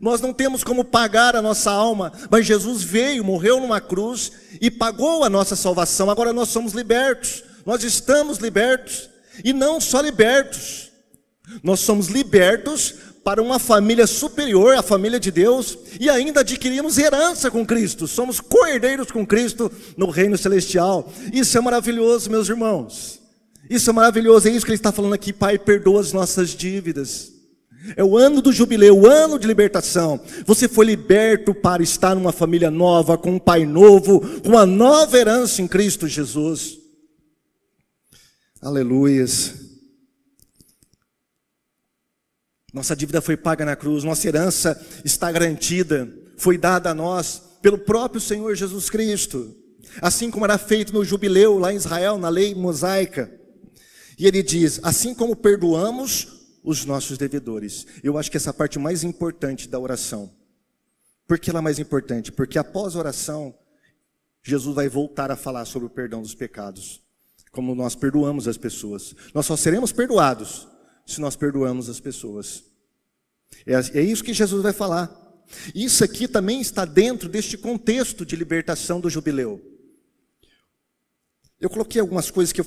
Nós 0.00 0.20
não 0.20 0.32
temos 0.32 0.64
como 0.64 0.84
pagar 0.84 1.36
a 1.36 1.42
nossa 1.42 1.70
alma, 1.70 2.12
mas 2.30 2.46
Jesus 2.46 2.82
veio, 2.82 3.24
morreu 3.24 3.60
numa 3.60 3.80
cruz 3.80 4.32
e 4.60 4.70
pagou 4.70 5.22
a 5.24 5.30
nossa 5.30 5.54
salvação. 5.54 6.10
Agora 6.10 6.32
nós 6.32 6.48
somos 6.48 6.72
libertos, 6.72 7.44
nós 7.64 7.84
estamos 7.84 8.38
libertos, 8.38 9.08
e 9.44 9.52
não 9.52 9.80
só 9.80 10.00
libertos, 10.00 10.90
nós 11.62 11.80
somos 11.80 12.08
libertos 12.08 12.94
para 13.28 13.42
uma 13.42 13.58
família 13.58 14.06
superior, 14.06 14.74
a 14.74 14.82
família 14.82 15.20
de 15.20 15.30
Deus, 15.30 15.76
e 16.00 16.08
ainda 16.08 16.40
adquirimos 16.40 16.96
herança 16.96 17.50
com 17.50 17.66
Cristo, 17.66 18.08
somos 18.08 18.40
co-herdeiros 18.40 19.10
com 19.10 19.26
Cristo 19.26 19.70
no 19.98 20.08
reino 20.08 20.38
celestial. 20.38 21.12
Isso 21.30 21.58
é 21.58 21.60
maravilhoso, 21.60 22.30
meus 22.30 22.48
irmãos. 22.48 23.20
Isso 23.68 23.90
é 23.90 23.92
maravilhoso, 23.92 24.48
é 24.48 24.52
isso 24.52 24.64
que 24.64 24.70
ele 24.70 24.76
está 24.76 24.90
falando 24.90 25.12
aqui, 25.12 25.30
Pai, 25.30 25.58
perdoa 25.58 26.00
as 26.00 26.10
nossas 26.10 26.54
dívidas. 26.54 27.30
É 27.96 28.02
o 28.02 28.16
ano 28.16 28.40
do 28.40 28.50
jubileu, 28.50 28.96
o 28.96 29.06
ano 29.06 29.38
de 29.38 29.46
libertação. 29.46 30.18
Você 30.46 30.66
foi 30.66 30.86
liberto 30.86 31.52
para 31.52 31.82
estar 31.82 32.14
numa 32.14 32.32
família 32.32 32.70
nova, 32.70 33.18
com 33.18 33.32
um 33.32 33.38
pai 33.38 33.66
novo, 33.66 34.20
com 34.40 34.48
uma 34.48 34.64
nova 34.64 35.18
herança 35.18 35.60
em 35.60 35.68
Cristo 35.68 36.08
Jesus. 36.08 36.78
Aleluias. 38.62 39.67
Nossa 42.72 42.94
dívida 42.94 43.22
foi 43.22 43.36
paga 43.36 43.64
na 43.64 43.74
cruz, 43.74 44.04
nossa 44.04 44.28
herança 44.28 44.78
está 45.04 45.32
garantida, 45.32 46.08
foi 46.36 46.58
dada 46.58 46.90
a 46.90 46.94
nós 46.94 47.42
pelo 47.62 47.78
próprio 47.78 48.20
Senhor 48.20 48.54
Jesus 48.54 48.90
Cristo. 48.90 49.54
Assim 50.02 50.30
como 50.30 50.44
era 50.44 50.58
feito 50.58 50.92
no 50.92 51.04
jubileu 51.04 51.58
lá 51.58 51.72
em 51.72 51.76
Israel, 51.76 52.18
na 52.18 52.28
lei 52.28 52.54
mosaica. 52.54 53.32
E 54.18 54.26
ele 54.26 54.42
diz: 54.42 54.80
assim 54.82 55.14
como 55.14 55.34
perdoamos 55.34 56.38
os 56.62 56.84
nossos 56.84 57.16
devedores. 57.16 57.86
Eu 58.02 58.18
acho 58.18 58.30
que 58.30 58.36
essa 58.36 58.52
parte 58.52 58.78
mais 58.78 59.02
importante 59.02 59.66
da 59.66 59.78
oração. 59.78 60.30
Por 61.26 61.38
que 61.38 61.48
ela 61.48 61.60
é 61.60 61.62
mais 61.62 61.78
importante? 61.78 62.30
Porque 62.30 62.58
após 62.58 62.94
a 62.94 62.98
oração, 62.98 63.54
Jesus 64.42 64.74
vai 64.74 64.88
voltar 64.88 65.30
a 65.30 65.36
falar 65.36 65.64
sobre 65.64 65.86
o 65.86 65.90
perdão 65.90 66.20
dos 66.20 66.34
pecados. 66.34 67.02
Como 67.50 67.74
nós 67.74 67.94
perdoamos 67.94 68.46
as 68.46 68.58
pessoas. 68.58 69.14
Nós 69.32 69.46
só 69.46 69.56
seremos 69.56 69.90
perdoados 69.90 70.68
se 71.08 71.20
nós 71.22 71.34
perdoamos 71.34 71.88
as 71.88 71.98
pessoas. 71.98 72.64
É, 73.66 73.98
é 73.98 74.02
isso 74.02 74.22
que 74.22 74.34
Jesus 74.34 74.62
vai 74.62 74.74
falar. 74.74 75.10
Isso 75.74 76.04
aqui 76.04 76.28
também 76.28 76.60
está 76.60 76.84
dentro 76.84 77.30
deste 77.30 77.56
contexto 77.56 78.26
de 78.26 78.36
libertação 78.36 79.00
do 79.00 79.08
jubileu. 79.08 79.58
Eu 81.58 81.70
coloquei 81.70 81.98
algumas 81.98 82.30
coisas 82.30 82.52
que 82.52 82.60
eu, 82.60 82.66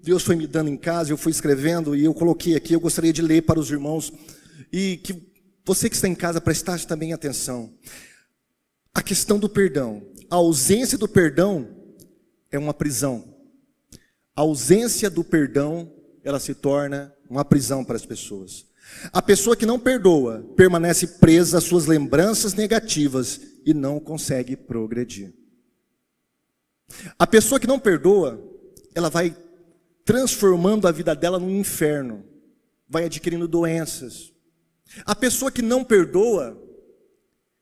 Deus 0.00 0.22
foi 0.22 0.34
me 0.34 0.46
dando 0.46 0.70
em 0.70 0.76
casa, 0.76 1.12
eu 1.12 1.18
fui 1.18 1.30
escrevendo 1.30 1.94
e 1.94 2.04
eu 2.04 2.14
coloquei 2.14 2.56
aqui, 2.56 2.72
eu 2.72 2.80
gostaria 2.80 3.12
de 3.12 3.20
ler 3.20 3.42
para 3.42 3.60
os 3.60 3.70
irmãos 3.70 4.10
e 4.72 4.96
que 4.96 5.30
você 5.64 5.90
que 5.90 5.94
está 5.94 6.08
em 6.08 6.14
casa 6.14 6.40
prestasse 6.40 6.86
também 6.86 7.12
atenção. 7.12 7.72
A 8.94 9.02
questão 9.02 9.38
do 9.38 9.50
perdão. 9.50 10.02
A 10.30 10.36
ausência 10.36 10.96
do 10.96 11.06
perdão 11.06 11.68
é 12.50 12.58
uma 12.58 12.72
prisão. 12.72 13.36
A 14.34 14.40
ausência 14.40 15.10
do 15.10 15.22
perdão, 15.22 15.92
ela 16.24 16.40
se 16.40 16.54
torna 16.54 17.14
uma 17.32 17.44
prisão 17.46 17.82
para 17.82 17.96
as 17.96 18.04
pessoas. 18.04 18.66
A 19.10 19.22
pessoa 19.22 19.56
que 19.56 19.64
não 19.64 19.78
perdoa 19.78 20.44
permanece 20.54 21.06
presa 21.06 21.56
às 21.56 21.64
suas 21.64 21.86
lembranças 21.86 22.52
negativas 22.52 23.40
e 23.64 23.72
não 23.72 23.98
consegue 23.98 24.54
progredir. 24.54 25.32
A 27.18 27.26
pessoa 27.26 27.58
que 27.58 27.66
não 27.66 27.78
perdoa, 27.78 28.38
ela 28.94 29.08
vai 29.08 29.34
transformando 30.04 30.86
a 30.86 30.92
vida 30.92 31.14
dela 31.14 31.38
num 31.38 31.58
inferno, 31.58 32.22
vai 32.86 33.06
adquirindo 33.06 33.48
doenças. 33.48 34.30
A 35.06 35.14
pessoa 35.14 35.50
que 35.50 35.62
não 35.62 35.82
perdoa, 35.82 36.62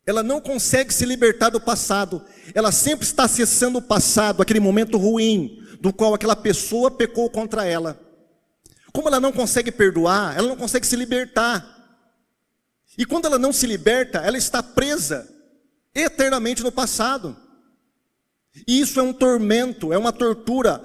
ela 0.05 0.25
não 0.25 0.41
consegue 0.41 0.93
se 0.93 1.07
libertar 1.07 1.51
do 1.51 1.61
passado, 1.61 2.25
ela 2.53 2.73
sempre 2.73 3.07
está 3.07 3.23
acessando 3.25 3.79
o 3.79 3.83
passado, 3.83 4.43
aquele 4.43 4.59
momento 4.59 4.99
ruim, 4.99 5.63
do 5.81 5.93
qual 5.93 6.13
aquela 6.13 6.35
pessoa 6.35 6.91
pecou 6.91 7.31
contra 7.31 7.65
ela. 7.65 8.10
Como 8.93 9.09
ela 9.09 9.21
não 9.21 9.33
consegue 9.33 9.71
perdoar, 9.71 10.37
ela 10.37 10.49
não 10.49 10.57
consegue 10.57 10.87
se 10.87 10.97
libertar. 10.97 11.79
E 12.99 13.05
quando 13.05 13.27
ela 13.27 13.39
não 13.39 13.53
se 13.53 13.67
liberta, 13.67 14.19
ela 14.19 14.37
está 14.37 14.63
presa 14.63 15.29
eternamente 15.95 16.63
no 16.63 16.73
passado. 16.73 17.37
E 18.67 18.81
isso 18.81 18.99
é 18.99 19.03
um 19.03 19.13
tormento, 19.13 19.93
é 19.93 19.99
uma 19.99 20.13
tortura, 20.13 20.83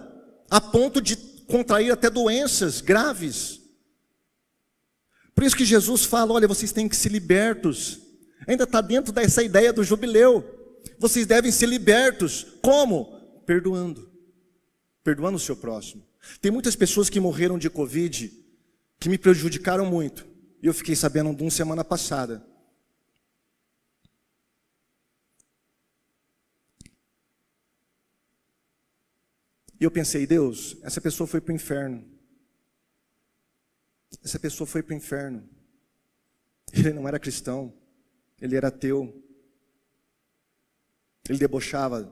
a 0.49 0.61
ponto 0.61 1.01
de 1.01 1.15
contrair 1.47 1.91
até 1.91 2.09
doenças 2.09 2.79
graves. 2.79 3.59
Por 5.33 5.43
isso 5.43 5.55
que 5.55 5.65
Jesus 5.65 6.05
fala: 6.05 6.33
olha, 6.33 6.47
vocês 6.47 6.71
têm 6.71 6.87
que 6.87 6.95
ser 6.95 7.11
libertos. 7.11 7.99
Ainda 8.47 8.63
está 8.63 8.81
dentro 8.81 9.11
dessa 9.11 9.41
ideia 9.41 9.73
do 9.73 9.83
jubileu. 9.83 10.43
Vocês 10.99 11.25
devem 11.25 11.51
ser 11.51 11.65
libertos. 11.65 12.45
Como? 12.61 13.41
Perdoando. 13.45 14.09
Perdoando 15.03 15.37
o 15.37 15.39
seu 15.39 15.55
próximo. 15.55 16.04
Tem 16.41 16.51
muitas 16.51 16.75
pessoas 16.75 17.09
que 17.09 17.19
morreram 17.19 17.57
de 17.57 17.69
Covid 17.69 18.31
que 18.99 19.09
me 19.09 19.17
prejudicaram 19.17 19.85
muito. 19.85 20.27
E 20.61 20.67
eu 20.67 20.73
fiquei 20.73 20.95
sabendo 20.95 21.33
de 21.33 21.43
uma 21.43 21.51
semana 21.51 21.83
passada. 21.83 22.45
E 29.79 29.83
eu 29.83 29.91
pensei, 29.91 30.25
Deus, 30.25 30.77
essa 30.81 31.01
pessoa 31.01 31.27
foi 31.27 31.41
para 31.41 31.51
o 31.51 31.55
inferno. 31.55 32.03
Essa 34.23 34.39
pessoa 34.39 34.65
foi 34.65 34.81
para 34.81 34.93
o 34.93 34.97
inferno. 34.97 35.47
Ele 36.73 36.93
não 36.93 37.07
era 37.07 37.19
cristão, 37.19 37.73
ele 38.41 38.55
era 38.55 38.69
ateu. 38.69 39.23
Ele 41.27 41.37
debochava 41.37 42.11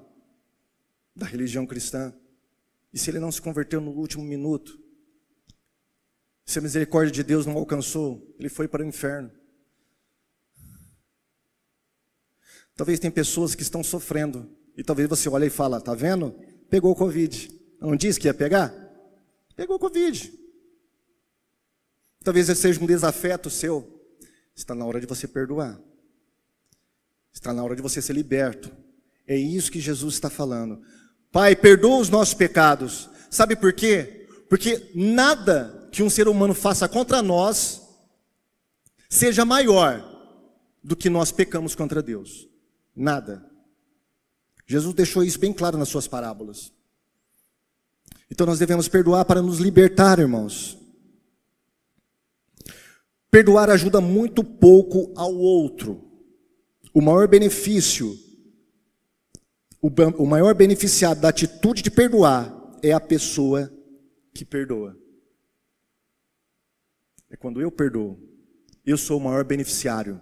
da 1.16 1.26
religião 1.26 1.66
cristã. 1.66 2.14
E 2.94 3.00
se 3.00 3.10
ele 3.10 3.20
não 3.20 3.32
se 3.32 3.42
converteu 3.42 3.82
no 3.82 3.92
último 3.92 4.24
minuto? 4.24 4.80
Se 6.46 6.60
a 6.60 6.62
misericórdia 6.62 7.12
de 7.12 7.24
Deus 7.24 7.46
não 7.46 7.58
alcançou, 7.58 8.36
ele 8.38 8.50
foi 8.50 8.68
para 8.68 8.84
o 8.84 8.86
inferno. 8.86 9.32
Talvez 12.76 13.00
tem 13.00 13.10
pessoas 13.10 13.56
que 13.56 13.64
estão 13.64 13.84
sofrendo. 13.84 14.50
E 14.76 14.84
talvez 14.84 15.08
você 15.08 15.30
olhe 15.30 15.48
e 15.48 15.50
fala, 15.50 15.82
tá 15.82 15.94
vendo? 15.94 16.32
Pegou 16.70 16.92
o 16.92 16.96
Covid. 16.96 17.50
Não 17.80 17.96
disse 17.96 18.20
que 18.20 18.28
ia 18.28 18.34
pegar? 18.34 18.74
Pegou 19.56 19.76
o 19.76 19.80
Covid. 19.80 20.32
Talvez 22.24 22.48
seja 22.58 22.82
um 22.82 22.86
desafeto 22.86 23.50
seu. 23.50 24.02
Está 24.56 24.74
na 24.74 24.86
hora 24.86 25.00
de 25.00 25.06
você 25.06 25.28
perdoar. 25.28 25.80
Está 27.32 27.54
na 27.54 27.64
hora 27.64 27.76
de 27.76 27.82
você 27.82 28.02
ser 28.02 28.14
liberto. 28.14 28.76
É 29.28 29.36
isso 29.36 29.72
que 29.72 29.80
Jesus 29.80 30.16
está 30.16 30.30
falando. 30.30 30.82
Pai, 31.34 31.56
perdoa 31.56 31.98
os 31.98 32.10
nossos 32.10 32.36
pecados. 32.36 33.10
Sabe 33.28 33.56
por 33.56 33.74
quê? 33.74 34.28
Porque 34.48 34.92
nada 34.94 35.90
que 35.92 36.04
um 36.04 36.10
ser 36.10 36.28
humano 36.28 36.54
faça 36.54 36.88
contra 36.88 37.24
nós 37.24 37.82
seja 39.10 39.44
maior 39.44 40.12
do 40.84 40.96
que 40.96 41.10
nós 41.10 41.32
pecamos 41.32 41.74
contra 41.74 42.04
Deus. 42.04 42.48
Nada. 42.96 43.44
Jesus 44.68 44.94
deixou 44.94 45.24
isso 45.24 45.40
bem 45.40 45.52
claro 45.52 45.76
nas 45.76 45.90
suas 45.90 46.08
parábolas. 46.08 46.72
Então 48.30 48.46
nós 48.46 48.60
devemos 48.60 48.88
perdoar 48.88 49.26
para 49.26 49.42
nos 49.42 49.58
libertar, 49.58 50.20
irmãos. 50.20 50.78
Perdoar 53.32 53.72
ajuda 53.72 54.00
muito 54.00 54.44
pouco 54.44 55.12
ao 55.16 55.34
outro. 55.34 56.00
O 56.94 57.02
maior 57.02 57.28
benefício 57.28 58.16
o 60.18 60.26
maior 60.26 60.56
beneficiado 60.56 61.20
da 61.20 61.28
atitude 61.28 61.82
de 61.82 61.92
perdoar 61.92 62.54
é 62.82 62.94
a 62.94 63.00
pessoa 63.02 63.70
que 64.34 64.46
perdoa. 64.46 64.98
É 67.30 67.36
quando 67.36 67.60
eu 67.60 67.70
perdoo. 67.70 68.18
Eu 68.86 68.98
sou 68.98 69.18
o 69.18 69.24
maior 69.24 69.44
beneficiário 69.44 70.22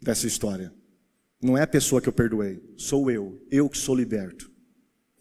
dessa 0.00 0.26
história. 0.26 0.72
Não 1.42 1.58
é 1.58 1.62
a 1.62 1.66
pessoa 1.66 2.00
que 2.00 2.08
eu 2.08 2.12
perdoei, 2.12 2.62
sou 2.76 3.10
eu, 3.10 3.42
eu 3.50 3.68
que 3.68 3.78
sou 3.78 3.94
liberto. 3.94 4.50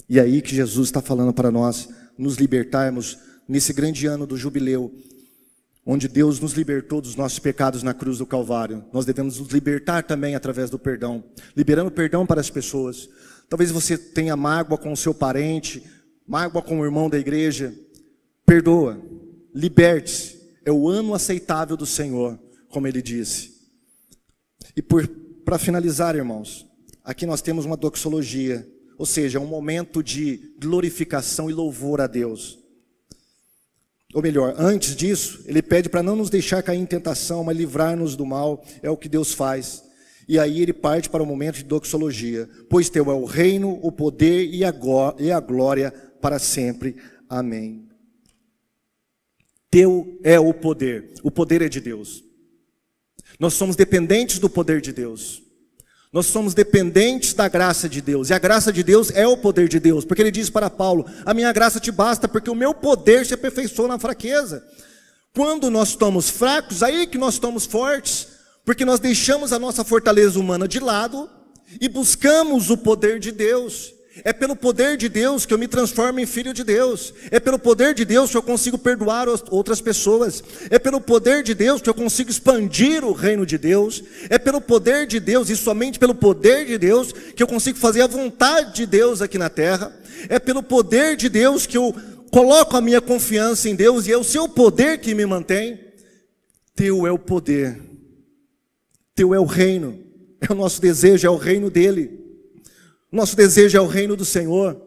E 0.07 0.19
é 0.19 0.21
aí 0.21 0.41
que 0.41 0.55
Jesus 0.55 0.87
está 0.89 1.01
falando 1.01 1.33
para 1.33 1.51
nós 1.51 1.89
nos 2.17 2.35
libertarmos 2.35 3.17
nesse 3.47 3.73
grande 3.73 4.05
ano 4.05 4.27
do 4.27 4.35
jubileu, 4.35 4.93
onde 5.85 6.07
Deus 6.07 6.39
nos 6.39 6.53
libertou 6.53 7.01
dos 7.01 7.15
nossos 7.15 7.39
pecados 7.39 7.83
na 7.83 7.93
cruz 7.93 8.17
do 8.17 8.25
Calvário. 8.25 8.85
Nós 8.91 9.05
devemos 9.05 9.39
nos 9.39 9.49
libertar 9.49 10.03
também 10.03 10.35
através 10.35 10.69
do 10.69 10.77
perdão, 10.77 11.23
liberando 11.55 11.89
perdão 11.89 12.25
para 12.25 12.41
as 12.41 12.49
pessoas. 12.49 13.09
Talvez 13.49 13.71
você 13.71 13.97
tenha 13.97 14.35
mágoa 14.35 14.77
com 14.77 14.93
o 14.93 14.97
seu 14.97 15.13
parente, 15.13 15.83
mágoa 16.27 16.61
com 16.61 16.79
o 16.79 16.85
irmão 16.85 17.09
da 17.09 17.17
igreja. 17.17 17.73
Perdoa, 18.45 19.01
liberte-se. 19.53 20.39
É 20.63 20.71
o 20.71 20.87
ano 20.87 21.15
aceitável 21.15 21.75
do 21.75 21.85
Senhor, 21.85 22.39
como 22.69 22.87
ele 22.87 23.01
disse. 23.01 23.59
E 24.75 24.81
para 24.81 25.57
finalizar, 25.57 26.15
irmãos, 26.15 26.67
aqui 27.03 27.25
nós 27.25 27.41
temos 27.41 27.65
uma 27.65 27.75
doxologia, 27.75 28.67
ou 28.97 29.05
seja, 29.05 29.39
um 29.39 29.47
momento 29.47 30.03
de 30.03 30.53
glorificação 30.59 31.49
e 31.49 31.53
louvor 31.53 32.01
a 32.01 32.07
Deus. 32.07 32.59
Ou 34.13 34.21
melhor, 34.21 34.53
antes 34.57 34.95
disso, 34.95 35.43
ele 35.45 35.61
pede 35.61 35.89
para 35.89 36.03
não 36.03 36.15
nos 36.15 36.29
deixar 36.29 36.61
cair 36.61 36.79
em 36.79 36.85
tentação, 36.85 37.43
mas 37.43 37.57
livrar-nos 37.57 38.15
do 38.15 38.25
mal, 38.25 38.63
é 38.83 38.89
o 38.89 38.97
que 38.97 39.09
Deus 39.09 39.33
faz. 39.33 39.83
E 40.29 40.37
aí 40.37 40.61
ele 40.61 40.73
parte 40.73 41.09
para 41.09 41.23
o 41.23 41.25
momento 41.25 41.55
de 41.55 41.63
doxologia. 41.63 42.47
Pois 42.69 42.87
teu 42.87 43.09
é 43.09 43.13
o 43.15 43.25
reino, 43.25 43.79
o 43.81 43.91
poder 43.91 44.47
e 44.47 44.63
a 44.63 45.39
glória 45.39 45.91
para 46.21 46.37
sempre. 46.37 46.97
Amém. 47.27 47.89
Teu 49.71 50.19
é 50.23 50.39
o 50.39 50.53
poder. 50.53 51.15
O 51.23 51.31
poder 51.31 51.63
é 51.63 51.67
de 51.67 51.81
Deus. 51.81 52.23
Nós 53.39 53.55
somos 53.55 53.75
dependentes 53.75 54.37
do 54.37 54.47
poder 54.47 54.81
de 54.81 54.93
Deus. 54.93 55.41
Nós 56.13 56.27
somos 56.27 56.53
dependentes 56.53 57.33
da 57.33 57.47
graça 57.47 57.89
de 57.89 57.99
Deus. 57.99 58.29
E 58.29 58.33
a 58.33 58.37
graça 58.37 58.71
de 58.71 58.83
Deus 58.83 59.09
é 59.09 59.25
o 59.25 59.35
poder 59.35 59.67
de 59.67 59.79
Deus. 59.79 60.05
Porque 60.05 60.21
ele 60.21 60.29
diz 60.29 60.47
para 60.47 60.69
Paulo: 60.69 61.07
A 61.25 61.33
minha 61.33 61.51
graça 61.51 61.79
te 61.79 61.91
basta, 61.91 62.27
porque 62.27 62.51
o 62.51 62.55
meu 62.55 62.75
poder 62.75 63.25
se 63.25 63.33
aperfeiçoa 63.33 63.87
na 63.87 63.97
fraqueza. 63.97 64.63
Quando 65.33 65.71
nós 65.71 65.89
estamos 65.89 66.29
fracos, 66.29 66.83
aí 66.83 67.07
que 67.07 67.17
nós 67.17 67.33
estamos 67.33 67.65
fortes. 67.65 68.28
Porque 68.69 68.85
nós 68.85 68.99
deixamos 68.99 69.51
a 69.51 69.57
nossa 69.57 69.83
fortaleza 69.83 70.39
humana 70.39 70.67
de 70.67 70.79
lado 70.79 71.27
e 71.81 71.89
buscamos 71.89 72.69
o 72.69 72.77
poder 72.77 73.19
de 73.19 73.31
Deus. 73.31 73.91
É 74.23 74.31
pelo 74.31 74.55
poder 74.55 74.95
de 74.95 75.09
Deus 75.09 75.43
que 75.43 75.51
eu 75.51 75.57
me 75.57 75.67
transformo 75.67 76.19
em 76.19 76.27
filho 76.27 76.53
de 76.53 76.63
Deus. 76.63 77.11
É 77.31 77.39
pelo 77.39 77.57
poder 77.57 77.95
de 77.95 78.05
Deus 78.05 78.29
que 78.29 78.37
eu 78.37 78.43
consigo 78.43 78.77
perdoar 78.77 79.27
outras 79.49 79.81
pessoas. 79.81 80.43
É 80.69 80.77
pelo 80.77 81.01
poder 81.01 81.41
de 81.41 81.55
Deus 81.55 81.81
que 81.81 81.89
eu 81.89 81.95
consigo 81.95 82.29
expandir 82.29 83.03
o 83.03 83.11
reino 83.11 83.43
de 83.43 83.57
Deus. 83.57 84.03
É 84.29 84.37
pelo 84.37 84.61
poder 84.61 85.07
de 85.07 85.19
Deus 85.19 85.49
e 85.49 85.55
somente 85.55 85.97
pelo 85.97 86.13
poder 86.13 86.67
de 86.67 86.77
Deus 86.77 87.11
que 87.11 87.41
eu 87.41 87.47
consigo 87.47 87.79
fazer 87.79 88.03
a 88.03 88.07
vontade 88.07 88.75
de 88.75 88.85
Deus 88.85 89.19
aqui 89.19 89.39
na 89.39 89.49
terra. 89.49 89.91
É 90.29 90.37
pelo 90.37 90.61
poder 90.61 91.17
de 91.17 91.27
Deus 91.27 91.65
que 91.65 91.75
eu 91.75 91.91
coloco 92.29 92.77
a 92.77 92.81
minha 92.81 93.01
confiança 93.01 93.67
em 93.67 93.73
Deus 93.73 94.05
e 94.05 94.11
é 94.11 94.17
o 94.19 94.23
seu 94.23 94.47
poder 94.47 94.99
que 94.99 95.15
me 95.15 95.25
mantém. 95.25 95.79
Teu 96.75 97.07
é 97.07 97.11
o 97.11 97.17
poder 97.17 97.88
teu 99.19 99.33
é 99.33 99.39
o 99.39 99.43
reino, 99.43 100.01
é 100.39 100.49
o 100.49 100.55
nosso 100.55 100.79
desejo, 100.79 101.27
é 101.27 101.29
o 101.29 101.35
reino 101.35 101.69
dele. 101.69 102.25
Nosso 103.11 103.35
desejo 103.35 103.77
é 103.77 103.81
o 103.81 103.85
reino 103.85 104.15
do 104.15 104.23
Senhor, 104.23 104.81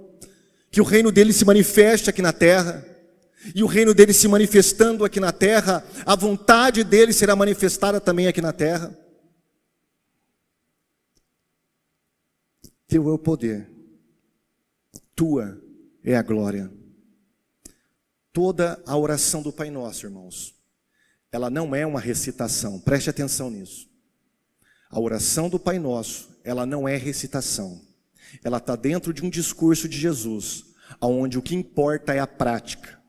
que 0.70 0.80
o 0.80 0.84
reino 0.84 1.12
dele 1.12 1.34
se 1.34 1.44
manifeste 1.44 2.08
aqui 2.08 2.22
na 2.22 2.32
terra. 2.32 2.82
E 3.54 3.62
o 3.62 3.66
reino 3.66 3.92
dele 3.92 4.14
se 4.14 4.26
manifestando 4.26 5.04
aqui 5.04 5.20
na 5.20 5.32
terra, 5.32 5.84
a 6.06 6.16
vontade 6.16 6.82
dele 6.82 7.12
será 7.12 7.36
manifestada 7.36 8.00
também 8.00 8.26
aqui 8.26 8.40
na 8.40 8.54
terra. 8.54 8.98
Teu 12.88 13.06
é 13.10 13.12
o 13.12 13.18
poder, 13.18 13.68
tua 15.14 15.60
é 16.02 16.16
a 16.16 16.22
glória. 16.22 16.72
Toda 18.32 18.82
a 18.86 18.96
oração 18.96 19.42
do 19.42 19.52
Pai 19.52 19.70
Nosso, 19.70 20.06
irmãos, 20.06 20.54
ela 21.30 21.50
não 21.50 21.74
é 21.74 21.84
uma 21.84 22.00
recitação, 22.00 22.80
preste 22.80 23.10
atenção 23.10 23.50
nisso. 23.50 23.91
A 24.92 25.00
oração 25.00 25.48
do 25.48 25.58
Pai 25.58 25.78
Nosso, 25.78 26.28
ela 26.44 26.66
não 26.66 26.86
é 26.86 26.98
recitação. 26.98 27.80
Ela 28.44 28.58
está 28.58 28.76
dentro 28.76 29.10
de 29.14 29.24
um 29.24 29.30
discurso 29.30 29.88
de 29.88 29.98
Jesus, 29.98 30.66
onde 31.00 31.38
o 31.38 31.42
que 31.42 31.54
importa 31.54 32.12
é 32.12 32.18
a 32.18 32.26
prática. 32.26 33.00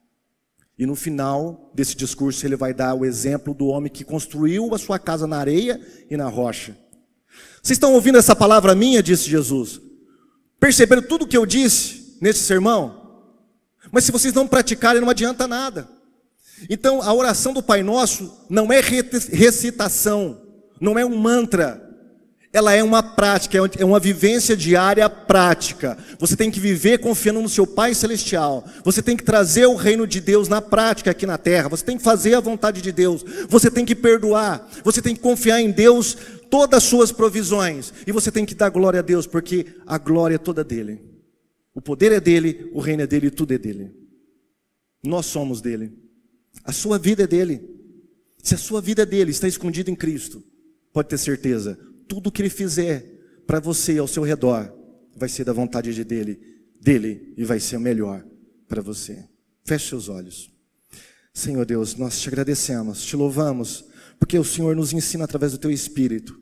E 0.80 0.86
no 0.86 0.96
final 0.96 1.70
desse 1.76 1.94
discurso 1.94 2.46
ele 2.46 2.56
vai 2.56 2.74
dar 2.74 2.96
o 2.96 3.04
exemplo 3.04 3.54
do 3.54 3.68
homem 3.68 3.92
que 3.92 4.06
construiu 4.06 4.74
a 4.74 4.78
sua 4.78 4.98
casa 4.98 5.28
na 5.28 5.38
areia 5.38 5.80
e 6.10 6.16
na 6.16 6.30
rocha. 6.30 6.78
Vocês 7.62 7.76
estão 7.76 7.94
ouvindo 7.94 8.18
essa 8.18 8.36
palavra 8.36 8.74
minha, 8.74 9.04
disse 9.04 9.30
Jesus? 9.30 9.82
Perceberam 10.62 11.02
tudo 11.02 11.26
o 11.26 11.28
que 11.28 11.38
eu 11.38 11.46
disse 11.46 12.18
nesse 12.22 12.40
sermão? 12.40 13.26
Mas 13.92 14.06
se 14.06 14.12
vocês 14.12 14.34
não 14.34 14.48
praticarem, 14.48 15.02
não 15.02 15.10
adianta 15.10 15.50
nada. 15.50 15.90
Então, 16.70 17.02
a 17.02 17.14
oração 17.14 17.52
do 17.54 17.62
Pai 17.62 17.84
Nosso 17.84 18.46
não 18.50 18.72
é 18.72 18.80
recitação, 18.80 20.43
não 20.80 20.98
é 20.98 21.06
um 21.06 21.18
mantra, 21.18 21.84
ela 22.54 22.72
é 22.72 22.84
uma 22.84 23.02
prática, 23.02 23.58
é 23.80 23.84
uma 23.84 24.00
vivência 24.00 24.56
diária 24.56 25.10
prática. 25.10 25.98
Você 26.20 26.36
tem 26.36 26.52
que 26.52 26.60
viver 26.60 27.00
confiando 27.00 27.42
no 27.42 27.50
seu 27.50 27.66
Pai 27.66 27.96
Celestial. 27.96 28.64
Você 28.86 29.02
tem 29.02 29.18
que 29.18 29.24
trazer 29.24 29.66
o 29.66 29.74
reino 29.74 30.06
de 30.06 30.22
Deus 30.22 30.48
na 30.48 30.62
prática 30.62 31.10
aqui 31.10 31.26
na 31.26 31.40
terra. 31.40 31.68
Você 31.70 31.84
tem 31.84 31.98
que 31.98 32.04
fazer 32.04 32.36
a 32.36 32.40
vontade 32.40 32.80
de 32.80 32.92
Deus. 32.92 33.26
Você 33.50 33.72
tem 33.72 33.84
que 33.84 33.96
perdoar. 33.96 34.70
Você 34.84 35.02
tem 35.02 35.16
que 35.16 35.22
confiar 35.22 35.62
em 35.62 35.72
Deus 35.72 36.16
todas 36.48 36.78
as 36.78 36.84
suas 36.84 37.12
provisões. 37.12 37.92
E 38.06 38.12
você 38.12 38.32
tem 38.32 38.46
que 38.46 38.54
dar 38.54 38.70
glória 38.70 39.00
a 39.00 39.04
Deus, 39.04 39.26
porque 39.26 39.66
a 39.88 39.98
glória 39.98 40.36
é 40.36 40.38
toda 40.38 40.64
dele. 40.64 41.02
O 41.74 41.82
poder 41.82 42.12
é 42.12 42.20
dele, 42.20 42.70
o 42.72 42.80
reino 42.80 43.02
é 43.02 43.08
dele, 43.08 43.32
tudo 43.32 43.52
é 43.56 43.58
dele. 43.58 43.92
Nós 45.04 45.26
somos 45.26 45.60
dele. 45.60 45.92
A 46.64 46.72
sua 46.72 47.00
vida 47.00 47.24
é 47.24 47.28
dele. 47.28 47.68
Se 48.44 48.54
a 48.54 48.60
sua 48.60 48.80
vida 48.80 49.02
é 49.02 49.06
dele, 49.08 49.32
está 49.32 49.48
escondida 49.48 49.90
em 49.90 49.96
Cristo. 49.96 50.44
Pode 50.94 51.10
ter 51.10 51.18
certeza, 51.18 51.78
tudo 52.08 52.32
que 52.32 52.42
ele 52.42 52.50
fizer 52.50 53.02
para 53.48 53.60
você 53.60 53.98
ao 53.98 54.08
seu 54.08 54.24
redor 54.24 54.72
vai 55.16 55.28
ser 55.28 55.44
da 55.44 55.52
vontade 55.52 55.94
de 55.94 56.04
dele, 56.04 56.40
dele 56.80 57.34
e 57.36 57.44
vai 57.44 57.60
ser 57.60 57.78
o 57.78 57.82
melhor 57.82 58.24
para 58.68 58.82
você. 58.82 59.28
Feche 59.66 59.90
seus 59.90 60.08
olhos. 60.08 60.52
Senhor 61.34 61.66
Deus, 61.66 61.96
nós 61.96 62.20
te 62.22 62.30
agradecemos, 62.30 63.04
te 63.04 63.16
louvamos, 63.16 63.86
porque 64.20 64.38
o 64.38 64.44
Senhor 64.44 64.76
nos 64.76 64.94
ensina 64.94 65.24
através 65.24 65.52
do 65.52 65.58
teu 65.58 65.72
espírito. 65.72 66.40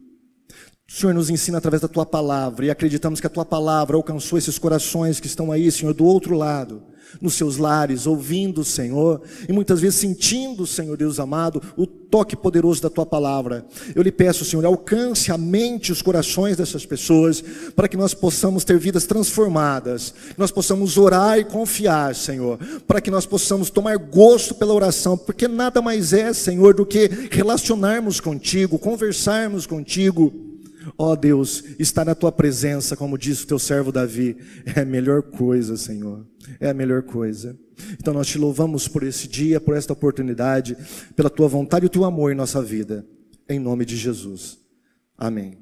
O 0.87 0.91
Senhor 0.91 1.13
nos 1.13 1.29
ensina 1.29 1.57
através 1.57 1.81
da 1.81 1.87
tua 1.87 2.05
palavra 2.05 2.65
e 2.65 2.69
acreditamos 2.69 3.21
que 3.21 3.27
a 3.27 3.29
tua 3.29 3.45
palavra 3.45 3.95
alcançou 3.95 4.37
esses 4.37 4.59
corações 4.59 5.21
que 5.21 5.27
estão 5.27 5.49
aí, 5.49 5.71
Senhor, 5.71 5.93
do 5.93 6.03
outro 6.03 6.35
lado 6.35 6.91
nos 7.19 7.33
seus 7.33 7.57
lares, 7.57 8.05
ouvindo 8.05 8.61
o 8.61 8.65
Senhor, 8.65 9.21
e 9.47 9.51
muitas 9.53 9.81
vezes 9.81 9.99
sentindo, 9.99 10.67
Senhor 10.67 10.95
Deus 10.95 11.19
amado, 11.19 11.61
o 11.75 11.85
toque 11.85 12.35
poderoso 12.35 12.81
da 12.81 12.89
tua 12.89 13.05
palavra. 13.05 13.65
Eu 13.95 14.03
lhe 14.03 14.11
peço, 14.11 14.45
Senhor, 14.45 14.65
alcance 14.65 15.31
a 15.31 15.37
mente 15.37 15.91
os 15.91 16.01
corações 16.01 16.57
dessas 16.57 16.85
pessoas, 16.85 17.43
para 17.75 17.87
que 17.87 17.97
nós 17.97 18.13
possamos 18.13 18.63
ter 18.63 18.77
vidas 18.77 19.05
transformadas, 19.05 20.13
nós 20.37 20.51
possamos 20.51 20.97
orar 20.97 21.39
e 21.39 21.45
confiar, 21.45 22.13
Senhor, 22.13 22.59
para 22.85 23.01
que 23.01 23.09
nós 23.09 23.25
possamos 23.25 23.69
tomar 23.69 23.97
gosto 23.97 24.53
pela 24.53 24.73
oração, 24.73 25.17
porque 25.17 25.47
nada 25.47 25.81
mais 25.81 26.13
é, 26.13 26.33
Senhor, 26.33 26.73
do 26.73 26.85
que 26.85 27.09
relacionarmos 27.31 28.19
contigo, 28.19 28.77
conversarmos 28.77 29.65
contigo 29.65 30.50
Ó 30.97 31.11
oh 31.11 31.15
Deus, 31.15 31.63
estar 31.77 32.05
na 32.05 32.15
tua 32.15 32.31
presença, 32.31 32.95
como 32.95 33.17
disse 33.17 33.43
o 33.43 33.47
teu 33.47 33.59
servo 33.59 33.91
Davi, 33.91 34.37
é 34.75 34.81
a 34.81 34.85
melhor 34.85 35.21
coisa, 35.21 35.77
Senhor. 35.77 36.25
É 36.59 36.69
a 36.69 36.73
melhor 36.73 37.03
coisa. 37.03 37.57
Então 37.99 38.13
nós 38.13 38.27
te 38.27 38.37
louvamos 38.37 38.87
por 38.87 39.03
esse 39.03 39.27
dia, 39.27 39.59
por 39.59 39.75
esta 39.75 39.93
oportunidade, 39.93 40.75
pela 41.15 41.29
tua 41.29 41.47
vontade 41.47 41.85
e 41.85 41.87
o 41.87 41.89
teu 41.89 42.03
amor 42.03 42.31
em 42.31 42.35
nossa 42.35 42.61
vida. 42.61 43.05
Em 43.47 43.59
nome 43.59 43.85
de 43.85 43.95
Jesus. 43.95 44.59
Amém. 45.17 45.60